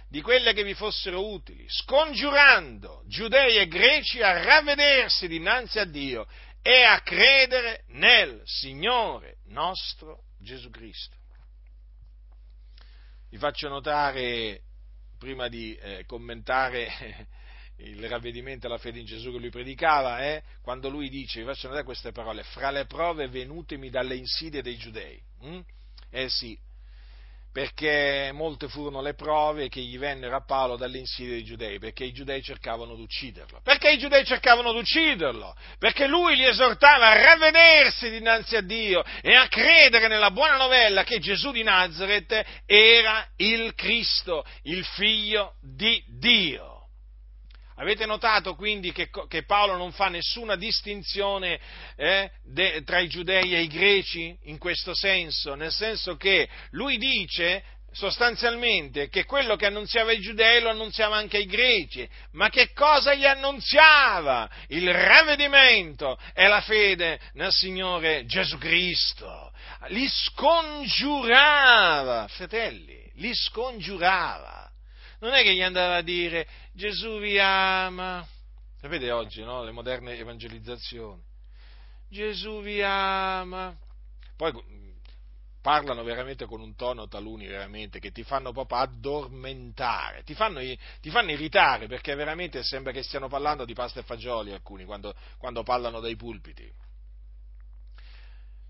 di 0.08 0.22
quelle 0.22 0.54
che 0.54 0.62
vi 0.62 0.74
fossero 0.74 1.30
utili, 1.30 1.66
scongiurando 1.68 3.02
giudei 3.06 3.58
e 3.58 3.66
greci 3.66 4.22
a 4.22 4.42
ravvedersi 4.42 5.28
dinanzi 5.28 5.78
a 5.78 5.84
Dio 5.84 6.26
e 6.62 6.84
a 6.84 7.00
credere 7.00 7.84
nel 7.88 8.40
Signore 8.44 9.38
nostro 9.46 10.22
Gesù 10.38 10.70
Cristo 10.70 11.16
vi 13.36 13.42
faccio 13.42 13.68
notare, 13.68 14.62
prima 15.18 15.48
di 15.48 15.74
eh, 15.74 16.04
commentare 16.06 17.28
il 17.84 18.08
ravvedimento 18.08 18.66
alla 18.66 18.78
fede 18.78 18.98
in 18.98 19.04
Gesù 19.04 19.30
che 19.30 19.38
lui 19.38 19.50
predicava, 19.50 20.20
eh, 20.20 20.42
quando 20.62 20.88
lui 20.88 21.10
dice, 21.10 21.40
vi 21.40 21.46
faccio 21.46 21.66
notare 21.66 21.84
queste 21.84 22.12
parole, 22.12 22.42
fra 22.44 22.70
le 22.70 22.86
prove 22.86 23.28
venutemi 23.28 23.90
dalle 23.90 24.16
insidie 24.16 24.62
dei 24.62 24.78
giudei. 24.78 25.22
Hm? 25.42 25.60
Eh 26.08 26.30
sì, 26.30 26.58
perché 27.56 28.32
molte 28.34 28.68
furono 28.68 29.00
le 29.00 29.14
prove 29.14 29.70
che 29.70 29.80
gli 29.80 29.98
vennero 29.98 30.36
a 30.36 30.44
Paolo 30.44 30.76
dalle 30.76 30.98
insidie 30.98 31.36
dei 31.36 31.44
giudei, 31.44 31.78
perché 31.78 32.04
i 32.04 32.12
giudei 32.12 32.42
cercavano 32.42 32.94
di 32.94 33.00
ucciderlo. 33.00 33.62
Perché 33.62 33.92
i 33.92 33.98
giudei 33.98 34.26
cercavano 34.26 34.72
di 34.72 34.78
ucciderlo? 34.80 35.56
Perché 35.78 36.06
lui 36.06 36.36
li 36.36 36.44
esortava 36.44 37.06
a 37.06 37.22
ravvedersi 37.22 38.10
dinanzi 38.10 38.56
a 38.56 38.60
Dio 38.60 39.02
e 39.22 39.34
a 39.34 39.48
credere 39.48 40.06
nella 40.06 40.32
buona 40.32 40.58
novella 40.58 41.02
che 41.02 41.18
Gesù 41.18 41.50
di 41.50 41.62
Nazareth 41.62 42.44
era 42.66 43.26
il 43.36 43.74
Cristo, 43.74 44.44
il 44.64 44.84
figlio 44.84 45.54
di 45.62 46.04
Dio. 46.08 46.75
Avete 47.78 48.06
notato 48.06 48.54
quindi 48.54 48.90
che, 48.90 49.10
che, 49.28 49.44
Paolo 49.44 49.76
non 49.76 49.92
fa 49.92 50.08
nessuna 50.08 50.56
distinzione 50.56 51.60
eh, 51.96 52.30
de, 52.44 52.82
tra 52.84 53.00
i 53.00 53.08
giudei 53.08 53.54
e 53.54 53.60
i 53.60 53.66
greci 53.68 54.34
in 54.44 54.56
questo 54.56 54.94
senso, 54.94 55.54
nel 55.54 55.72
senso 55.72 56.16
che 56.16 56.48
lui 56.70 56.96
dice 56.96 57.62
sostanzialmente 57.92 59.08
che 59.08 59.24
quello 59.24 59.56
che 59.56 59.66
annunziava 59.66 60.10
ai 60.10 60.20
giudei 60.20 60.60
lo 60.62 60.70
annunziava 60.70 61.16
anche 61.16 61.36
ai 61.36 61.44
greci, 61.44 62.08
ma 62.32 62.48
che 62.48 62.72
cosa 62.72 63.12
gli 63.14 63.26
annunziava? 63.26 64.48
Il 64.68 64.92
ravvedimento 64.92 66.18
e 66.32 66.46
la 66.46 66.62
fede 66.62 67.20
nel 67.34 67.52
Signore 67.52 68.24
Gesù 68.24 68.56
Cristo. 68.56 69.52
Li 69.88 70.08
scongiurava, 70.08 71.06
fratelli, 72.28 73.10
li 73.16 73.34
scongiurava 73.34 74.65
non 75.20 75.32
è 75.32 75.42
che 75.42 75.54
gli 75.54 75.62
andava 75.62 75.96
a 75.96 76.02
dire 76.02 76.46
Gesù 76.72 77.18
vi 77.18 77.38
ama. 77.38 78.26
Sapete 78.80 79.10
oggi, 79.10 79.42
no? 79.42 79.64
Le 79.64 79.72
moderne 79.72 80.18
evangelizzazioni. 80.18 81.22
Gesù 82.08 82.60
vi 82.62 82.82
ama. 82.82 83.76
Poi 84.36 84.52
parlano 85.66 86.04
veramente 86.04 86.46
con 86.46 86.60
un 86.60 86.76
tono 86.76 87.08
taluni 87.08 87.46
veramente 87.46 87.98
che 87.98 88.12
ti 88.12 88.22
fanno 88.22 88.52
proprio 88.52 88.78
addormentare, 88.78 90.22
ti 90.22 90.32
fanno, 90.32 90.60
ti 91.00 91.10
fanno, 91.10 91.32
irritare 91.32 91.88
perché 91.88 92.14
veramente 92.14 92.62
sembra 92.62 92.92
che 92.92 93.02
stiano 93.02 93.26
parlando 93.26 93.64
di 93.64 93.74
pasta 93.74 93.98
e 93.98 94.04
fagioli 94.04 94.52
alcuni 94.52 94.84
quando, 94.84 95.12
quando 95.38 95.64
parlano 95.64 95.98
dai 95.98 96.14
pulpiti 96.14 96.72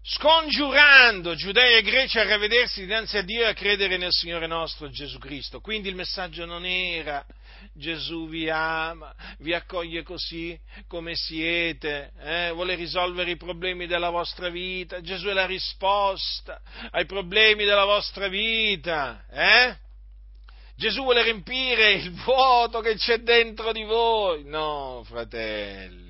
scongiurando 0.09 1.35
giudei 1.35 1.79
e 1.79 1.83
greci 1.83 2.21
a 2.21 2.25
ravvedersi 2.25 2.83
dinanzi 2.83 3.17
a 3.17 3.23
Dio 3.23 3.43
e 3.43 3.47
a 3.47 3.55
credere 3.55 3.97
nel 3.97 4.13
Signore 4.13 4.47
nostro 4.47 4.89
Gesù 4.89 5.19
Cristo. 5.19 5.61
Quindi 5.61 5.89
il 5.89 5.97
messaggio 5.97 6.45
non 6.45 6.65
era 6.65 7.27
Gesù 7.75 8.29
vi 8.29 8.49
ama, 8.49 9.13
vi 9.39 9.53
accoglie 9.53 10.05
così 10.05 10.57
come 10.87 11.17
siete, 11.17 12.13
eh? 12.21 12.51
vuole 12.53 12.77
risolvere 12.77 13.33
i 13.33 13.37
problemi 13.37 13.89
della 13.89 14.11
vostra 14.11 14.49
vita, 14.49 15.01
Gesù 15.01 15.27
è 15.27 15.33
la 15.33 15.47
risposta 15.47 16.61
ai 16.93 17.07
problemi 17.07 17.65
della 17.65 17.85
vostra 17.85 18.29
vita. 18.29 19.25
Eh? 19.29 19.77
Gesù 20.77 21.03
vuole 21.03 21.23
riempire 21.25 21.95
il 21.95 22.13
vuoto 22.13 22.81
che 22.81 22.95
c'è 22.95 23.19
dentro 23.19 23.73
di 23.73 23.83
voi. 23.83 24.45
No, 24.45 25.03
fratelli 25.05 26.06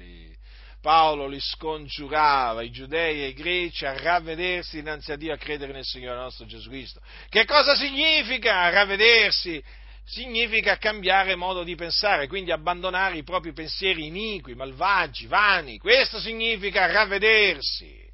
Paolo 0.81 1.27
li 1.27 1.41
scongiurava, 1.41 2.63
i 2.63 2.71
giudei 2.71 3.23
e 3.23 3.29
i 3.29 3.35
greci, 3.35 3.87
a 3.87 3.97
ravvedersi 3.97 4.77
dinanzi 4.77 5.13
a 5.13 5.17
Dio, 5.17 5.33
a 5.33 5.37
credere 5.37 5.73
nel 5.73 5.85
Signore 5.85 6.19
nostro 6.19 6.47
Gesù 6.47 6.69
Cristo. 6.69 7.01
Che 7.29 7.45
cosa 7.45 7.75
significa 7.75 8.69
ravvedersi? 8.71 9.63
Significa 10.05 10.77
cambiare 10.77 11.35
modo 11.35 11.65
di 11.65 11.75
pensare, 11.75 12.29
quindi 12.29 12.53
abbandonare 12.53 13.17
i 13.17 13.25
propri 13.25 13.53
pensieri 13.53 14.07
iniqui, 14.07 14.55
malvagi, 14.55 15.27
vani. 15.27 15.79
Questo 15.79 16.21
significa 16.21 16.87
ravvedersi 16.87 18.07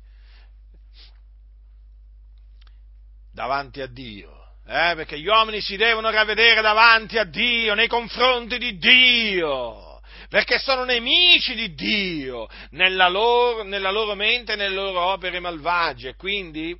davanti 3.31 3.83
a 3.83 3.87
Dio. 3.87 4.31
Eh, 4.67 4.95
perché 4.95 5.19
gli 5.19 5.27
uomini 5.27 5.61
si 5.61 5.77
devono 5.77 6.09
ravvedere 6.11 6.63
davanti 6.63 7.19
a 7.19 7.25
Dio, 7.25 7.75
nei 7.75 7.89
confronti 7.89 8.57
di 8.57 8.79
Dio 8.79 9.92
perché 10.33 10.59
sono 10.59 10.85
nemici 10.85 11.55
di 11.55 11.75
Dio 11.75 12.49
nella 12.71 13.11
loro, 13.11 13.65
nella 13.65 13.91
loro 13.91 14.15
mente 14.15 14.55
e 14.55 14.57
nelle 14.57 14.75
loro 14.75 14.99
opere 14.99 15.41
malvagie, 15.41 16.15
quindi 16.15 16.75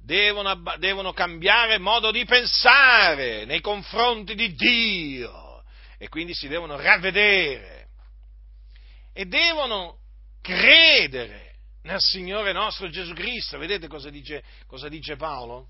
devono, 0.00 0.60
devono 0.78 1.12
cambiare 1.12 1.78
modo 1.78 2.10
di 2.10 2.24
pensare 2.24 3.44
nei 3.44 3.60
confronti 3.60 4.34
di 4.34 4.52
Dio 4.54 5.62
e 5.96 6.08
quindi 6.08 6.34
si 6.34 6.48
devono 6.48 6.76
ravvedere 6.76 7.90
e 9.12 9.26
devono 9.26 9.98
credere 10.40 11.58
nel 11.82 12.00
Signore 12.00 12.50
nostro 12.50 12.88
Gesù 12.88 13.12
Cristo. 13.12 13.58
Vedete 13.58 13.86
cosa 13.86 14.10
dice, 14.10 14.42
cosa 14.66 14.88
dice 14.88 15.14
Paolo? 15.14 15.68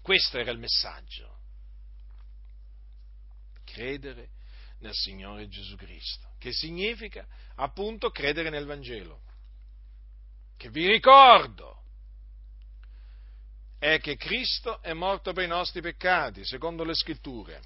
Questo 0.00 0.38
era 0.38 0.52
il 0.52 0.58
messaggio. 0.58 1.36
Credere 3.66 4.38
nel 4.80 4.94
Signore 4.94 5.48
Gesù 5.48 5.76
Cristo, 5.76 6.28
che 6.38 6.52
significa 6.52 7.26
appunto 7.56 8.10
credere 8.10 8.50
nel 8.50 8.66
Vangelo. 8.66 9.22
Che 10.56 10.70
vi 10.70 10.86
ricordo 10.86 11.82
è 13.78 13.98
che 13.98 14.16
Cristo 14.16 14.82
è 14.82 14.92
morto 14.92 15.32
per 15.32 15.44
i 15.44 15.48
nostri 15.48 15.80
peccati, 15.80 16.44
secondo 16.44 16.84
le 16.84 16.94
scritture, 16.94 17.62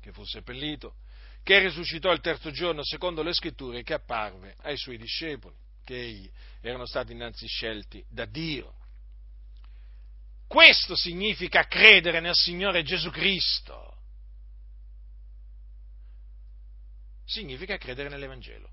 che 0.00 0.12
fu 0.12 0.24
seppellito, 0.24 0.96
che 1.42 1.58
risuscitò 1.58 2.10
il 2.12 2.20
terzo 2.20 2.50
giorno, 2.50 2.82
secondo 2.84 3.22
le 3.22 3.34
scritture, 3.34 3.82
che 3.82 3.94
apparve 3.94 4.56
ai 4.62 4.76
suoi 4.76 4.96
discepoli, 4.96 5.56
che 5.84 6.30
erano 6.60 6.86
stati 6.86 7.12
innanzi 7.12 7.46
scelti 7.46 8.04
da 8.08 8.24
Dio 8.24 8.77
questo 10.48 10.96
significa 10.96 11.66
credere 11.66 12.20
nel 12.20 12.34
Signore 12.34 12.82
Gesù 12.82 13.10
Cristo. 13.10 13.96
Significa 17.26 17.76
credere 17.76 18.08
nell'Evangelo, 18.08 18.70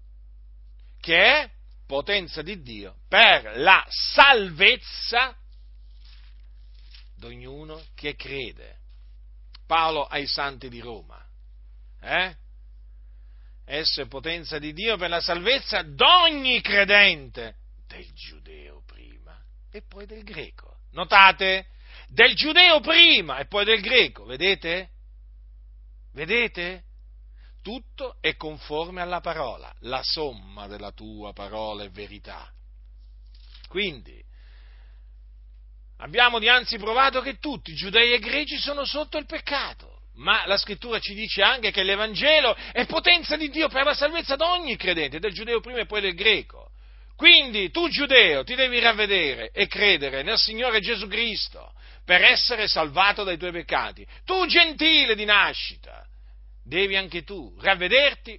che 1.01 1.21
è 1.21 1.51
potenza 1.85 2.41
di 2.41 2.61
Dio 2.61 3.01
per 3.09 3.57
la 3.57 3.85
salvezza 3.89 5.37
di 7.15 7.25
ognuno 7.25 7.83
che 7.93 8.15
crede. 8.15 8.79
Paolo 9.67 10.05
ai 10.05 10.27
santi 10.27 10.69
di 10.69 10.79
Roma. 10.79 11.21
Eh? 11.99 12.35
Esso 13.65 14.01
è 14.01 14.07
potenza 14.07 14.59
di 14.59 14.71
Dio 14.71 14.95
per 14.95 15.09
la 15.09 15.19
salvezza 15.19 15.81
d'ogni 15.81 16.61
credente, 16.61 17.55
del 17.87 18.09
giudeo 18.13 18.83
prima 18.85 19.37
e 19.71 19.81
poi 19.81 20.05
del 20.05 20.23
greco. 20.23 20.74
Notate? 20.95 21.67
Del 22.07 22.35
giudeo 22.35 22.79
prima 22.79 23.37
e 23.37 23.47
poi 23.47 23.65
del 23.65 23.81
greco, 23.81 24.23
vedete? 24.23 24.91
Vedete? 26.13 26.83
Tutto 27.61 28.15
è 28.21 28.35
conforme 28.35 29.01
alla 29.01 29.19
parola, 29.19 29.73
la 29.81 30.01
somma 30.03 30.67
della 30.67 30.91
tua 30.91 31.33
parola 31.33 31.83
è 31.83 31.89
verità. 31.89 32.49
Quindi, 33.67 34.23
abbiamo 35.97 36.39
dianzi 36.39 36.77
provato 36.77 37.19
che 37.19 37.39
tutti, 37.39 37.73
giudei 37.73 38.13
e 38.13 38.19
greci, 38.19 38.57
sono 38.57 38.85
sotto 38.85 39.17
il 39.17 39.25
peccato. 39.25 40.03
Ma 40.13 40.45
la 40.45 40.57
scrittura 40.57 40.99
ci 40.99 41.13
dice 41.13 41.41
anche 41.41 41.71
che 41.71 41.83
l'Evangelo 41.83 42.55
è 42.71 42.85
potenza 42.85 43.35
di 43.35 43.49
Dio 43.49 43.67
per 43.67 43.83
la 43.83 43.93
salvezza 43.93 44.37
di 44.37 44.43
ogni 44.43 44.77
credente, 44.77 45.19
del 45.19 45.33
giudeo 45.33 45.59
prima 45.59 45.79
e 45.79 45.85
poi 45.85 45.99
del 45.99 46.15
greco. 46.15 46.64
Quindi 47.15 47.71
tu 47.71 47.87
giudeo 47.87 48.43
ti 48.43 48.55
devi 48.55 48.79
ravvedere 48.79 49.49
e 49.51 49.67
credere 49.67 50.21
nel 50.21 50.37
Signore 50.37 50.81
Gesù 50.81 51.07
Cristo 51.07 51.73
per 52.03 52.21
essere 52.21 52.67
salvato 52.67 53.23
dai 53.23 53.37
tuoi 53.37 53.51
peccati. 53.51 54.05
Tu 54.25 54.45
gentile 54.47 55.15
di 55.15 55.25
nascita 55.25 56.05
devi 56.63 56.95
anche 56.95 57.23
tu 57.23 57.55
ravvederti 57.59 58.37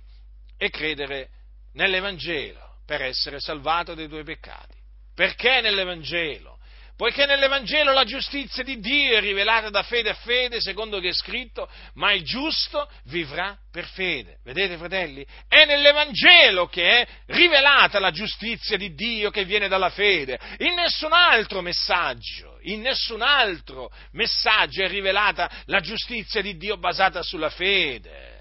e 0.58 0.70
credere 0.70 1.30
nell'Evangelo 1.74 2.80
per 2.84 3.02
essere 3.02 3.40
salvato 3.40 3.94
dai 3.94 4.08
tuoi 4.08 4.24
peccati. 4.24 4.74
Perché 5.14 5.60
nell'Evangelo? 5.60 6.55
Poiché 6.97 7.26
nell'Evangelo 7.26 7.92
la 7.92 8.05
giustizia 8.05 8.62
di 8.62 8.80
Dio 8.80 9.16
è 9.16 9.20
rivelata 9.20 9.68
da 9.68 9.82
fede 9.82 10.11
a 10.11 10.14
fede, 10.14 10.61
secondo 10.61 10.99
che 10.99 11.11
è 11.11 11.12
scritto, 11.12 11.68
ma 11.94 12.12
il 12.12 12.22
giusto 12.24 12.88
vivrà 13.05 13.57
per 13.70 13.86
fede. 13.86 14.38
Vedete, 14.42 14.76
fratelli? 14.78 15.24
È 15.47 15.64
nell'Evangelo 15.66 16.66
che 16.66 17.01
è 17.01 17.07
rivelata 17.26 17.99
la 17.99 18.11
giustizia 18.11 18.76
di 18.76 18.94
Dio 18.94 19.30
che 19.30 19.44
viene 19.44 19.68
dalla 19.68 19.90
fede, 19.90 20.38
in 20.59 20.74
nessun 20.74 21.12
altro 21.12 21.61
messaggio, 21.61 22.59
in 22.62 22.80
nessun 22.80 23.20
altro 23.20 23.90
messaggio 24.12 24.82
è 24.82 24.88
rivelata 24.88 25.51
la 25.66 25.80
giustizia 25.80 26.40
di 26.40 26.57
Dio 26.57 26.78
basata 26.78 27.22
sulla 27.22 27.51
fede. 27.51 28.36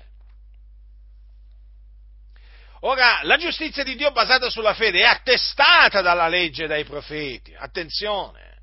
Ora, 2.88 3.22
la 3.24 3.38
giustizia 3.38 3.84
di 3.84 3.96
Dio 3.96 4.12
basata 4.12 4.48
sulla 4.52 4.76
fede 4.76 5.00
è 5.00 5.06
attestata 5.06 6.02
dalla 6.02 6.28
legge 6.28 6.66
e 6.66 6.68
dai 6.68 6.84
profeti, 6.84 7.52
attenzione, 7.58 8.60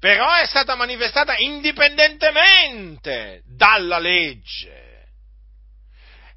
però 0.00 0.34
è 0.34 0.44
stata 0.44 0.74
manifestata 0.74 1.36
indipendentemente 1.36 3.42
dalla 3.46 4.00
legge. 4.00 5.04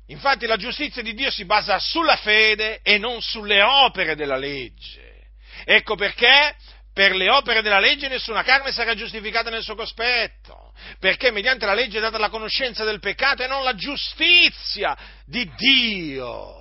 Infatti 0.09 0.45
la 0.45 0.57
giustizia 0.57 1.01
di 1.01 1.15
Dio 1.15 1.31
si 1.31 1.43
basa 1.45 1.79
sulla 1.79 2.17
fede 2.17 2.81
e 2.83 2.99
non 2.99 3.19
sulle 3.19 3.63
opere 3.63 4.15
della 4.15 4.37
legge. 4.37 5.29
Ecco 5.65 5.95
perché 5.95 6.55
per 6.93 7.15
le 7.15 7.31
opere 7.31 7.63
della 7.63 7.79
legge 7.79 8.07
nessuna 8.09 8.43
carne 8.43 8.71
sarà 8.71 8.93
giustificata 8.93 9.49
nel 9.49 9.63
suo 9.63 9.73
cospetto, 9.73 10.71
perché 10.99 11.31
mediante 11.31 11.65
la 11.65 11.73
legge 11.73 11.97
è 11.97 12.01
data 12.01 12.19
la 12.19 12.29
conoscenza 12.29 12.83
del 12.83 12.99
peccato 12.99 13.41
e 13.41 13.47
non 13.47 13.63
la 13.63 13.73
giustizia 13.73 14.95
di 15.25 15.51
Dio 15.55 16.58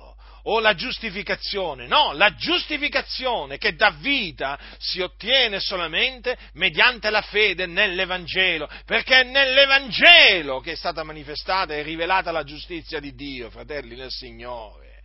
o 0.51 0.59
la 0.59 0.73
giustificazione, 0.73 1.85
no, 1.85 2.13
la 2.13 2.33
giustificazione 2.35 3.59
che 3.59 3.75
dà 3.75 3.91
vita 3.91 4.59
si 4.79 4.99
ottiene 4.99 5.59
solamente 5.59 6.35
mediante 6.53 7.11
la 7.11 7.21
fede 7.21 7.67
nell'Evangelo, 7.67 8.67
perché 8.85 9.21
è 9.21 9.23
nell'Evangelo 9.23 10.59
che 10.59 10.71
è 10.71 10.75
stata 10.75 11.03
manifestata 11.03 11.75
e 11.75 11.83
rivelata 11.83 12.31
la 12.31 12.43
giustizia 12.43 12.99
di 12.99 13.13
Dio, 13.13 13.51
fratelli 13.51 13.95
nel 13.95 14.11
Signore. 14.11 15.03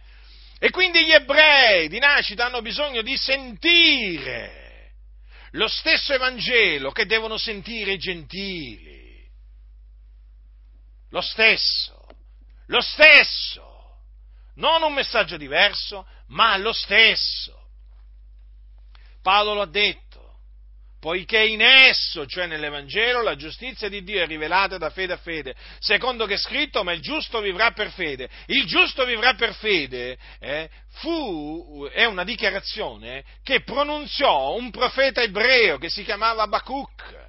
E 0.58 0.70
quindi 0.70 1.04
gli 1.04 1.12
ebrei 1.12 1.88
di 1.88 1.98
nascita 1.98 2.46
hanno 2.46 2.62
bisogno 2.62 3.02
di 3.02 3.16
sentire 3.16 4.62
lo 5.50 5.68
stesso 5.68 6.14
Evangelo 6.14 6.90
che 6.90 7.04
devono 7.04 7.36
sentire 7.36 7.92
i 7.92 7.98
gentili. 7.98 9.02
Lo 11.10 11.20
stesso, 11.20 12.06
lo 12.66 12.80
stesso 12.80 13.73
non 14.54 14.82
un 14.82 14.92
messaggio 14.92 15.36
diverso, 15.36 16.06
ma 16.28 16.56
lo 16.56 16.72
stesso. 16.72 17.62
Paolo 19.22 19.54
lo 19.54 19.62
ha 19.62 19.66
detto, 19.66 20.38
poiché 21.00 21.44
in 21.44 21.62
esso, 21.62 22.26
cioè 22.26 22.46
nell'Evangelo, 22.46 23.22
la 23.22 23.36
giustizia 23.36 23.88
di 23.88 24.02
Dio 24.02 24.22
è 24.22 24.26
rivelata 24.26 24.78
da 24.78 24.90
fede 24.90 25.14
a 25.14 25.18
fede, 25.18 25.54
secondo 25.78 26.26
che 26.26 26.34
è 26.34 26.38
scritto, 26.38 26.84
ma 26.84 26.92
il 26.92 27.00
giusto 27.00 27.40
vivrà 27.40 27.72
per 27.72 27.90
fede. 27.90 28.28
Il 28.46 28.64
giusto 28.66 29.04
vivrà 29.04 29.34
per 29.34 29.54
fede 29.54 30.18
eh, 30.40 30.68
fu, 30.92 31.88
è 31.92 32.04
una 32.04 32.24
dichiarazione 32.24 33.24
che 33.42 33.62
pronunziò 33.62 34.54
un 34.54 34.70
profeta 34.70 35.22
ebreo 35.22 35.78
che 35.78 35.88
si 35.88 36.04
chiamava 36.04 36.42
Abacuc 36.42 37.23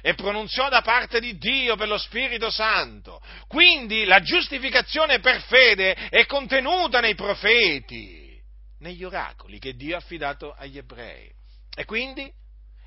e 0.00 0.14
pronunziò 0.14 0.68
da 0.68 0.82
parte 0.82 1.20
di 1.20 1.36
Dio 1.36 1.76
per 1.76 1.88
lo 1.88 1.98
Spirito 1.98 2.50
Santo. 2.50 3.20
Quindi 3.46 4.04
la 4.04 4.20
giustificazione 4.20 5.20
per 5.20 5.42
fede 5.42 5.94
è 6.08 6.26
contenuta 6.26 7.00
nei 7.00 7.14
profeti, 7.14 8.40
negli 8.78 9.04
oracoli 9.04 9.58
che 9.58 9.74
Dio 9.74 9.94
ha 9.94 9.98
affidato 9.98 10.54
agli 10.56 10.78
ebrei. 10.78 11.30
E 11.74 11.84
quindi? 11.84 12.30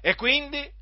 E 0.01 0.15
quindi? 0.15 0.77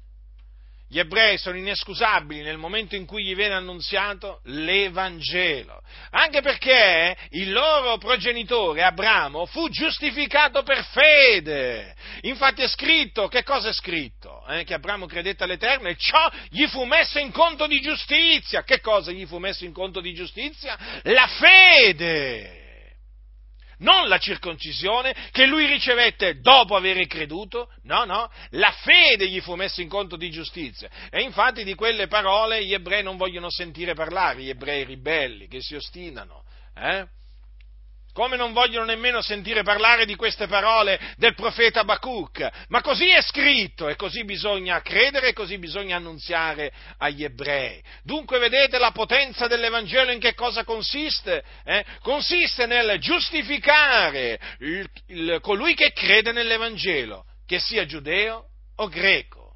Gli 0.89 0.99
ebrei 0.99 1.37
sono 1.37 1.57
inescusabili 1.57 2.41
nel 2.41 2.57
momento 2.57 2.95
in 2.95 3.05
cui 3.05 3.25
gli 3.25 3.35
viene 3.35 3.55
annunziato 3.55 4.39
l'Evangelo, 4.45 5.81
anche 6.11 6.41
perché 6.41 7.17
il 7.31 7.51
loro 7.51 7.97
progenitore 7.97 8.83
Abramo 8.83 9.45
fu 9.45 9.67
giustificato 9.67 10.63
per 10.63 10.85
fede. 10.85 11.93
Infatti 12.21 12.61
è 12.61 12.69
scritto, 12.69 13.27
che 13.27 13.43
cosa 13.43 13.67
è 13.67 13.73
scritto? 13.73 14.45
Eh, 14.47 14.63
che 14.63 14.75
Abramo 14.75 15.07
credette 15.07 15.43
all'Eterno 15.43 15.89
e 15.89 15.97
ciò 15.97 16.31
gli 16.49 16.65
fu 16.67 16.85
messo 16.85 17.19
in 17.19 17.33
conto 17.33 17.67
di 17.67 17.81
giustizia. 17.81 18.63
Che 18.63 18.79
cosa 18.79 19.11
gli 19.11 19.25
fu 19.25 19.39
messo 19.39 19.65
in 19.65 19.73
conto 19.73 19.99
di 19.99 20.13
giustizia? 20.13 20.77
La 21.03 21.27
fede 21.27 22.66
non 23.79 24.07
la 24.07 24.17
circoncisione 24.17 25.15
che 25.31 25.45
lui 25.45 25.65
ricevette 25.65 26.39
dopo 26.39 26.75
aver 26.75 27.05
creduto, 27.07 27.71
no, 27.83 28.05
no, 28.05 28.31
la 28.51 28.71
fede 28.71 29.27
gli 29.27 29.41
fu 29.41 29.55
messa 29.55 29.81
in 29.81 29.89
conto 29.89 30.15
di 30.15 30.29
giustizia. 30.31 30.89
E 31.09 31.21
infatti 31.21 31.63
di 31.63 31.75
quelle 31.75 32.07
parole 32.07 32.65
gli 32.65 32.73
ebrei 32.73 33.03
non 33.03 33.17
vogliono 33.17 33.49
sentire 33.49 33.93
parlare, 33.93 34.41
gli 34.41 34.49
ebrei 34.49 34.83
ribelli 34.83 35.47
che 35.47 35.61
si 35.61 35.75
ostinano. 35.75 36.43
Eh? 36.75 37.07
Come 38.17 38.35
non 38.35 38.51
vogliono 38.51 38.85
nemmeno 38.85 39.21
sentire 39.21 39.61
parlare 39.61 40.03
di 40.07 40.15
queste 40.15 40.47
parole 40.47 40.99
del 41.17 41.35
profeta 41.35 41.81
Abacuc, 41.81 42.49
ma 42.69 42.81
così 42.81 43.07
è 43.09 43.21
scritto 43.21 43.89
e 43.89 43.95
così 43.95 44.23
bisogna 44.23 44.81
credere 44.81 45.27
e 45.27 45.33
così 45.33 45.59
bisogna 45.59 45.97
annunziare 45.97 46.73
agli 46.97 47.23
ebrei. 47.23 47.79
Dunque 48.01 48.39
vedete 48.39 48.79
la 48.79 48.89
potenza 48.89 49.45
dell'Evangelo 49.45 50.11
in 50.11 50.19
che 50.19 50.33
cosa 50.33 50.63
consiste? 50.63 51.43
Eh? 51.63 51.85
Consiste 52.01 52.65
nel 52.65 52.97
giustificare 52.97 54.39
il, 54.61 54.89
il, 55.09 55.37
colui 55.39 55.75
che 55.75 55.93
crede 55.93 56.31
nell'Evangelo, 56.31 57.23
che 57.45 57.59
sia 57.59 57.85
giudeo 57.85 58.45
o 58.77 58.87
greco. 58.87 59.46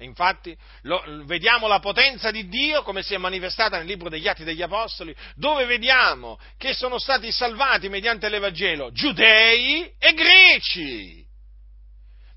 Infatti 0.00 0.56
lo, 0.82 1.02
vediamo 1.24 1.66
la 1.66 1.78
potenza 1.78 2.30
di 2.30 2.48
Dio 2.48 2.82
come 2.82 3.02
si 3.02 3.14
è 3.14 3.18
manifestata 3.18 3.76
nel 3.76 3.86
libro 3.86 4.08
degli 4.08 4.28
Atti 4.28 4.44
degli 4.44 4.62
Apostoli, 4.62 5.14
dove 5.34 5.66
vediamo 5.66 6.38
che 6.56 6.72
sono 6.72 6.98
stati 6.98 7.30
salvati 7.30 7.88
mediante 7.88 8.28
l'Evangelo 8.28 8.92
giudei 8.92 9.92
e 9.98 10.14
greci, 10.14 11.26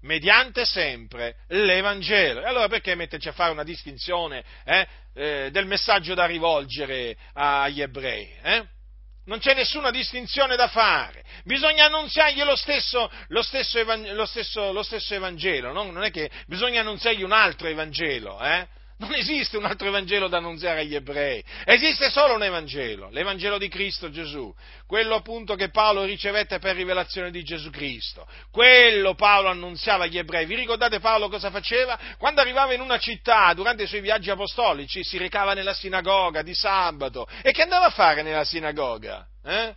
mediante 0.01 0.65
sempre 0.65 1.37
l'Evangelo. 1.47 2.41
E 2.41 2.47
allora 2.47 2.67
perché 2.67 2.95
metterci 2.95 3.29
a 3.29 3.33
fare 3.33 3.51
una 3.51 3.63
distinzione 3.63 4.43
eh, 4.65 4.87
eh, 5.13 5.49
del 5.51 5.65
messaggio 5.65 6.13
da 6.13 6.25
rivolgere 6.25 7.15
agli 7.33 7.81
ebrei? 7.81 8.29
Eh? 8.41 8.67
Non 9.25 9.39
c'è 9.39 9.53
nessuna 9.53 9.89
distinzione 9.89 10.57
da 10.57 10.67
fare, 10.67 11.23
bisogna 11.45 11.85
annunziargli 11.85 12.43
lo 12.43 12.57
stesso, 12.57 13.09
lo 13.27 13.41
stesso, 13.41 13.81
lo 14.13 14.25
stesso, 14.25 14.73
lo 14.73 14.83
stesso 14.83 15.13
Evangelo, 15.13 15.71
no? 15.71 15.83
non 15.91 16.03
è 16.03 16.11
che 16.11 16.29
bisogna 16.45 16.81
annunziargli 16.81 17.23
un 17.23 17.31
altro 17.31 17.67
Evangelo, 17.67 18.41
eh? 18.41 18.67
Non 18.97 19.13
esiste 19.15 19.57
un 19.57 19.65
altro 19.65 19.87
Evangelo 19.87 20.27
da 20.27 20.37
annunziare 20.37 20.81
agli 20.81 20.95
ebrei, 20.95 21.43
esiste 21.65 22.09
solo 22.09 22.35
un 22.35 22.43
Evangelo, 22.43 23.09
l'Evangelo 23.09 23.57
di 23.57 23.67
Cristo 23.67 24.11
Gesù, 24.11 24.53
quello 24.85 25.15
appunto 25.15 25.55
che 25.55 25.69
Paolo 25.69 26.03
ricevette 26.03 26.59
per 26.59 26.75
rivelazione 26.75 27.31
di 27.31 27.43
Gesù 27.43 27.69
Cristo. 27.69 28.27
Quello 28.51 29.15
Paolo 29.15 29.49
annunziava 29.49 30.03
agli 30.03 30.17
ebrei. 30.17 30.45
Vi 30.45 30.55
ricordate 30.55 30.99
Paolo 30.99 31.27
cosa 31.27 31.49
faceva? 31.49 31.97
Quando 32.17 32.41
arrivava 32.41 32.73
in 32.73 32.81
una 32.81 32.99
città, 32.99 33.51
durante 33.53 33.83
i 33.83 33.87
suoi 33.87 34.01
viaggi 34.01 34.29
apostolici, 34.29 35.03
si 35.03 35.17
recava 35.17 35.53
nella 35.53 35.73
sinagoga 35.73 36.41
di 36.43 36.53
sabato. 36.53 37.27
E 37.41 37.51
che 37.51 37.63
andava 37.63 37.87
a 37.87 37.91
fare 37.91 38.21
nella 38.21 38.45
sinagoga? 38.45 39.25
Eh? 39.43 39.75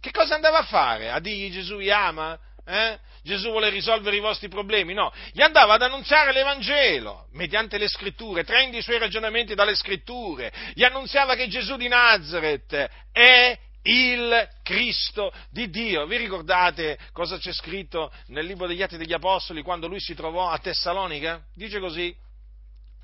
Che 0.00 0.10
cosa 0.10 0.34
andava 0.34 0.58
a 0.58 0.64
fare? 0.64 1.10
A 1.10 1.20
dirgli 1.20 1.52
Gesù 1.52 1.76
vi 1.76 1.90
ama? 1.90 2.38
Eh? 2.66 2.98
Gesù 3.24 3.48
vuole 3.48 3.70
risolvere 3.70 4.16
i 4.16 4.20
vostri 4.20 4.48
problemi, 4.48 4.92
no, 4.92 5.10
gli 5.32 5.40
andava 5.40 5.74
ad 5.74 5.82
annunziare 5.82 6.30
l'Evangelo 6.32 7.28
mediante 7.32 7.78
le 7.78 7.88
scritture, 7.88 8.44
traendo 8.44 8.76
i 8.76 8.82
suoi 8.82 8.98
ragionamenti 8.98 9.54
dalle 9.54 9.74
scritture, 9.74 10.52
gli 10.74 10.84
annunziava 10.84 11.34
che 11.34 11.48
Gesù 11.48 11.76
di 11.76 11.88
Nazareth 11.88 12.90
è 13.10 13.58
il 13.84 14.48
Cristo 14.62 15.32
di 15.50 15.70
Dio. 15.70 16.06
Vi 16.06 16.18
ricordate 16.18 16.98
cosa 17.12 17.38
c'è 17.38 17.52
scritto 17.52 18.12
nel 18.26 18.44
libro 18.44 18.66
degli 18.66 18.82
Atti 18.82 18.98
degli 18.98 19.14
Apostoli 19.14 19.62
quando 19.62 19.88
lui 19.88 20.00
si 20.00 20.14
trovò 20.14 20.50
a 20.50 20.58
Tessalonica? 20.58 21.42
Dice 21.54 21.80
così, 21.80 22.14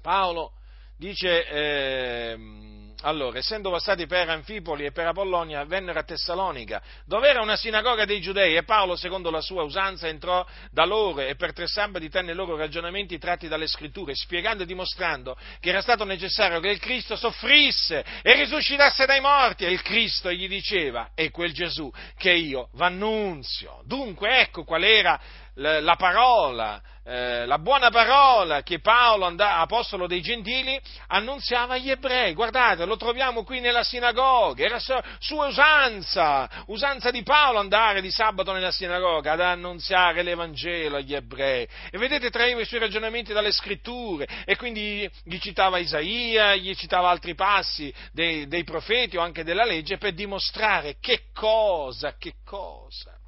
Paolo 0.02 0.52
dice... 0.98 1.46
Eh, 1.48 2.69
allora, 3.02 3.38
essendo 3.38 3.70
passati 3.70 4.06
per 4.06 4.28
Anfipoli 4.28 4.84
e 4.84 4.92
per 4.92 5.06
Apollonia, 5.06 5.64
vennero 5.64 5.98
a 5.98 6.02
Tessalonica, 6.02 6.82
dove 7.06 7.28
era 7.28 7.40
una 7.40 7.56
sinagoga 7.56 8.04
dei 8.04 8.20
giudei, 8.20 8.56
e 8.56 8.64
Paolo, 8.64 8.96
secondo 8.96 9.30
la 9.30 9.40
sua 9.40 9.62
usanza, 9.62 10.08
entrò 10.08 10.44
da 10.70 10.84
loro 10.84 11.20
e 11.20 11.34
per 11.36 11.52
tre 11.52 11.66
sabati 11.66 12.08
tenne 12.08 12.32
i 12.32 12.34
loro 12.34 12.56
ragionamenti 12.56 13.18
tratti 13.18 13.48
dalle 13.48 13.66
scritture, 13.66 14.14
spiegando 14.14 14.62
e 14.62 14.66
dimostrando 14.66 15.36
che 15.60 15.70
era 15.70 15.80
stato 15.80 16.04
necessario 16.04 16.60
che 16.60 16.68
il 16.68 16.78
Cristo 16.78 17.16
soffrisse 17.16 18.04
e 18.22 18.34
risuscitasse 18.34 19.06
dai 19.06 19.20
morti, 19.20 19.64
e 19.64 19.70
il 19.70 19.82
Cristo 19.82 20.30
gli 20.30 20.48
diceva, 20.48 21.10
è 21.14 21.30
quel 21.30 21.52
Gesù 21.52 21.90
che 22.16 22.32
io 22.32 22.68
v'annunzio. 22.72 23.82
Dunque, 23.84 24.40
ecco 24.40 24.64
qual 24.64 24.84
era 24.84 25.20
la 25.60 25.96
parola, 25.96 26.80
eh, 27.04 27.44
la 27.44 27.58
buona 27.58 27.90
parola 27.90 28.62
che 28.62 28.80
Paolo, 28.80 29.26
apostolo 29.36 30.06
dei 30.06 30.22
gentili, 30.22 30.80
annunziava 31.08 31.74
agli 31.74 31.90
ebrei. 31.90 32.32
Guardate, 32.32 32.86
lo 32.86 32.96
troviamo 32.96 33.44
qui 33.44 33.60
nella 33.60 33.82
sinagoga, 33.82 34.64
era 34.64 34.78
sua 34.78 35.46
usanza, 35.46 36.48
usanza 36.66 37.10
di 37.10 37.22
Paolo 37.22 37.58
andare 37.58 38.00
di 38.00 38.10
sabato 38.10 38.52
nella 38.52 38.70
sinagoga 38.70 39.32
ad 39.32 39.40
annunziare 39.40 40.22
l'Evangelo 40.22 40.96
agli 40.96 41.14
ebrei. 41.14 41.68
E 41.90 41.98
vedete, 41.98 42.30
traeva 42.30 42.60
i 42.60 42.66
suoi 42.66 42.80
ragionamenti 42.80 43.34
dalle 43.34 43.52
scritture 43.52 44.26
e 44.46 44.56
quindi 44.56 45.08
gli 45.24 45.38
citava 45.38 45.78
Isaia, 45.78 46.54
gli 46.54 46.74
citava 46.74 47.10
altri 47.10 47.34
passi 47.34 47.92
dei, 48.12 48.46
dei 48.46 48.64
profeti 48.64 49.18
o 49.18 49.20
anche 49.20 49.44
della 49.44 49.64
legge 49.64 49.98
per 49.98 50.14
dimostrare 50.14 50.96
che 51.00 51.24
cosa, 51.34 52.14
che 52.16 52.34
cosa 52.44 53.19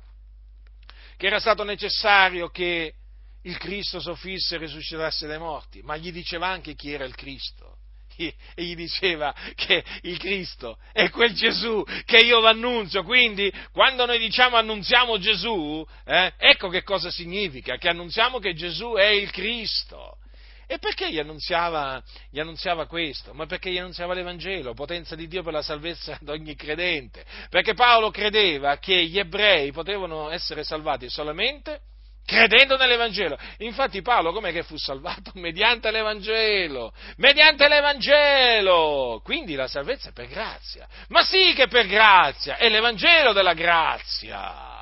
che 1.22 1.28
era 1.28 1.38
stato 1.38 1.62
necessario 1.62 2.48
che 2.48 2.94
il 3.42 3.56
Cristo 3.56 4.00
soffrisse 4.00 4.56
e 4.56 4.58
risuscitasse 4.58 5.28
dai 5.28 5.38
morti, 5.38 5.80
ma 5.82 5.96
gli 5.96 6.10
diceva 6.10 6.48
anche 6.48 6.74
chi 6.74 6.92
era 6.92 7.04
il 7.04 7.14
Cristo. 7.14 7.76
E 8.16 8.34
gli 8.56 8.74
diceva 8.74 9.32
che 9.54 9.84
il 10.02 10.18
Cristo 10.18 10.78
è 10.92 11.10
quel 11.10 11.32
Gesù 11.32 11.84
che 12.04 12.18
io 12.18 12.40
vi 12.40 12.46
annunzio. 12.46 13.04
Quindi, 13.04 13.52
quando 13.70 14.04
noi 14.04 14.18
diciamo 14.18 14.56
annunziamo 14.56 15.16
Gesù, 15.18 15.86
eh, 16.04 16.34
ecco 16.36 16.68
che 16.68 16.82
cosa 16.82 17.08
significa: 17.10 17.76
che 17.76 17.88
annunziamo 17.88 18.40
che 18.40 18.54
Gesù 18.54 18.94
è 18.94 19.06
il 19.06 19.30
Cristo. 19.30 20.18
E 20.66 20.78
perché 20.78 21.10
gli 21.10 21.18
annunziava, 21.18 22.02
gli 22.30 22.40
annunziava, 22.40 22.86
questo? 22.86 23.34
Ma 23.34 23.46
perché 23.46 23.70
gli 23.70 23.78
annunziava 23.78 24.14
l'Evangelo, 24.14 24.74
potenza 24.74 25.14
di 25.14 25.28
Dio 25.28 25.42
per 25.42 25.52
la 25.52 25.62
salvezza 25.62 26.16
di 26.20 26.30
ogni 26.30 26.54
credente. 26.54 27.24
Perché 27.48 27.74
Paolo 27.74 28.10
credeva 28.10 28.78
che 28.78 29.04
gli 29.04 29.18
ebrei 29.18 29.72
potevano 29.72 30.30
essere 30.30 30.64
salvati 30.64 31.08
solamente 31.08 31.80
credendo 32.24 32.76
nell'Evangelo. 32.76 33.36
Infatti 33.58 34.00
Paolo 34.00 34.32
com'è 34.32 34.52
che 34.52 34.62
fu 34.62 34.76
salvato? 34.76 35.32
Mediante 35.38 35.90
l'Evangelo, 35.90 36.92
mediante 37.16 37.68
l'Evangelo. 37.68 39.20
Quindi 39.22 39.54
la 39.54 39.66
salvezza 39.66 40.10
è 40.10 40.12
per 40.12 40.28
grazia. 40.28 40.86
Ma 41.08 41.22
sì 41.24 41.52
che 41.54 41.64
è 41.64 41.68
per 41.68 41.86
grazia, 41.86 42.56
è 42.56 42.68
l'Evangelo 42.68 43.32
della 43.32 43.54
grazia. 43.54 44.81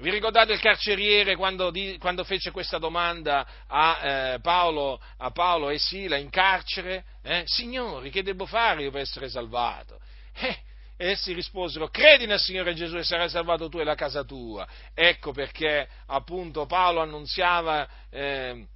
Vi 0.00 0.08
ricordate 0.08 0.54
il 0.54 0.60
carceriere 0.60 1.36
quando, 1.36 1.70
di, 1.70 1.98
quando 1.98 2.24
fece 2.24 2.50
questa 2.52 2.78
domanda 2.78 3.46
a, 3.66 4.00
eh, 4.32 4.40
Paolo, 4.40 4.98
a, 5.18 5.30
Paolo, 5.30 5.68
e 5.68 5.78
Sila 5.78 6.16
in 6.16 6.30
carcere? 6.30 7.04
Eh? 7.22 7.42
Signori, 7.44 8.08
che 8.08 8.22
devo 8.22 8.46
fare 8.46 8.84
io 8.84 8.90
per 8.90 9.02
essere 9.02 9.28
salvato? 9.28 10.00
Eh, 10.32 10.58
essi 10.96 11.34
risposero, 11.34 11.88
credi 11.88 12.24
nel 12.24 12.40
Signore 12.40 12.72
Gesù 12.72 12.96
e 12.96 13.04
sarai 13.04 13.28
salvato 13.28 13.68
tu 13.68 13.78
e 13.78 13.84
la 13.84 13.94
casa 13.94 14.24
tua. 14.24 14.66
Ecco 14.94 15.32
perché 15.32 15.86
appunto 16.06 16.64
Paolo 16.64 17.02
annunziava 17.02 17.86
eh, 18.08 18.66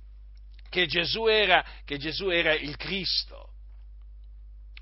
che, 0.68 0.86
Gesù 0.86 1.26
era, 1.26 1.64
che 1.86 1.96
Gesù 1.96 2.28
era 2.28 2.52
il 2.52 2.76
Cristo, 2.76 3.48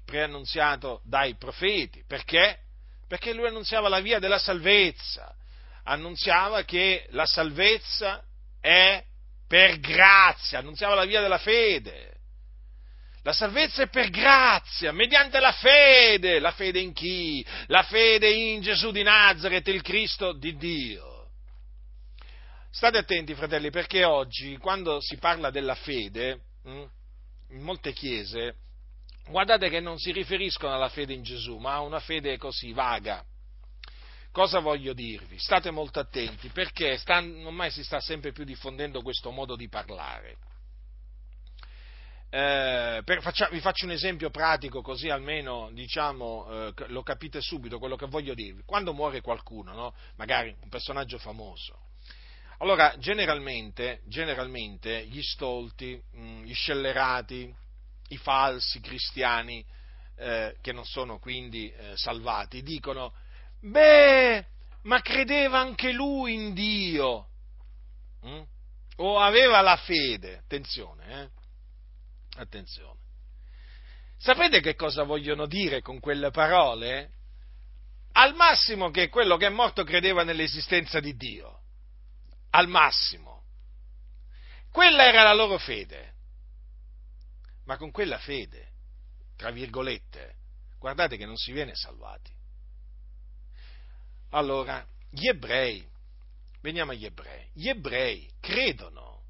preannunziato 0.05 1.03
dai 1.05 1.37
profeti. 1.37 2.03
Perché? 2.05 2.59
Perché 3.07 3.33
lui 3.33 3.47
annunziava 3.47 3.89
la 3.89 4.01
via 4.01 4.19
della 4.19 4.39
salvezza 4.39 5.37
annunziava 5.85 6.63
che 6.63 7.07
la 7.11 7.27
salvezza 7.27 8.23
è 8.61 9.03
per 9.47 9.81
grazia, 9.81 10.59
annunziava 10.59 10.95
la 10.95 11.05
via 11.05 11.21
della 11.21 11.39
fede. 11.39 12.11
La 13.25 13.33
salvezza 13.33 13.83
è 13.83 13.89
per 13.89 14.11
grazia, 14.11 14.91
mediante 14.91 15.39
la 15.39 15.53
fede. 15.53 16.41
La 16.41 16.51
fede 16.51 16.81
in 16.81 16.93
chi? 16.93 17.45
La 17.67 17.85
fede 17.85 18.29
in 18.31 18.61
Gesù 18.61 18.91
di 18.91 19.03
Nazareth, 19.03 19.69
il 19.69 19.83
Cristo 19.83 20.33
di 20.33 20.57
Dio. 20.57 21.29
State 22.71 22.99
attenti, 22.99 23.35
fratelli, 23.35 23.71
perché 23.71 24.05
oggi, 24.05 24.57
quando 24.57 25.01
si 25.01 25.19
parla 25.19 25.51
della 25.51 25.75
fede, 25.75 26.41
hm, 26.65 26.85
in 27.51 27.61
molte 27.61 27.93
chiese, 27.93 28.55
guardate 29.29 29.69
che 29.69 29.79
non 29.79 29.99
si 29.99 30.11
riferiscono 30.11 30.75
alla 30.75 30.89
fede 30.89 31.13
in 31.13 31.23
Gesù, 31.23 31.59
ma 31.59 31.75
a 31.75 31.81
una 31.81 32.01
fede 32.01 32.39
così 32.39 32.73
vaga. 32.73 33.25
Cosa 34.33 34.61
voglio 34.61 34.95
dirvi? 34.95 35.39
State 35.39 35.71
molto 35.71 36.01
attenti 36.01 36.49
perché 36.49 36.97
stanno, 36.97 37.49
ormai 37.49 37.71
si 37.71 37.85
sta 37.85 38.01
sempre 38.01 38.33
più 38.33 38.45
diffondendo 38.45 39.03
questo 39.03 39.31
modo 39.31 39.57
di 39.57 39.69
parlare. 39.69 40.39
Eh, 42.31 43.03
per, 43.05 43.21
faccia, 43.21 43.51
vi 43.51 43.61
faccio 43.61 43.85
un 43.85 43.91
esempio 43.91 44.31
pratico 44.31 44.81
così 44.81 45.11
almeno 45.11 45.69
diciamo, 45.73 46.47
eh, 46.69 46.73
lo 46.87 47.03
capite 47.03 47.43
subito 47.43 47.79
quello 47.79 47.95
che 47.95 48.07
voglio 48.07 48.33
dirvi. 48.33 48.63
Quando 48.65 48.95
muore 48.95 49.21
qualcuno, 49.21 49.75
no? 49.75 49.95
magari 50.17 50.57
un 50.63 50.71
personaggio 50.71 51.19
famoso, 51.19 51.89
allora 52.57 52.95
generalmente, 52.97 54.01
generalmente 54.07 55.05
gli 55.09 55.21
stolti, 55.21 56.03
mh, 56.11 56.23
mm, 56.23 56.43
gli 56.45 56.55
scellerati, 56.55 57.55
i 58.09 58.17
falsi 58.17 58.81
cristiani 58.81 59.63
eh, 60.17 60.57
che 60.63 60.73
non 60.73 60.87
sono 60.87 61.19
quindi 61.19 61.71
eh, 61.71 61.97
salvati 61.97 62.63
dicono 62.63 63.13
Beh, 63.63 64.45
ma 64.83 65.01
credeva 65.01 65.61
anche 65.61 65.93
lui 65.93 66.35
in 66.35 66.53
Dio. 66.53 67.29
Mm? 68.27 68.43
O 68.97 69.19
aveva 69.19 69.61
la 69.61 69.77
fede. 69.77 70.39
Attenzione, 70.39 71.23
eh? 71.23 71.31
Attenzione. 72.41 72.99
Sapete 74.17 74.61
che 74.61 74.75
cosa 74.75 75.05
vogliono 75.05 75.47
dire 75.47 75.81
con 75.81 76.01
quelle 76.01 76.31
parole? 76.31 77.11
Al 78.13 78.35
massimo 78.35 78.91
che 78.91 79.09
quello 79.09 79.37
che 79.37 79.47
è 79.47 79.51
morto 79.51 79.85
credeva 79.85 80.23
nell'esistenza 80.25 81.01
di 81.01 81.17
Dio. 81.17 81.61
Al 82.51 82.69
massimo. 82.69 83.45
Quella 84.71 85.07
era 85.07 85.23
la 85.23 85.35
loro 85.35 85.59
fede. 85.59 86.15
Ma 87.65 87.77
con 87.77 87.91
quella 87.91 88.19
fede, 88.19 88.73
tra 89.37 89.51
virgolette, 89.51 90.37
guardate 90.79 91.17
che 91.17 91.27
non 91.27 91.37
si 91.37 91.53
viene 91.53 91.75
salvati. 91.75 92.33
Allora, 94.35 94.87
gli 95.11 95.29
ebrei, 95.29 95.87
veniamo 96.63 96.93
agli 96.93 97.05
ebrei, 97.05 97.47
gli 97.53 97.69
ebrei 97.69 98.31
credono, 98.41 99.25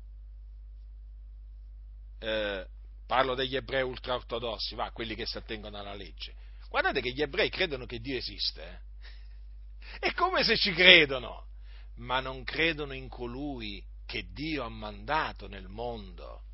eh, 2.21 2.67
parlo 3.05 3.35
degli 3.35 3.57
ebrei 3.57 3.83
ultraortodossi, 3.83 4.77
va, 4.77 4.93
quelli 4.93 5.17
che 5.17 5.27
si 5.27 5.37
attengono 5.37 5.77
alla 5.77 5.95
legge, 5.95 6.35
guardate 6.69 7.01
che 7.01 7.11
gli 7.11 7.21
ebrei 7.21 7.51
credono 7.51 7.85
che 7.85 7.99
Dio 7.99 8.17
esiste, 8.17 8.63
eh? 8.63 9.99
è 10.09 10.13
come 10.13 10.45
se 10.45 10.57
ci 10.57 10.73
credono, 10.73 11.49
ma 11.97 12.21
non 12.21 12.45
credono 12.45 12.93
in 12.93 13.09
colui 13.09 13.85
che 14.07 14.29
Dio 14.31 14.63
ha 14.63 14.69
mandato 14.69 15.49
nel 15.49 15.67
mondo 15.67 16.45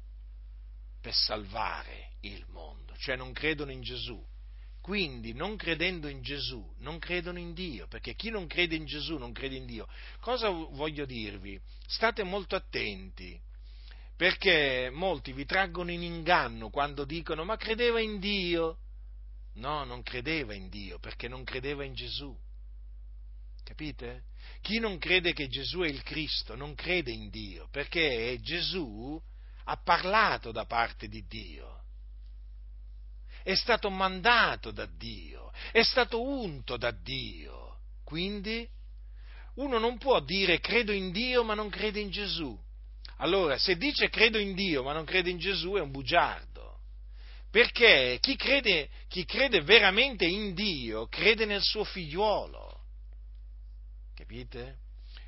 per 1.02 1.12
salvare 1.12 2.12
il 2.20 2.46
mondo, 2.48 2.96
cioè 2.96 3.14
non 3.14 3.34
credono 3.34 3.72
in 3.72 3.82
Gesù, 3.82 4.26
quindi, 4.80 5.32
non 5.32 5.56
credendo 5.56 6.08
in 6.08 6.22
Gesù, 6.22 6.66
non 6.78 6.98
credono 6.98 7.38
in 7.38 7.52
Dio, 7.52 7.86
perché 7.88 8.14
chi 8.14 8.30
non 8.30 8.46
crede 8.46 8.74
in 8.74 8.86
Gesù 8.86 9.16
non 9.16 9.32
crede 9.32 9.56
in 9.56 9.66
Dio. 9.66 9.86
Cosa 10.20 10.48
voglio 10.48 11.04
dirvi? 11.04 11.60
State 11.86 12.22
molto 12.22 12.56
attenti, 12.56 13.38
perché 14.16 14.90
molti 14.92 15.32
vi 15.32 15.44
traggono 15.44 15.90
in 15.90 16.02
inganno 16.02 16.70
quando 16.70 17.04
dicono 17.04 17.44
ma 17.44 17.56
credeva 17.56 18.00
in 18.00 18.18
Dio. 18.18 18.78
No, 19.54 19.84
non 19.84 20.02
credeva 20.02 20.54
in 20.54 20.68
Dio, 20.68 20.98
perché 20.98 21.28
non 21.28 21.44
credeva 21.44 21.84
in 21.84 21.94
Gesù. 21.94 22.36
Capite? 23.64 24.24
Chi 24.62 24.78
non 24.78 24.98
crede 24.98 25.32
che 25.32 25.48
Gesù 25.48 25.80
è 25.80 25.88
il 25.88 26.02
Cristo 26.02 26.54
non 26.54 26.74
crede 26.74 27.10
in 27.10 27.28
Dio, 27.28 27.68
perché 27.70 28.38
Gesù 28.40 29.20
ha 29.64 29.76
parlato 29.76 30.50
da 30.52 30.64
parte 30.64 31.08
di 31.08 31.24
Dio 31.26 31.77
è 33.48 33.54
stato 33.54 33.88
mandato 33.88 34.72
da 34.72 34.84
Dio, 34.84 35.50
è 35.72 35.82
stato 35.82 36.20
unto 36.20 36.76
da 36.76 36.90
Dio. 36.90 37.78
Quindi 38.04 38.68
uno 39.54 39.78
non 39.78 39.96
può 39.96 40.20
dire 40.20 40.60
credo 40.60 40.92
in 40.92 41.12
Dio 41.12 41.44
ma 41.44 41.54
non 41.54 41.70
crede 41.70 41.98
in 41.98 42.10
Gesù. 42.10 42.54
Allora, 43.16 43.56
se 43.56 43.78
dice 43.78 44.10
credo 44.10 44.36
in 44.36 44.54
Dio 44.54 44.82
ma 44.82 44.92
non 44.92 45.06
crede 45.06 45.30
in 45.30 45.38
Gesù 45.38 45.72
è 45.72 45.80
un 45.80 45.90
bugiardo. 45.90 46.80
Perché 47.50 48.18
chi 48.20 48.36
crede, 48.36 48.90
chi 49.08 49.24
crede 49.24 49.62
veramente 49.62 50.26
in 50.26 50.52
Dio 50.52 51.06
crede 51.06 51.46
nel 51.46 51.62
suo 51.62 51.84
figliuolo. 51.84 52.82
Capite? 54.14 54.80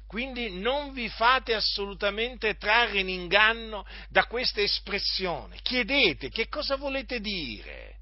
Quindi 0.06 0.60
non 0.60 0.92
vi 0.92 1.08
fate 1.08 1.54
assolutamente 1.54 2.56
trarre 2.56 3.00
in 3.00 3.08
inganno 3.08 3.86
da 4.10 4.26
questa 4.26 4.60
espressione. 4.60 5.58
Chiedete 5.62 6.28
che 6.28 6.48
cosa 6.48 6.76
volete 6.76 7.18
dire 7.20 7.99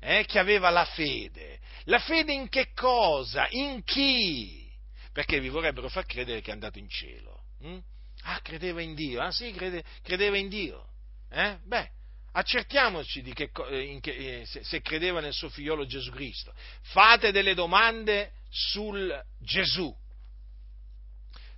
eh, 0.00 0.24
che 0.26 0.38
aveva 0.38 0.70
la 0.70 0.84
fede. 0.84 1.58
La 1.84 1.98
fede 1.98 2.32
in 2.32 2.48
che 2.48 2.72
cosa? 2.74 3.46
In 3.50 3.82
chi? 3.84 4.70
Perché 5.12 5.40
vi 5.40 5.48
vorrebbero 5.48 5.88
far 5.88 6.04
credere 6.06 6.40
che 6.40 6.50
è 6.50 6.52
andato 6.52 6.78
in 6.78 6.88
cielo. 6.88 7.44
Hm? 7.60 7.78
Ah, 8.22 8.40
credeva 8.40 8.80
in 8.82 8.94
Dio. 8.94 9.20
Ah 9.22 9.30
sì, 9.30 9.52
crede, 9.52 9.82
credeva 10.02 10.36
in 10.36 10.48
Dio. 10.48 10.86
Eh? 11.30 11.58
Beh, 11.64 11.88
accertiamoci 12.32 13.22
che, 13.32 13.50
eh, 13.70 13.98
che, 14.00 14.40
eh, 14.40 14.46
se, 14.46 14.62
se 14.64 14.80
credeva 14.80 15.20
nel 15.20 15.32
suo 15.32 15.48
figliolo 15.48 15.86
Gesù 15.86 16.10
Cristo. 16.10 16.52
Fate 16.82 17.32
delle 17.32 17.54
domande 17.54 18.32
sul 18.50 19.24
Gesù. 19.40 19.94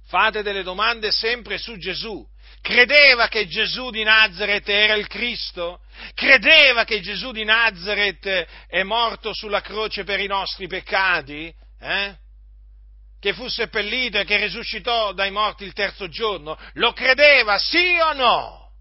Fate 0.04 0.42
delle 0.42 0.62
domande 0.62 1.10
sempre 1.12 1.58
su 1.58 1.76
Gesù. 1.76 2.26
Credeva 2.60 3.28
che 3.28 3.46
Gesù 3.46 3.90
di 3.90 4.02
Nazareth 4.02 4.68
era 4.68 4.94
il 4.94 5.06
Cristo? 5.06 5.80
Credeva 6.14 6.84
che 6.84 7.00
Gesù 7.00 7.32
di 7.32 7.44
Nazareth 7.44 8.46
è 8.66 8.82
morto 8.82 9.32
sulla 9.34 9.60
croce 9.60 10.04
per 10.04 10.20
i 10.20 10.26
nostri 10.26 10.66
peccati? 10.66 11.52
Eh? 11.80 12.16
Che 13.18 13.32
fu 13.34 13.48
seppellito 13.48 14.18
e 14.18 14.24
che 14.24 14.36
risuscitò 14.36 15.12
dai 15.12 15.30
morti 15.30 15.64
il 15.64 15.72
terzo 15.72 16.08
giorno? 16.08 16.58
Lo 16.74 16.92
credeva, 16.92 17.58
sì 17.58 17.98
o 17.98 18.12
no? 18.12 18.72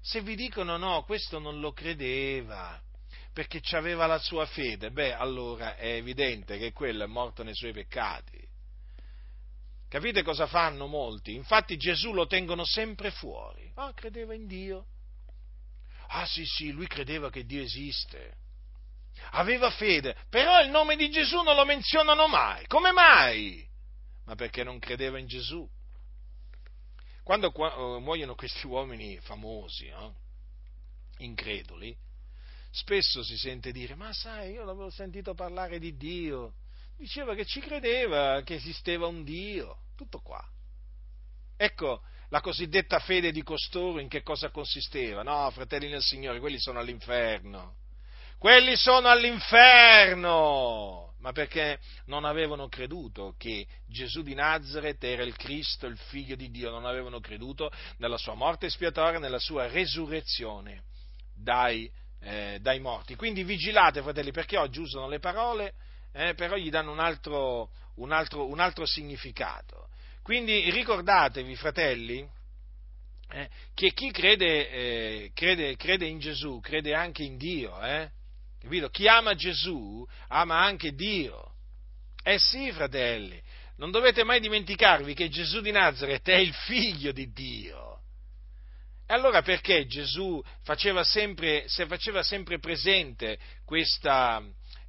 Se 0.00 0.20
vi 0.20 0.36
dicono 0.36 0.76
no, 0.76 1.02
questo 1.04 1.38
non 1.38 1.60
lo 1.60 1.72
credeva 1.72 2.80
perché 3.32 3.60
aveva 3.76 4.06
la 4.06 4.18
sua 4.18 4.46
fede, 4.46 4.92
beh, 4.92 5.14
allora 5.14 5.74
è 5.74 5.94
evidente 5.94 6.56
che 6.56 6.72
quello 6.72 7.02
è 7.02 7.08
morto 7.08 7.42
nei 7.42 7.54
suoi 7.54 7.72
peccati. 7.72 8.43
Capite 9.88 10.22
cosa 10.22 10.46
fanno 10.46 10.86
molti? 10.86 11.34
Infatti 11.34 11.76
Gesù 11.76 12.12
lo 12.12 12.26
tengono 12.26 12.64
sempre 12.64 13.10
fuori. 13.10 13.70
Ah, 13.74 13.92
credeva 13.94 14.34
in 14.34 14.46
Dio. 14.46 14.86
Ah 16.08 16.26
sì 16.26 16.44
sì, 16.44 16.70
lui 16.72 16.86
credeva 16.86 17.30
che 17.30 17.44
Dio 17.44 17.62
esiste. 17.62 18.42
Aveva 19.32 19.70
fede, 19.70 20.16
però 20.28 20.60
il 20.60 20.70
nome 20.70 20.96
di 20.96 21.10
Gesù 21.10 21.42
non 21.42 21.54
lo 21.54 21.64
menzionano 21.64 22.26
mai. 22.26 22.66
Come 22.66 22.92
mai? 22.92 23.66
Ma 24.24 24.34
perché 24.34 24.64
non 24.64 24.78
credeva 24.78 25.18
in 25.18 25.26
Gesù. 25.26 25.68
Quando 27.22 27.52
uh, 27.54 28.00
muoiono 28.00 28.34
questi 28.34 28.66
uomini 28.66 29.18
famosi, 29.20 29.86
eh, 29.86 30.12
increduli, 31.18 31.96
spesso 32.70 33.22
si 33.22 33.36
sente 33.38 33.72
dire, 33.72 33.94
ma 33.94 34.12
sai, 34.12 34.52
io 34.52 34.64
l'avevo 34.64 34.90
sentito 34.90 35.32
parlare 35.32 35.78
di 35.78 35.96
Dio, 35.96 36.54
diceva 36.96 37.34
che 37.34 37.44
ci 37.44 37.60
credeva, 37.60 38.42
che 38.42 38.54
esisteva 38.54 39.06
un 39.06 39.24
Dio. 39.24 39.78
Tutto 39.96 40.20
qua. 40.20 40.42
Ecco 41.56 42.02
la 42.28 42.40
cosiddetta 42.40 42.98
fede 42.98 43.30
di 43.30 43.42
costoro 43.42 44.00
in 44.00 44.08
che 44.08 44.22
cosa 44.22 44.50
consisteva. 44.50 45.22
No, 45.22 45.50
fratelli 45.50 45.88
nel 45.88 46.02
Signore, 46.02 46.40
quelli 46.40 46.58
sono 46.58 46.80
all'inferno. 46.80 47.76
Quelli 48.38 48.76
sono 48.76 49.08
all'inferno! 49.08 51.14
Ma 51.20 51.32
perché 51.32 51.78
non 52.06 52.26
avevano 52.26 52.68
creduto 52.68 53.34
che 53.38 53.66
Gesù 53.86 54.22
di 54.22 54.34
Nazareth 54.34 55.02
era 55.04 55.22
il 55.22 55.36
Cristo, 55.36 55.86
il 55.86 55.96
figlio 55.96 56.36
di 56.36 56.50
Dio, 56.50 56.70
non 56.70 56.84
avevano 56.84 57.20
creduto 57.20 57.70
nella 57.96 58.18
sua 58.18 58.34
morte 58.34 58.66
espiatoria, 58.66 59.18
nella 59.18 59.38
sua 59.38 59.66
resurrezione 59.68 60.82
dai, 61.32 61.90
eh, 62.20 62.58
dai 62.60 62.80
morti. 62.80 63.14
Quindi 63.14 63.44
vigilate, 63.44 64.02
fratelli, 64.02 64.32
perché 64.32 64.58
oggi 64.58 64.80
usano 64.80 65.08
le 65.08 65.20
parole, 65.20 65.72
eh, 66.14 66.34
però 66.34 66.54
gli 66.56 66.70
danno 66.70 66.92
un 66.92 67.00
altro, 67.00 67.70
un 67.96 68.12
altro, 68.12 68.48
un 68.48 68.60
altro 68.60 68.86
significato. 68.86 69.88
Quindi 70.22 70.70
ricordatevi, 70.70 71.56
fratelli, 71.56 72.26
eh, 73.30 73.48
che 73.74 73.92
chi 73.92 74.10
crede, 74.10 74.70
eh, 74.70 75.30
crede, 75.34 75.76
crede, 75.76 76.06
in 76.06 76.20
Gesù 76.20 76.60
crede 76.60 76.94
anche 76.94 77.24
in 77.24 77.36
Dio. 77.36 77.80
Eh? 77.82 78.10
Chi 78.90 79.08
ama 79.08 79.34
Gesù 79.34 80.06
ama 80.28 80.60
anche 80.60 80.94
Dio. 80.94 81.52
Eh 82.22 82.38
sì, 82.38 82.70
fratelli, 82.72 83.38
non 83.76 83.90
dovete 83.90 84.24
mai 84.24 84.40
dimenticarvi 84.40 85.14
che 85.14 85.28
Gesù 85.28 85.60
di 85.60 85.72
Nazareth 85.72 86.28
è 86.28 86.36
il 86.36 86.54
figlio 86.54 87.12
di 87.12 87.30
Dio. 87.32 87.98
E 89.06 89.12
allora 89.12 89.42
perché 89.42 89.84
Gesù 89.86 90.42
faceva 90.62 91.04
sempre, 91.04 91.66
faceva 91.68 92.22
sempre 92.22 92.58
presente 92.58 93.38
questa, 93.66 94.42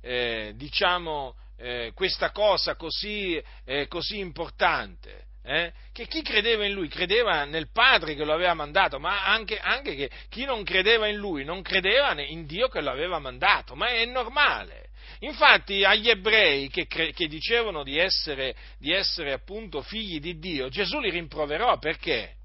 eh, 0.05 0.53
diciamo, 0.55 1.35
eh, 1.57 1.91
questa 1.95 2.31
cosa 2.31 2.75
così, 2.75 3.41
eh, 3.65 3.87
così 3.87 4.19
importante? 4.19 5.23
Eh? 5.43 5.71
Che 5.91 6.07
chi 6.07 6.21
credeva 6.21 6.65
in 6.65 6.73
lui 6.73 6.87
credeva 6.87 7.43
nel 7.45 7.71
Padre 7.71 8.15
che 8.15 8.23
lo 8.23 8.33
aveva 8.33 8.53
mandato, 8.53 8.99
ma 8.99 9.25
anche, 9.25 9.59
anche, 9.59 9.95
che 9.95 10.11
chi 10.29 10.45
non 10.45 10.63
credeva 10.63 11.07
in 11.07 11.17
lui 11.17 11.43
non 11.43 11.61
credeva 11.61 12.19
in 12.19 12.45
Dio 12.45 12.67
che 12.67 12.81
lo 12.81 12.91
aveva 12.91 13.19
mandato, 13.19 13.75
ma 13.75 13.89
è 13.89 14.05
normale. 14.05 14.89
Infatti 15.19 15.83
agli 15.83 16.09
ebrei 16.09 16.69
che, 16.69 16.87
che 16.87 17.27
dicevano 17.27 17.83
di 17.83 17.97
essere, 17.97 18.55
di 18.77 18.91
essere 18.91 19.33
appunto 19.33 19.81
figli 19.81 20.19
di 20.19 20.37
Dio, 20.39 20.69
Gesù 20.69 20.99
li 20.99 21.09
rimproverò 21.09 21.77
perché? 21.77 22.35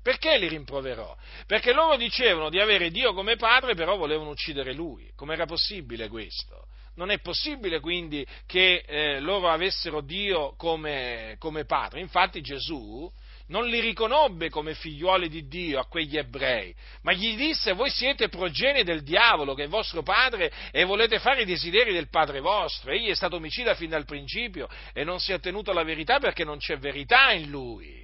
Perché 0.00 0.36
li 0.38 0.48
rimproverò? 0.48 1.16
Perché 1.46 1.72
loro 1.72 1.96
dicevano 1.96 2.50
di 2.50 2.60
avere 2.60 2.90
Dio 2.90 3.14
come 3.14 3.36
padre, 3.36 3.74
però 3.74 3.96
volevano 3.96 4.30
uccidere 4.30 4.72
lui. 4.72 5.10
Com'era 5.16 5.46
possibile 5.46 6.08
questo? 6.08 6.66
Non 6.96 7.10
è 7.10 7.18
possibile 7.20 7.80
quindi 7.80 8.26
che 8.46 8.84
eh, 8.86 9.20
loro 9.20 9.48
avessero 9.48 10.00
Dio 10.00 10.54
come, 10.56 11.36
come 11.38 11.64
padre. 11.64 12.00
Infatti 12.00 12.40
Gesù 12.40 13.10
non 13.48 13.66
li 13.66 13.80
riconobbe 13.80 14.48
come 14.48 14.74
figliuoli 14.74 15.28
di 15.28 15.46
Dio 15.46 15.78
a 15.78 15.86
quegli 15.86 16.16
ebrei, 16.16 16.74
ma 17.02 17.12
gli 17.12 17.36
disse 17.36 17.72
voi 17.72 17.90
siete 17.90 18.28
progenie 18.28 18.84
del 18.84 19.02
diavolo 19.02 19.54
che 19.54 19.64
è 19.64 19.68
vostro 19.68 20.02
padre 20.02 20.50
e 20.70 20.84
volete 20.84 21.18
fare 21.18 21.42
i 21.42 21.46
desideri 21.46 21.92
del 21.92 22.08
padre 22.08 22.40
vostro. 22.40 22.90
Egli 22.90 23.08
è 23.08 23.14
stato 23.14 23.36
omicida 23.36 23.74
fin 23.74 23.90
dal 23.90 24.06
principio 24.06 24.68
e 24.92 25.04
non 25.04 25.20
si 25.20 25.32
è 25.32 25.40
tenuto 25.40 25.72
alla 25.72 25.84
verità 25.84 26.18
perché 26.18 26.44
non 26.44 26.58
c'è 26.58 26.78
verità 26.78 27.32
in 27.32 27.50
lui. 27.50 28.02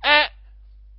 Eh, 0.00 0.30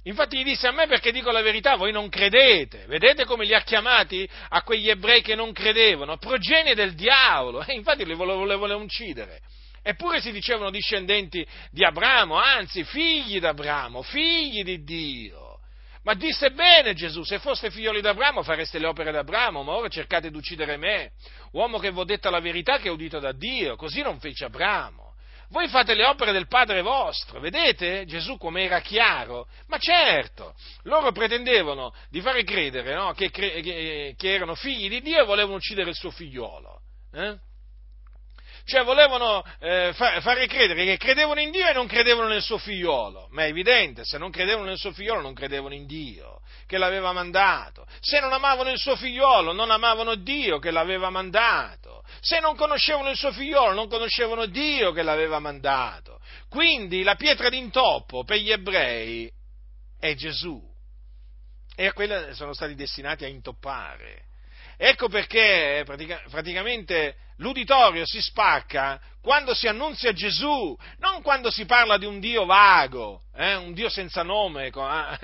Infatti 0.09 0.39
gli 0.39 0.43
disse 0.43 0.65
a 0.65 0.71
me 0.71 0.87
perché 0.87 1.11
dico 1.11 1.29
la 1.29 1.43
verità, 1.43 1.75
voi 1.75 1.91
non 1.91 2.09
credete. 2.09 2.85
Vedete 2.87 3.25
come 3.25 3.45
li 3.45 3.53
ha 3.53 3.61
chiamati 3.61 4.27
a 4.49 4.63
quegli 4.63 4.89
ebrei 4.89 5.21
che 5.21 5.35
non 5.35 5.53
credevano? 5.53 6.17
Progenie 6.17 6.73
del 6.73 6.95
diavolo. 6.95 7.63
E 7.63 7.73
infatti 7.73 8.03
li 8.05 8.15
voleva, 8.15 8.55
voleva 8.55 8.75
uccidere. 8.75 9.39
Eppure 9.83 10.19
si 10.19 10.31
dicevano 10.31 10.71
discendenti 10.71 11.45
di 11.69 11.85
Abramo, 11.85 12.35
anzi 12.35 12.83
figli 12.83 13.39
d'Abramo, 13.39 14.01
figli 14.01 14.63
di 14.63 14.83
Dio. 14.83 15.59
Ma 16.03 16.15
disse 16.15 16.51
bene 16.51 16.95
Gesù, 16.95 17.23
se 17.23 17.37
foste 17.37 17.69
figlioli 17.69 18.01
d'Abramo 18.01 18.41
fareste 18.41 18.79
le 18.79 18.87
opere 18.87 19.11
d'Abramo, 19.11 19.61
ma 19.61 19.73
ora 19.73 19.89
cercate 19.89 20.31
di 20.31 20.37
uccidere 20.37 20.75
me, 20.77 21.11
uomo 21.51 21.77
che 21.77 21.91
vi 21.91 21.99
ho 21.99 22.03
detto 22.03 22.31
la 22.31 22.39
verità 22.39 22.79
che 22.79 22.87
è 22.87 22.91
udito 22.91 23.19
da 23.19 23.31
Dio, 23.31 23.75
così 23.75 24.01
non 24.01 24.19
fece 24.19 24.45
Abramo. 24.45 25.08
Voi 25.51 25.67
fate 25.67 25.95
le 25.95 26.05
opere 26.05 26.31
del 26.31 26.47
Padre 26.47 26.83
vostro, 26.83 27.39
vedete 27.39 28.05
Gesù 28.05 28.37
come 28.37 28.65
era 28.65 28.81
chiaro? 28.81 29.47
Ma 29.67 29.79
certo, 29.79 30.53
loro 30.83 31.11
pretendevano 31.11 31.91
di 32.09 32.21
fare 32.21 32.43
credere 32.43 32.93
no? 32.93 33.13
che, 33.13 33.31
che, 33.31 34.13
che, 34.15 34.33
erano 34.33 34.53
figli 34.53 34.87
di 34.87 35.01
Dio 35.01 35.21
e 35.21 35.25
volevano 35.25 35.55
uccidere 35.55 35.89
il 35.89 35.95
suo 35.95 36.11
figliolo. 36.11 36.81
Eh? 37.11 37.35
Cioè 38.69 38.83
volevano 38.83 39.43
eh, 39.59 39.91
fa, 39.93 40.21
fare 40.21 40.47
credere 40.47 40.85
che 40.85 40.97
credevano 40.97 41.41
in 41.41 41.51
Dio 41.51 41.67
e 41.67 41.73
non 41.73 41.87
credevano 41.87 42.27
nel 42.27 42.41
suo 42.41 42.57
figliolo. 42.57 43.27
Ma 43.31 43.43
è 43.43 43.47
evidente, 43.47 44.05
se 44.05 44.17
non 44.17 44.31
credevano 44.31 44.67
nel 44.67 44.77
suo 44.77 44.93
figliolo 44.93 45.21
non 45.21 45.33
credevano 45.33 45.73
in 45.73 45.85
Dio 45.85 46.41
che 46.67 46.77
l'aveva 46.77 47.11
mandato. 47.11 47.85
Se 47.99 48.19
non 48.19 48.31
amavano 48.31 48.69
il 48.69 48.77
suo 48.77 48.95
figliolo 48.95 49.51
non 49.51 49.71
amavano 49.71 50.15
Dio 50.15 50.59
che 50.59 50.71
l'aveva 50.71 51.09
mandato 51.09 51.99
se 52.21 52.39
non 52.39 52.55
conoscevano 52.55 53.09
il 53.09 53.17
suo 53.17 53.31
figliolo, 53.31 53.73
non 53.73 53.87
conoscevano 53.87 54.45
Dio 54.45 54.91
che 54.91 55.03
l'aveva 55.03 55.39
mandato. 55.39 56.19
Quindi 56.49 57.03
la 57.03 57.15
pietra 57.15 57.49
d'intoppo 57.49 58.23
per 58.23 58.37
gli 58.37 58.51
ebrei 58.51 59.31
è 59.99 60.13
Gesù. 60.15 60.61
E 61.75 61.85
a 61.85 61.93
quella 61.93 62.33
sono 62.33 62.53
stati 62.53 62.75
destinati 62.75 63.23
a 63.23 63.27
intoppare. 63.27 64.27
Ecco 64.81 65.09
perché 65.09 65.83
praticamente 66.29 67.15
l'uditorio 67.39 68.05
si 68.05 68.21
spacca 68.21 68.97
quando 69.21 69.53
si 69.53 69.67
annunzia 69.67 70.13
Gesù, 70.13 70.73
non 70.99 71.21
quando 71.21 71.51
si 71.51 71.65
parla 71.65 71.97
di 71.97 72.05
un 72.05 72.21
Dio 72.21 72.45
vago, 72.45 73.23
eh, 73.35 73.55
un 73.55 73.73
Dio 73.73 73.89
senza 73.89 74.23
nome, 74.23 74.71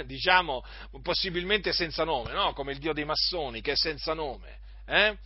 diciamo 0.03 0.61
possibilmente 1.01 1.71
senza 1.71 2.03
nome, 2.03 2.33
no? 2.33 2.51
come 2.51 2.73
il 2.73 2.79
Dio 2.79 2.91
dei 2.91 3.05
massoni 3.05 3.61
che 3.61 3.71
è 3.71 3.75
senza 3.77 4.13
nome. 4.13 4.59
Eh? 4.85 5.17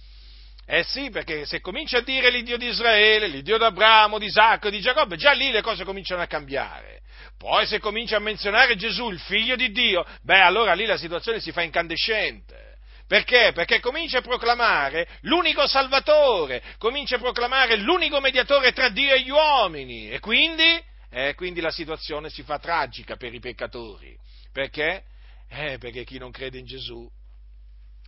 Eh 0.67 0.83
sì, 0.83 1.09
perché 1.09 1.47
se 1.47 1.59
comincia 1.59 1.97
a 1.97 2.01
dire 2.01 2.29
l'Iddio 2.29 2.57
di 2.57 2.67
Israele, 2.67 3.25
l'Iddio 3.25 3.57
di 3.57 3.63
Abramo, 3.63 4.19
di 4.19 4.27
Isacco, 4.27 4.69
di 4.69 4.79
Giacobbe, 4.79 5.17
già 5.17 5.31
lì 5.31 5.49
le 5.49 5.63
cose 5.63 5.83
cominciano 5.83 6.21
a 6.21 6.27
cambiare. 6.27 7.01
Poi 7.35 7.65
se 7.65 7.79
comincia 7.79 8.17
a 8.17 8.19
menzionare 8.19 8.75
Gesù, 8.75 9.09
il 9.09 9.19
figlio 9.19 9.55
di 9.55 9.71
Dio, 9.71 10.05
beh 10.21 10.41
allora 10.41 10.73
lì 10.73 10.85
la 10.85 10.97
situazione 10.97 11.39
si 11.39 11.51
fa 11.51 11.63
incandescente. 11.63 12.68
Perché? 13.09 13.53
Perché 13.55 13.79
comincia 13.79 14.19
a 14.19 14.21
proclamare 14.21 15.07
l'unico 15.21 15.65
Salvatore, 15.65 16.61
comincia 16.77 17.15
a 17.15 17.19
proclamare 17.19 17.75
l'unico 17.77 18.19
mediatore 18.19 18.71
tra 18.71 18.89
Dio 18.89 19.15
e 19.15 19.23
gli 19.23 19.31
uomini. 19.31 20.11
E 20.11 20.19
quindi, 20.19 20.79
eh, 21.09 21.33
quindi 21.33 21.59
la 21.59 21.71
situazione 21.71 22.29
si 22.29 22.43
fa 22.43 22.59
tragica 22.59 23.15
per 23.15 23.33
i 23.33 23.39
peccatori. 23.39 24.15
Perché? 24.53 25.05
Eh, 25.47 25.79
perché 25.79 26.03
chi 26.03 26.19
non 26.19 26.29
crede 26.29 26.59
in 26.59 26.67
Gesù 26.67 27.09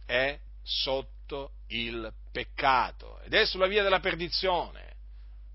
è 0.05 0.37
sotto 0.61 1.53
il 1.69 2.13
peccato 2.31 3.21
ed 3.21 3.33
è 3.33 3.43
sulla 3.47 3.65
via 3.65 3.81
della 3.81 4.01
perdizione 4.01 4.97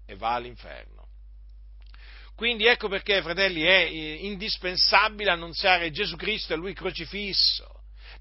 e 0.07 0.16
va 0.16 0.32
all'inferno. 0.32 1.07
Quindi 2.34 2.66
ecco 2.66 2.88
perché, 2.88 3.22
fratelli, 3.22 3.62
è 3.62 3.78
indispensabile 3.78 5.30
annunziare 5.30 5.92
Gesù 5.92 6.16
Cristo 6.16 6.53
e 6.53 6.57
Lui 6.57 6.74
crocifisso, 6.74 7.76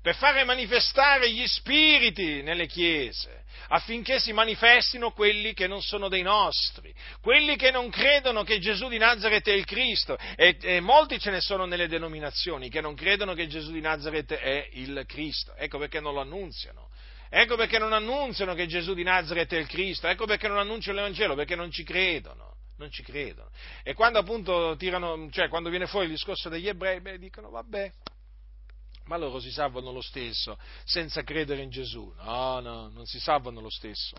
per 0.05 0.17
fare 0.17 0.43
manifestare 0.43 1.31
gli 1.31 1.47
spiriti 1.47 2.43
nelle 2.43 2.67
chiese, 2.67 3.43
affinché 3.69 4.19
si 4.19 4.33
manifestino 4.33 5.09
quelli 5.09 5.55
che 5.55 5.65
non 5.65 5.81
sono 5.81 6.09
dei 6.09 6.21
nostri, 6.21 6.93
quelli 7.21 7.55
che 7.55 7.71
non 7.71 7.89
credono 7.89 8.43
che 8.43 8.59
Gesù 8.59 8.87
di 8.87 8.99
Nazareth 8.99 9.49
è 9.49 9.53
il 9.53 9.65
Cristo, 9.65 10.15
e, 10.35 10.57
e 10.61 10.79
molti 10.79 11.17
ce 11.17 11.31
ne 11.31 11.41
sono 11.41 11.65
nelle 11.65 11.87
denominazioni 11.87 12.69
che 12.69 12.81
non 12.81 12.93
credono 12.93 13.33
che 13.33 13.47
Gesù 13.47 13.71
di 13.71 13.81
Nazareth 13.81 14.33
è 14.33 14.69
il 14.73 15.05
Cristo, 15.07 15.55
ecco 15.55 15.79
perché 15.79 15.99
non 15.99 16.13
lo 16.13 16.21
annunziano. 16.21 16.89
Ecco 17.27 17.55
perché 17.55 17.79
non 17.79 17.91
annunziano 17.91 18.53
che 18.53 18.67
Gesù 18.67 18.93
di 18.93 19.01
Nazareth 19.01 19.55
è 19.55 19.57
il 19.57 19.65
Cristo, 19.65 20.07
ecco 20.07 20.27
perché 20.27 20.47
non 20.47 20.59
annunciano 20.59 20.97
l'Evangelo, 20.97 21.33
perché 21.33 21.55
non 21.55 21.71
ci 21.71 21.83
credono, 21.83 22.57
non 22.77 22.91
ci 22.91 23.01
credono. 23.01 23.49
E 23.81 23.95
quando 23.95 24.19
appunto 24.19 24.75
tirano, 24.77 25.27
cioè 25.31 25.49
quando 25.49 25.71
viene 25.71 25.87
fuori 25.87 26.05
il 26.05 26.11
discorso 26.11 26.47
degli 26.47 26.67
ebrei, 26.67 27.01
beh, 27.01 27.17
dicono 27.17 27.49
vabbè, 27.49 27.91
ma 29.05 29.17
loro 29.17 29.39
si 29.39 29.51
salvano 29.51 29.91
lo 29.91 30.01
stesso 30.01 30.57
senza 30.83 31.23
credere 31.23 31.61
in 31.61 31.69
Gesù. 31.69 32.11
No, 32.17 32.59
no, 32.59 32.89
non 32.89 33.05
si 33.05 33.19
salvano 33.19 33.61
lo 33.61 33.69
stesso 33.69 34.15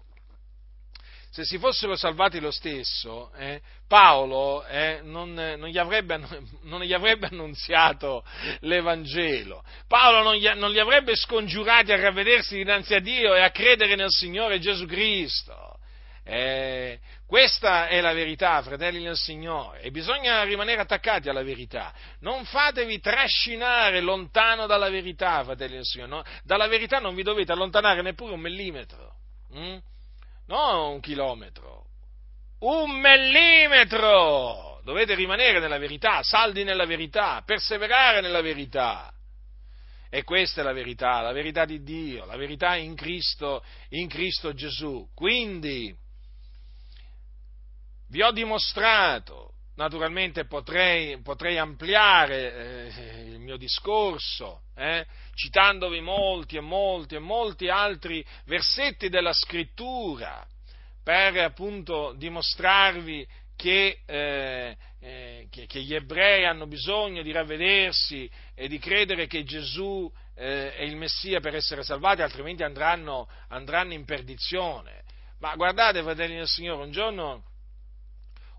se 1.37 1.45
si 1.45 1.59
fossero 1.59 1.97
salvati 1.97 2.41
lo 2.41 2.51
stesso, 2.51 3.31
eh, 3.37 3.61
Paolo 3.87 4.65
eh, 4.65 5.01
non, 5.03 5.35
non, 5.35 5.69
gli 5.69 5.77
avrebbe, 5.77 6.17
non, 6.65 6.81
gli 6.81 6.95
avrebbe, 6.95 7.27
annunziato 7.27 8.25
l'Evangelo, 8.61 9.63
Paolo 9.87 10.23
non 10.23 10.35
gli, 10.37 10.49
non 10.55 10.71
li 10.71 10.79
avrebbe 10.79 11.15
scongiurati 11.15 11.93
a 11.93 12.01
ravvedersi 12.01 12.57
dinanzi 12.57 12.95
a 12.95 13.01
Dio 13.01 13.35
e 13.35 13.43
a 13.43 13.51
credere 13.51 13.97
nel 13.97 14.11
Signore 14.11 14.59
Gesù 14.59 14.87
Cristo. 14.87 15.76
Eh, 16.29 16.99
questa 17.25 17.87
è 17.87 18.01
la 18.01 18.13
verità, 18.13 18.61
fratelli 18.61 19.01
nel 19.01 19.17
Signore, 19.17 19.81
e 19.81 19.93
bisogna 19.93 20.43
rimanere 20.43 20.81
attaccati 20.81 21.29
alla 21.29 21.45
verità. 21.45 21.95
Non 22.21 22.45
fatevi 22.45 22.99
trascinare 22.99 24.01
lontano 24.01 24.67
dalla 24.67 24.91
verità, 24.91 25.45
fratelli 25.45 25.75
nel 25.75 25.85
Signore. 25.85 26.11
No? 26.11 26.25
Dalla 26.43 26.67
verità 26.67 26.99
non 26.99 27.15
vi 27.15 27.23
dovete 27.23 27.53
allontanare 27.53 28.03
neppure 28.03 28.33
un 28.35 28.41
millimetro. 28.41 29.15
Hm? 29.53 29.79
non 30.47 30.93
un 30.93 31.01
chilometro, 31.01 31.87
un 32.61 32.91
millimetro. 33.01 34.81
Dovete 34.85 35.15
rimanere 35.15 35.59
nella 35.61 35.79
verità, 35.79 36.23
saldi 36.23 36.65
nella 36.65 36.87
verità, 36.87 37.43
perseverare 37.45 38.21
nella 38.21 38.41
verità. 38.41 39.13
E 40.09 40.23
questa 40.23 40.61
è 40.61 40.65
la 40.65 40.73
verità, 40.73 41.21
la 41.21 41.33
verità 41.33 41.65
di 41.65 41.83
Dio, 41.83 42.25
la 42.25 42.37
verità 42.37 42.77
in 42.77 42.95
Cristo, 42.95 43.65
in 43.91 44.09
Cristo 44.09 44.55
Gesù. 44.55 45.09
Quindi 45.15 45.93
vi 48.09 48.23
ho 48.23 48.31
dimostrato, 48.31 49.53
naturalmente 49.77 50.47
potrei, 50.47 51.21
potrei 51.21 51.59
ampliare 51.59 52.55
eh, 52.55 53.21
il 53.23 53.39
mio 53.39 53.57
discorso, 53.57 54.63
eh, 54.75 55.07
citandovi 55.35 56.01
molti 56.01 56.57
e 56.57 56.61
molti 56.61 57.15
e 57.15 57.21
molti 57.21 57.69
altri 57.69 58.25
versetti 58.45 59.09
della 59.09 59.33
scrittura 59.33 60.47
per 61.03 61.37
appunto 61.39 62.15
dimostrarvi 62.17 63.27
che, 63.55 64.01
eh, 64.05 64.77
eh, 65.01 65.47
che, 65.51 65.67
che, 65.67 65.81
gli 65.81 65.95
ebrei 65.95 66.45
hanno 66.45 66.67
bisogno 66.67 67.23
di 67.23 67.33
ravvedersi 67.33 68.31
e 68.55 68.69
di 68.69 68.79
credere 68.79 69.27
che 69.27 69.45
Gesù 69.45 70.13
eh, 70.35 70.75
è 70.75 70.83
il 70.83 70.97
Messia 70.97 71.41
per 71.41 71.55
essere 71.55 71.83
salvati, 71.83 72.23
altrimenti 72.23 72.63
andranno, 72.63 73.29
andranno 73.49 73.95
in 73.95 74.05
perdizione. 74.05 75.05
Ma 75.39 75.55
guardate, 75.55 76.03
fratelli 76.03 76.37
del 76.37 76.49
Signore, 76.49 76.85
un 76.85 76.91
giorno, 76.91 77.45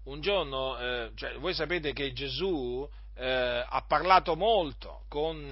un 0.08 0.22
giorno 0.22 0.78
eh, 0.78 1.12
cioè, 1.16 1.38
voi 1.38 1.53
sapete 1.53 1.93
che 1.93 2.14
Gesù 2.14 2.88
eh, 3.16 3.66
ha 3.68 3.84
parlato 3.88 4.36
molto 4.36 5.03
con, 5.10 5.51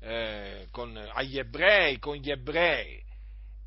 eh, 0.00 0.66
con, 0.70 1.10
agli 1.12 1.38
ebrei, 1.38 1.98
con 1.98 2.16
gli 2.16 2.30
ebrei, 2.30 3.02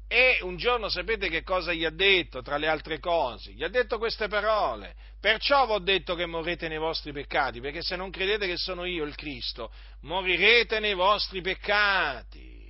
e 0.07 0.37
un 0.41 0.57
giorno 0.57 0.89
sapete 0.89 1.27
che 1.27 1.41
cosa 1.41 1.73
gli 1.73 1.85
ha 1.85 1.89
detto, 1.89 2.41
tra 2.43 2.57
le 2.57 2.67
altre 2.67 2.99
cose? 2.99 3.51
Gli 3.51 3.63
ha 3.63 3.67
detto 3.67 3.97
queste 3.97 4.27
parole. 4.27 4.93
Perciò 5.19 5.65
vi 5.65 5.71
ho 5.71 5.79
detto 5.79 6.13
che 6.13 6.27
morrete 6.27 6.67
nei 6.67 6.77
vostri 6.77 7.11
peccati, 7.11 7.59
perché 7.59 7.81
se 7.81 7.95
non 7.95 8.11
credete 8.11 8.45
che 8.45 8.57
sono 8.57 8.85
io 8.85 9.05
il 9.05 9.15
Cristo, 9.15 9.71
morirete 10.01 10.79
nei 10.79 10.93
vostri 10.93 11.41
peccati. 11.41 12.61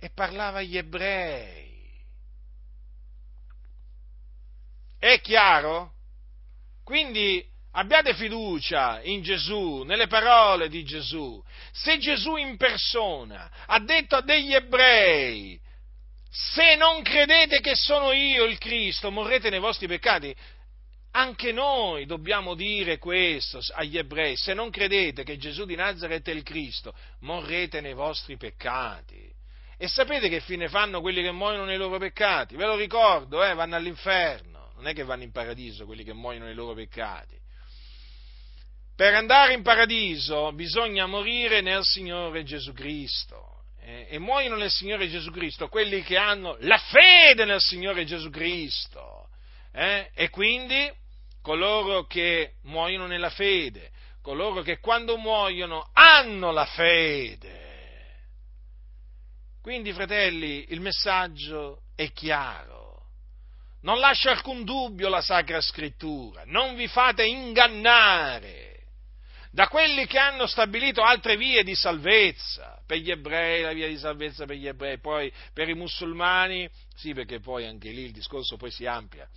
E 0.00 0.10
parlava 0.10 0.58
agli 0.58 0.76
ebrei. 0.76 1.70
È 4.98 5.20
chiaro? 5.20 5.92
Quindi 6.84 7.44
abbiate 7.72 8.14
fiducia 8.14 9.00
in 9.02 9.22
Gesù, 9.22 9.82
nelle 9.82 10.06
parole 10.06 10.68
di 10.68 10.84
Gesù. 10.84 11.42
Se 11.72 11.98
Gesù 11.98 12.36
in 12.36 12.56
persona 12.56 13.50
ha 13.66 13.78
detto 13.80 14.16
a 14.16 14.22
degli 14.22 14.54
ebrei, 14.54 15.60
se 16.28 16.76
non 16.76 17.02
credete 17.02 17.60
che 17.60 17.74
sono 17.74 18.12
io 18.12 18.44
il 18.44 18.58
Cristo, 18.58 19.10
morrete 19.10 19.50
nei 19.50 19.60
vostri 19.60 19.86
peccati. 19.86 20.34
Anche 21.14 21.52
noi 21.52 22.06
dobbiamo 22.06 22.54
dire 22.54 22.96
questo 22.96 23.60
agli 23.74 23.98
ebrei, 23.98 24.34
se 24.36 24.54
non 24.54 24.70
credete 24.70 25.24
che 25.24 25.36
Gesù 25.36 25.66
di 25.66 25.74
Nazareth 25.74 26.26
è 26.26 26.32
il 26.32 26.42
Cristo, 26.42 26.94
morrete 27.20 27.82
nei 27.82 27.92
vostri 27.92 28.38
peccati. 28.38 29.30
E 29.76 29.88
sapete 29.88 30.30
che 30.30 30.40
fine 30.40 30.68
fanno 30.68 31.02
quelli 31.02 31.22
che 31.22 31.32
muoiono 31.32 31.64
nei 31.64 31.76
loro 31.76 31.98
peccati? 31.98 32.56
Ve 32.56 32.64
lo 32.64 32.76
ricordo, 32.76 33.44
eh, 33.44 33.52
vanno 33.52 33.76
all'inferno, 33.76 34.51
non 34.82 34.90
è 34.90 34.94
che 34.94 35.04
vanno 35.04 35.22
in 35.22 35.30
paradiso 35.30 35.86
quelli 35.86 36.02
che 36.02 36.12
muoiono 36.12 36.46
nei 36.46 36.54
loro 36.54 36.74
peccati. 36.74 37.38
Per 38.96 39.14
andare 39.14 39.54
in 39.54 39.62
paradiso 39.62 40.52
bisogna 40.52 41.06
morire 41.06 41.60
nel 41.60 41.84
Signore 41.84 42.42
Gesù 42.42 42.72
Cristo 42.72 43.62
e 43.78 44.18
muoiono 44.18 44.56
nel 44.56 44.70
Signore 44.70 45.08
Gesù 45.08 45.30
Cristo 45.30 45.68
quelli 45.68 46.02
che 46.02 46.16
hanno 46.16 46.56
la 46.60 46.78
fede 46.78 47.44
nel 47.44 47.60
Signore 47.60 48.04
Gesù 48.04 48.28
Cristo. 48.28 49.28
Eh? 49.72 50.10
E 50.14 50.30
quindi 50.30 50.92
coloro 51.40 52.04
che 52.06 52.54
muoiono 52.62 53.06
nella 53.06 53.30
fede, 53.30 53.90
coloro 54.20 54.62
che 54.62 54.80
quando 54.80 55.16
muoiono 55.16 55.90
hanno 55.92 56.50
la 56.50 56.66
fede. 56.66 57.60
Quindi, 59.62 59.92
fratelli, 59.92 60.66
il 60.70 60.80
messaggio 60.80 61.82
è 61.94 62.10
chiaro. 62.10 62.81
Non 63.82 63.98
lascia 63.98 64.30
alcun 64.30 64.64
dubbio 64.64 65.08
la 65.08 65.20
Sacra 65.20 65.60
Scrittura, 65.60 66.44
non 66.46 66.76
vi 66.76 66.86
fate 66.86 67.24
ingannare 67.24 68.72
da 69.50 69.68
quelli 69.68 70.06
che 70.06 70.18
hanno 70.18 70.46
stabilito 70.46 71.02
altre 71.02 71.36
vie 71.36 71.62
di 71.62 71.74
salvezza, 71.74 72.80
per 72.86 72.98
gli 72.98 73.10
ebrei 73.10 73.62
la 73.62 73.72
via 73.72 73.88
di 73.88 73.98
salvezza 73.98 74.46
per 74.46 74.56
gli 74.56 74.66
ebrei, 74.66 74.98
poi 74.98 75.32
per 75.52 75.68
i 75.68 75.74
musulmani, 75.74 76.68
sì 76.94 77.12
perché 77.12 77.40
poi 77.40 77.66
anche 77.66 77.90
lì 77.90 78.02
il 78.04 78.12
discorso 78.12 78.56
poi 78.56 78.70
si 78.70 78.86
amplia, 78.86 79.28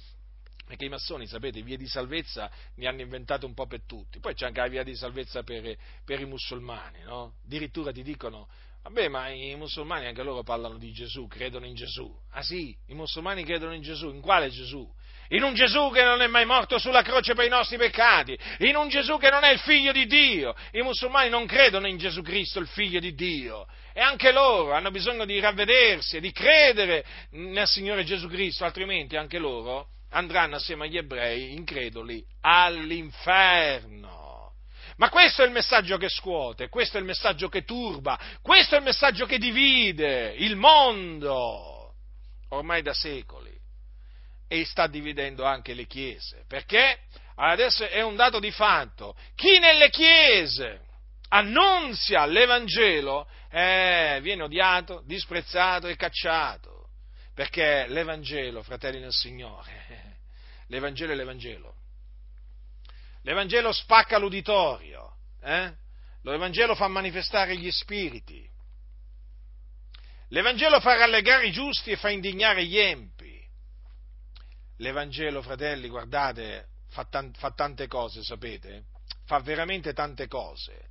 perché 0.65 0.85
i 0.85 0.89
massoni, 0.89 1.27
sapete, 1.27 1.61
vie 1.61 1.75
di 1.75 1.87
salvezza 1.87 2.49
ne 2.75 2.87
hanno 2.87 3.01
inventate 3.01 3.45
un 3.45 3.53
po' 3.53 3.65
per 3.65 3.81
tutti, 3.85 4.19
poi 4.19 4.35
c'è 4.35 4.45
anche 4.45 4.61
la 4.61 4.67
via 4.67 4.83
di 4.83 4.95
salvezza 4.95 5.43
per, 5.43 5.75
per 6.05 6.19
i 6.19 6.25
musulmani, 6.25 7.01
no? 7.01 7.33
Addirittura 7.43 7.91
ti 7.91 8.03
dicono, 8.03 8.47
vabbè, 8.85 9.07
ma 9.07 9.29
i 9.29 9.55
musulmani 9.55 10.05
anche 10.05 10.21
loro 10.21 10.43
parlano 10.43 10.77
di 10.77 10.91
Gesù, 10.91 11.27
credono 11.27 11.65
in 11.65 11.73
Gesù. 11.73 12.09
Ah 12.31 12.43
sì, 12.43 12.75
i 12.87 12.93
musulmani 12.93 13.43
credono 13.43 13.73
in 13.73 13.81
Gesù, 13.81 14.09
in 14.09 14.21
quale 14.21 14.49
Gesù? 14.49 14.87
in 15.29 15.41
un 15.41 15.55
Gesù 15.55 15.89
che 15.91 16.03
non 16.03 16.21
è 16.21 16.27
mai 16.27 16.45
morto 16.45 16.77
sulla 16.77 17.01
croce 17.01 17.33
per 17.33 17.45
i 17.45 17.49
nostri 17.49 17.77
peccati, 17.77 18.37
in 18.59 18.75
un 18.75 18.89
Gesù 18.89 19.17
che 19.17 19.31
non 19.31 19.43
è 19.43 19.51
il 19.51 19.57
figlio 19.59 19.91
di 19.91 20.05
Dio. 20.05 20.53
I 20.71 20.83
musulmani 20.83 21.29
non 21.29 21.47
credono 21.47 21.87
in 21.87 21.97
Gesù 21.97 22.21
Cristo, 22.21 22.59
il 22.59 22.67
figlio 22.67 22.99
di 22.99 23.15
Dio, 23.15 23.65
e 23.91 24.01
anche 24.01 24.31
loro 24.31 24.73
hanno 24.73 24.91
bisogno 24.91 25.25
di 25.25 25.39
ravvedersi 25.39 26.17
e 26.17 26.19
di 26.19 26.31
credere 26.31 27.03
nel 27.31 27.67
Signore 27.67 28.03
Gesù 28.03 28.27
Cristo, 28.27 28.65
altrimenti 28.65 29.15
anche 29.15 29.39
loro 29.39 29.87
andranno 30.09 30.57
assieme 30.57 30.85
agli 30.85 30.97
ebrei 30.97 31.53
increduli 31.53 32.23
all'inferno. 32.41 34.24
Ma 34.97 35.09
questo 35.09 35.43
è 35.43 35.45
il 35.45 35.51
messaggio 35.51 35.97
che 35.97 36.09
scuote, 36.09 36.69
questo 36.69 36.97
è 36.97 36.99
il 36.99 37.05
messaggio 37.05 37.49
che 37.49 37.63
turba, 37.63 38.17
questo 38.41 38.75
è 38.75 38.77
il 38.77 38.83
messaggio 38.83 39.25
che 39.25 39.37
divide 39.37 40.33
il 40.37 40.55
mondo 40.55 41.93
ormai 42.49 42.81
da 42.81 42.93
secoli 42.93 43.53
e 44.47 44.65
sta 44.65 44.87
dividendo 44.87 45.43
anche 45.43 45.73
le 45.73 45.85
chiese. 45.85 46.45
Perché? 46.47 46.99
Adesso 47.35 47.87
è 47.87 48.01
un 48.01 48.15
dato 48.15 48.39
di 48.39 48.51
fatto. 48.51 49.15
Chi 49.35 49.59
nelle 49.59 49.89
chiese 49.89 50.81
annunzia 51.29 52.25
l'Evangelo 52.25 53.27
eh, 53.51 54.19
viene 54.21 54.43
odiato, 54.43 55.01
disprezzato 55.05 55.87
e 55.87 55.95
cacciato. 55.95 56.89
Perché 57.33 57.85
l'Evangelo, 57.87 58.63
fratelli 58.63 59.01
del 59.01 59.11
Signore, 59.11 60.19
l'Evangelo 60.67 61.11
è 61.11 61.15
l'Evangelo. 61.15 61.75
L'Evangelo 63.25 63.71
spacca 63.71 64.17
l'uditorio, 64.17 65.17
eh? 65.41 65.73
l'Evangelo 66.21 66.75
fa 66.75 66.87
manifestare 66.87 67.57
gli 67.57 67.71
spiriti. 67.71 68.49
L'Evangelo 70.29 70.79
fa 70.79 70.95
rallegrare 70.95 71.47
i 71.47 71.51
giusti 71.51 71.91
e 71.91 71.97
fa 71.97 72.09
indignare 72.09 72.65
gli 72.65 72.77
empi 72.77 73.35
l'Evangelo, 74.77 75.41
fratelli, 75.41 75.87
guardate, 75.87 76.69
fa, 76.89 77.05
tan- 77.05 77.33
fa 77.33 77.51
tante 77.51 77.87
cose, 77.87 78.23
sapete? 78.23 78.85
Fa 79.25 79.39
veramente 79.39 79.93
tante 79.93 80.27
cose. 80.27 80.89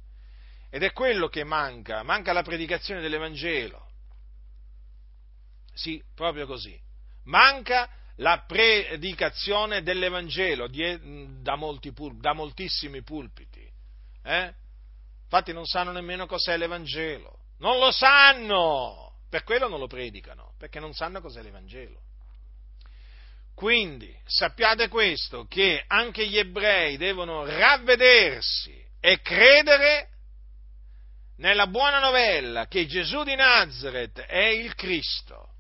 Ed 0.71 0.83
è 0.83 0.93
quello 0.93 1.29
che 1.29 1.45
manca, 1.45 2.03
manca 2.03 2.33
la 2.33 2.43
predicazione 2.43 3.01
dell'Evangelo. 3.01 3.91
Sì, 5.73 6.03
proprio 6.15 6.47
così. 6.47 6.79
Manca 7.25 7.89
la 8.17 8.45
predicazione 8.47 9.83
dell'Evangelo 9.83 10.69
da, 10.69 11.57
molti, 11.57 11.93
da 12.19 12.33
moltissimi 12.33 13.03
pulpiti. 13.03 13.69
Eh? 14.23 14.55
Infatti 15.25 15.53
non 15.53 15.67
sanno 15.67 15.91
nemmeno 15.91 16.27
cos'è 16.27 16.57
l'Evangelo. 16.57 17.39
Non 17.59 17.79
lo 17.79 17.91
sanno! 17.91 19.13
Per 19.29 19.43
quello 19.43 19.69
non 19.69 19.81
lo 19.81 19.89
predicano, 19.89 20.55
perché 20.59 20.79
non 20.79 20.95
sanno 20.95 21.21
cos'è 21.21 21.43
l'Evangelo. 21.43 22.01
Quindi 23.55 24.17
sappiate 24.25 24.89
questo, 24.89 25.47
che 25.49 25.83
anche 25.87 26.27
gli 26.27 26.39
ebrei 26.39 26.97
devono 26.97 27.45
ravvedersi 27.45 28.75
e 29.01 29.21
credere 29.21 30.09
nella 31.37 31.67
buona 31.67 31.99
novella 31.99 32.67
che 32.67 32.87
Gesù 32.87 33.23
di 33.23 33.35
Nazareth 33.35 34.21
è 34.21 34.45
il 34.45 34.75
Cristo. 34.75 35.51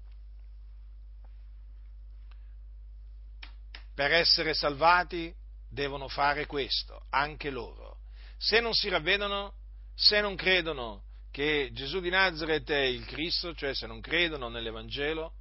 Per 3.95 4.12
essere 4.12 4.55
salvati 4.55 5.33
devono 5.69 6.09
fare 6.09 6.47
questo, 6.47 7.07
anche 7.11 7.51
loro. 7.51 7.99
Se 8.37 8.61
non 8.61 8.75
si 8.75 8.89
ravvedono, 8.89 9.55
se 9.95 10.21
non 10.21 10.35
credono 10.35 11.05
che 11.31 11.71
Gesù 11.73 12.01
di 12.01 12.11
Nazareth 12.11 12.71
è 12.71 12.85
il 12.85 13.05
Cristo, 13.07 13.55
cioè 13.55 13.75
se 13.75 13.87
non 13.87 14.01
credono 14.01 14.49
nell'Evangelo, 14.49 15.33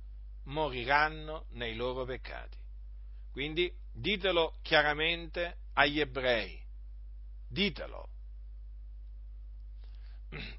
moriranno 0.46 1.46
nei 1.52 1.76
loro 1.76 2.06
peccati. 2.06 2.58
Quindi 3.32 3.72
ditelo 3.92 4.56
chiaramente 4.62 5.58
agli 5.74 6.00
ebrei, 6.00 6.60
ditelo, 7.48 8.10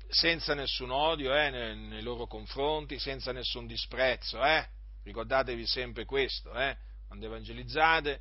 senza 0.08 0.54
nessun 0.54 0.90
odio 0.90 1.34
eh, 1.34 1.50
nei, 1.50 1.76
nei, 1.76 2.02
loro 2.02 2.26
confronti, 2.26 2.98
senza 2.98 3.32
nessun 3.32 3.66
disprezzo, 3.66 4.44
eh? 4.44 4.66
ricordatevi 5.02 5.66
sempre 5.66 6.04
questo, 6.04 6.52
eh? 6.54 6.76
Quando 7.14 7.26
evangelizzate, 7.26 8.20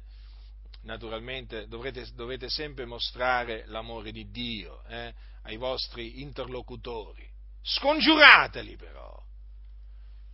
naturalmente 0.83 1.67
dovrete, 1.67 2.07
dovete 2.13 2.47
sempre 2.47 2.85
mostrare 2.85 3.63
l'amore 3.65 4.11
di 4.11 4.29
Dio 4.29 4.83
eh, 4.87 5.11
ai 5.43 5.57
vostri 5.57 6.21
interlocutori. 6.21 7.27
Scongiurateli 7.63 8.75
però. 8.75 9.11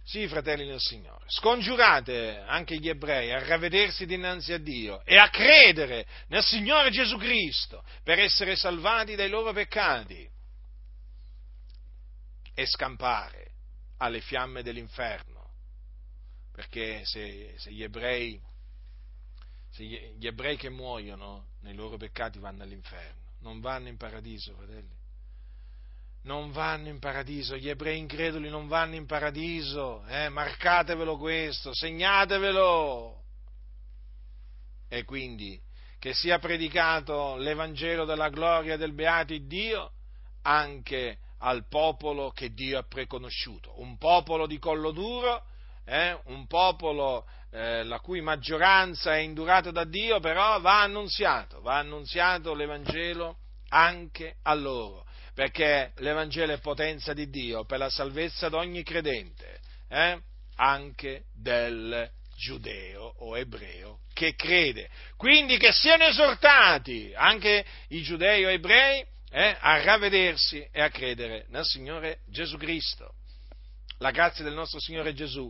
Sì, 0.04 0.28
fratelli 0.28 0.66
del 0.66 0.80
Signore, 0.80 1.24
scongiurate 1.28 2.40
anche 2.40 2.78
gli 2.78 2.90
ebrei 2.90 3.32
a 3.32 3.46
ravvedersi 3.46 4.06
dinanzi 4.06 4.52
a 4.52 4.58
Dio 4.58 5.06
e 5.06 5.18
a 5.18 5.30
credere 5.30 6.06
nel 6.28 6.44
Signore 6.44 6.90
Gesù 6.90 7.16
Cristo 7.18 7.84
per 8.04 8.20
essere 8.20 8.56
salvati 8.56 9.16
dai 9.16 9.30
loro 9.30 9.54
peccati 9.54 10.28
e 12.56 12.66
scampare 12.66 13.52
alle 13.98 14.20
fiamme 14.20 14.64
dell'inferno. 14.64 15.40
Perché 16.60 17.06
se, 17.06 17.56
se, 17.58 17.72
gli, 17.72 17.84
ebrei, 17.84 18.38
se 19.80 20.16
gli 20.18 20.28
ebrei 20.28 20.58
che 20.58 20.70
muoiono 20.70 21.46
nei 21.62 21.74
loro 21.74 21.96
peccati 21.96 22.38
vanno 22.38 22.64
all'inferno, 22.64 23.22
non 23.40 23.62
vanno 23.62 23.88
in 23.88 23.96
paradiso, 23.96 24.54
fratelli 24.54 24.98
non 26.22 26.52
vanno 26.52 26.90
in 26.90 27.00
paradiso, 27.00 27.56
gli 27.56 27.70
ebrei 27.70 27.98
increduli 27.98 28.50
non 28.50 28.68
vanno 28.68 28.96
in 28.96 29.06
paradiso, 29.06 30.06
eh? 30.08 30.28
marcatevelo 30.28 31.18
questo, 31.18 31.74
segnatevelo. 31.74 33.24
E 34.90 35.06
quindi 35.06 35.60
che 35.98 36.14
sia 36.14 36.38
predicato 36.38 37.38
l'Evangelo 37.38 38.04
della 38.04 38.28
gloria 38.28 38.76
del 38.76 38.94
beato 38.94 39.36
Dio 39.38 39.94
anche 40.42 41.20
al 41.38 41.68
popolo 41.70 42.32
che 42.32 42.54
Dio 42.54 42.80
ha 42.80 42.84
preconosciuto, 42.84 43.80
un 43.80 43.98
popolo 43.98 44.46
di 44.46 44.60
collo 44.60 44.92
duro, 44.92 45.46
eh? 45.86 46.20
un 46.26 46.48
popolo 46.48 47.26
eh, 47.52 47.84
la 47.84 48.00
cui 48.00 48.22
maggioranza 48.22 49.16
è 49.16 49.20
indurata 49.20 49.72
da 49.72 49.86
Dio, 49.86 50.20
però 50.20 50.60
va 50.60 50.82
annunziato, 50.82 51.62
va 51.62 51.78
annunziato 51.78 52.54
l'Evangelo 52.54 53.38
anche 53.70 54.38
a 54.44 54.54
loro 54.54 55.06
perché 55.40 55.94
l'Evangelo 56.00 56.52
è 56.52 56.60
potenza 56.60 57.14
di 57.14 57.30
Dio 57.30 57.64
per 57.64 57.78
la 57.78 57.90
salvezza 57.90 58.50
di 58.50 58.56
ogni 58.56 58.84
credente, 58.84 59.62
eh? 59.88 60.20
anche 60.56 61.28
del 61.34 62.12
giudeo 62.36 63.14
o 63.20 63.38
ebreo 63.38 64.00
che 64.14 64.36
crede. 64.36 64.90
Quindi 65.16 65.58
che 65.58 65.72
siano 65.72 66.04
esortati 66.04 67.14
anche 67.16 67.66
i 67.88 68.02
giudei 68.02 68.44
o 68.44 68.50
ebrei 68.50 69.02
eh, 69.30 69.56
a 69.58 69.82
ravvedersi 69.82 70.68
e 70.74 70.82
a 70.82 70.90
credere 70.90 71.46
nel 71.52 71.64
Signore 71.64 72.20
Gesù 72.28 72.58
Cristo. 72.58 73.14
La 74.00 74.12
grazia 74.12 74.44
del 74.44 74.54
nostro 74.54 74.82
Signore 74.82 75.14
Gesù 75.14 75.50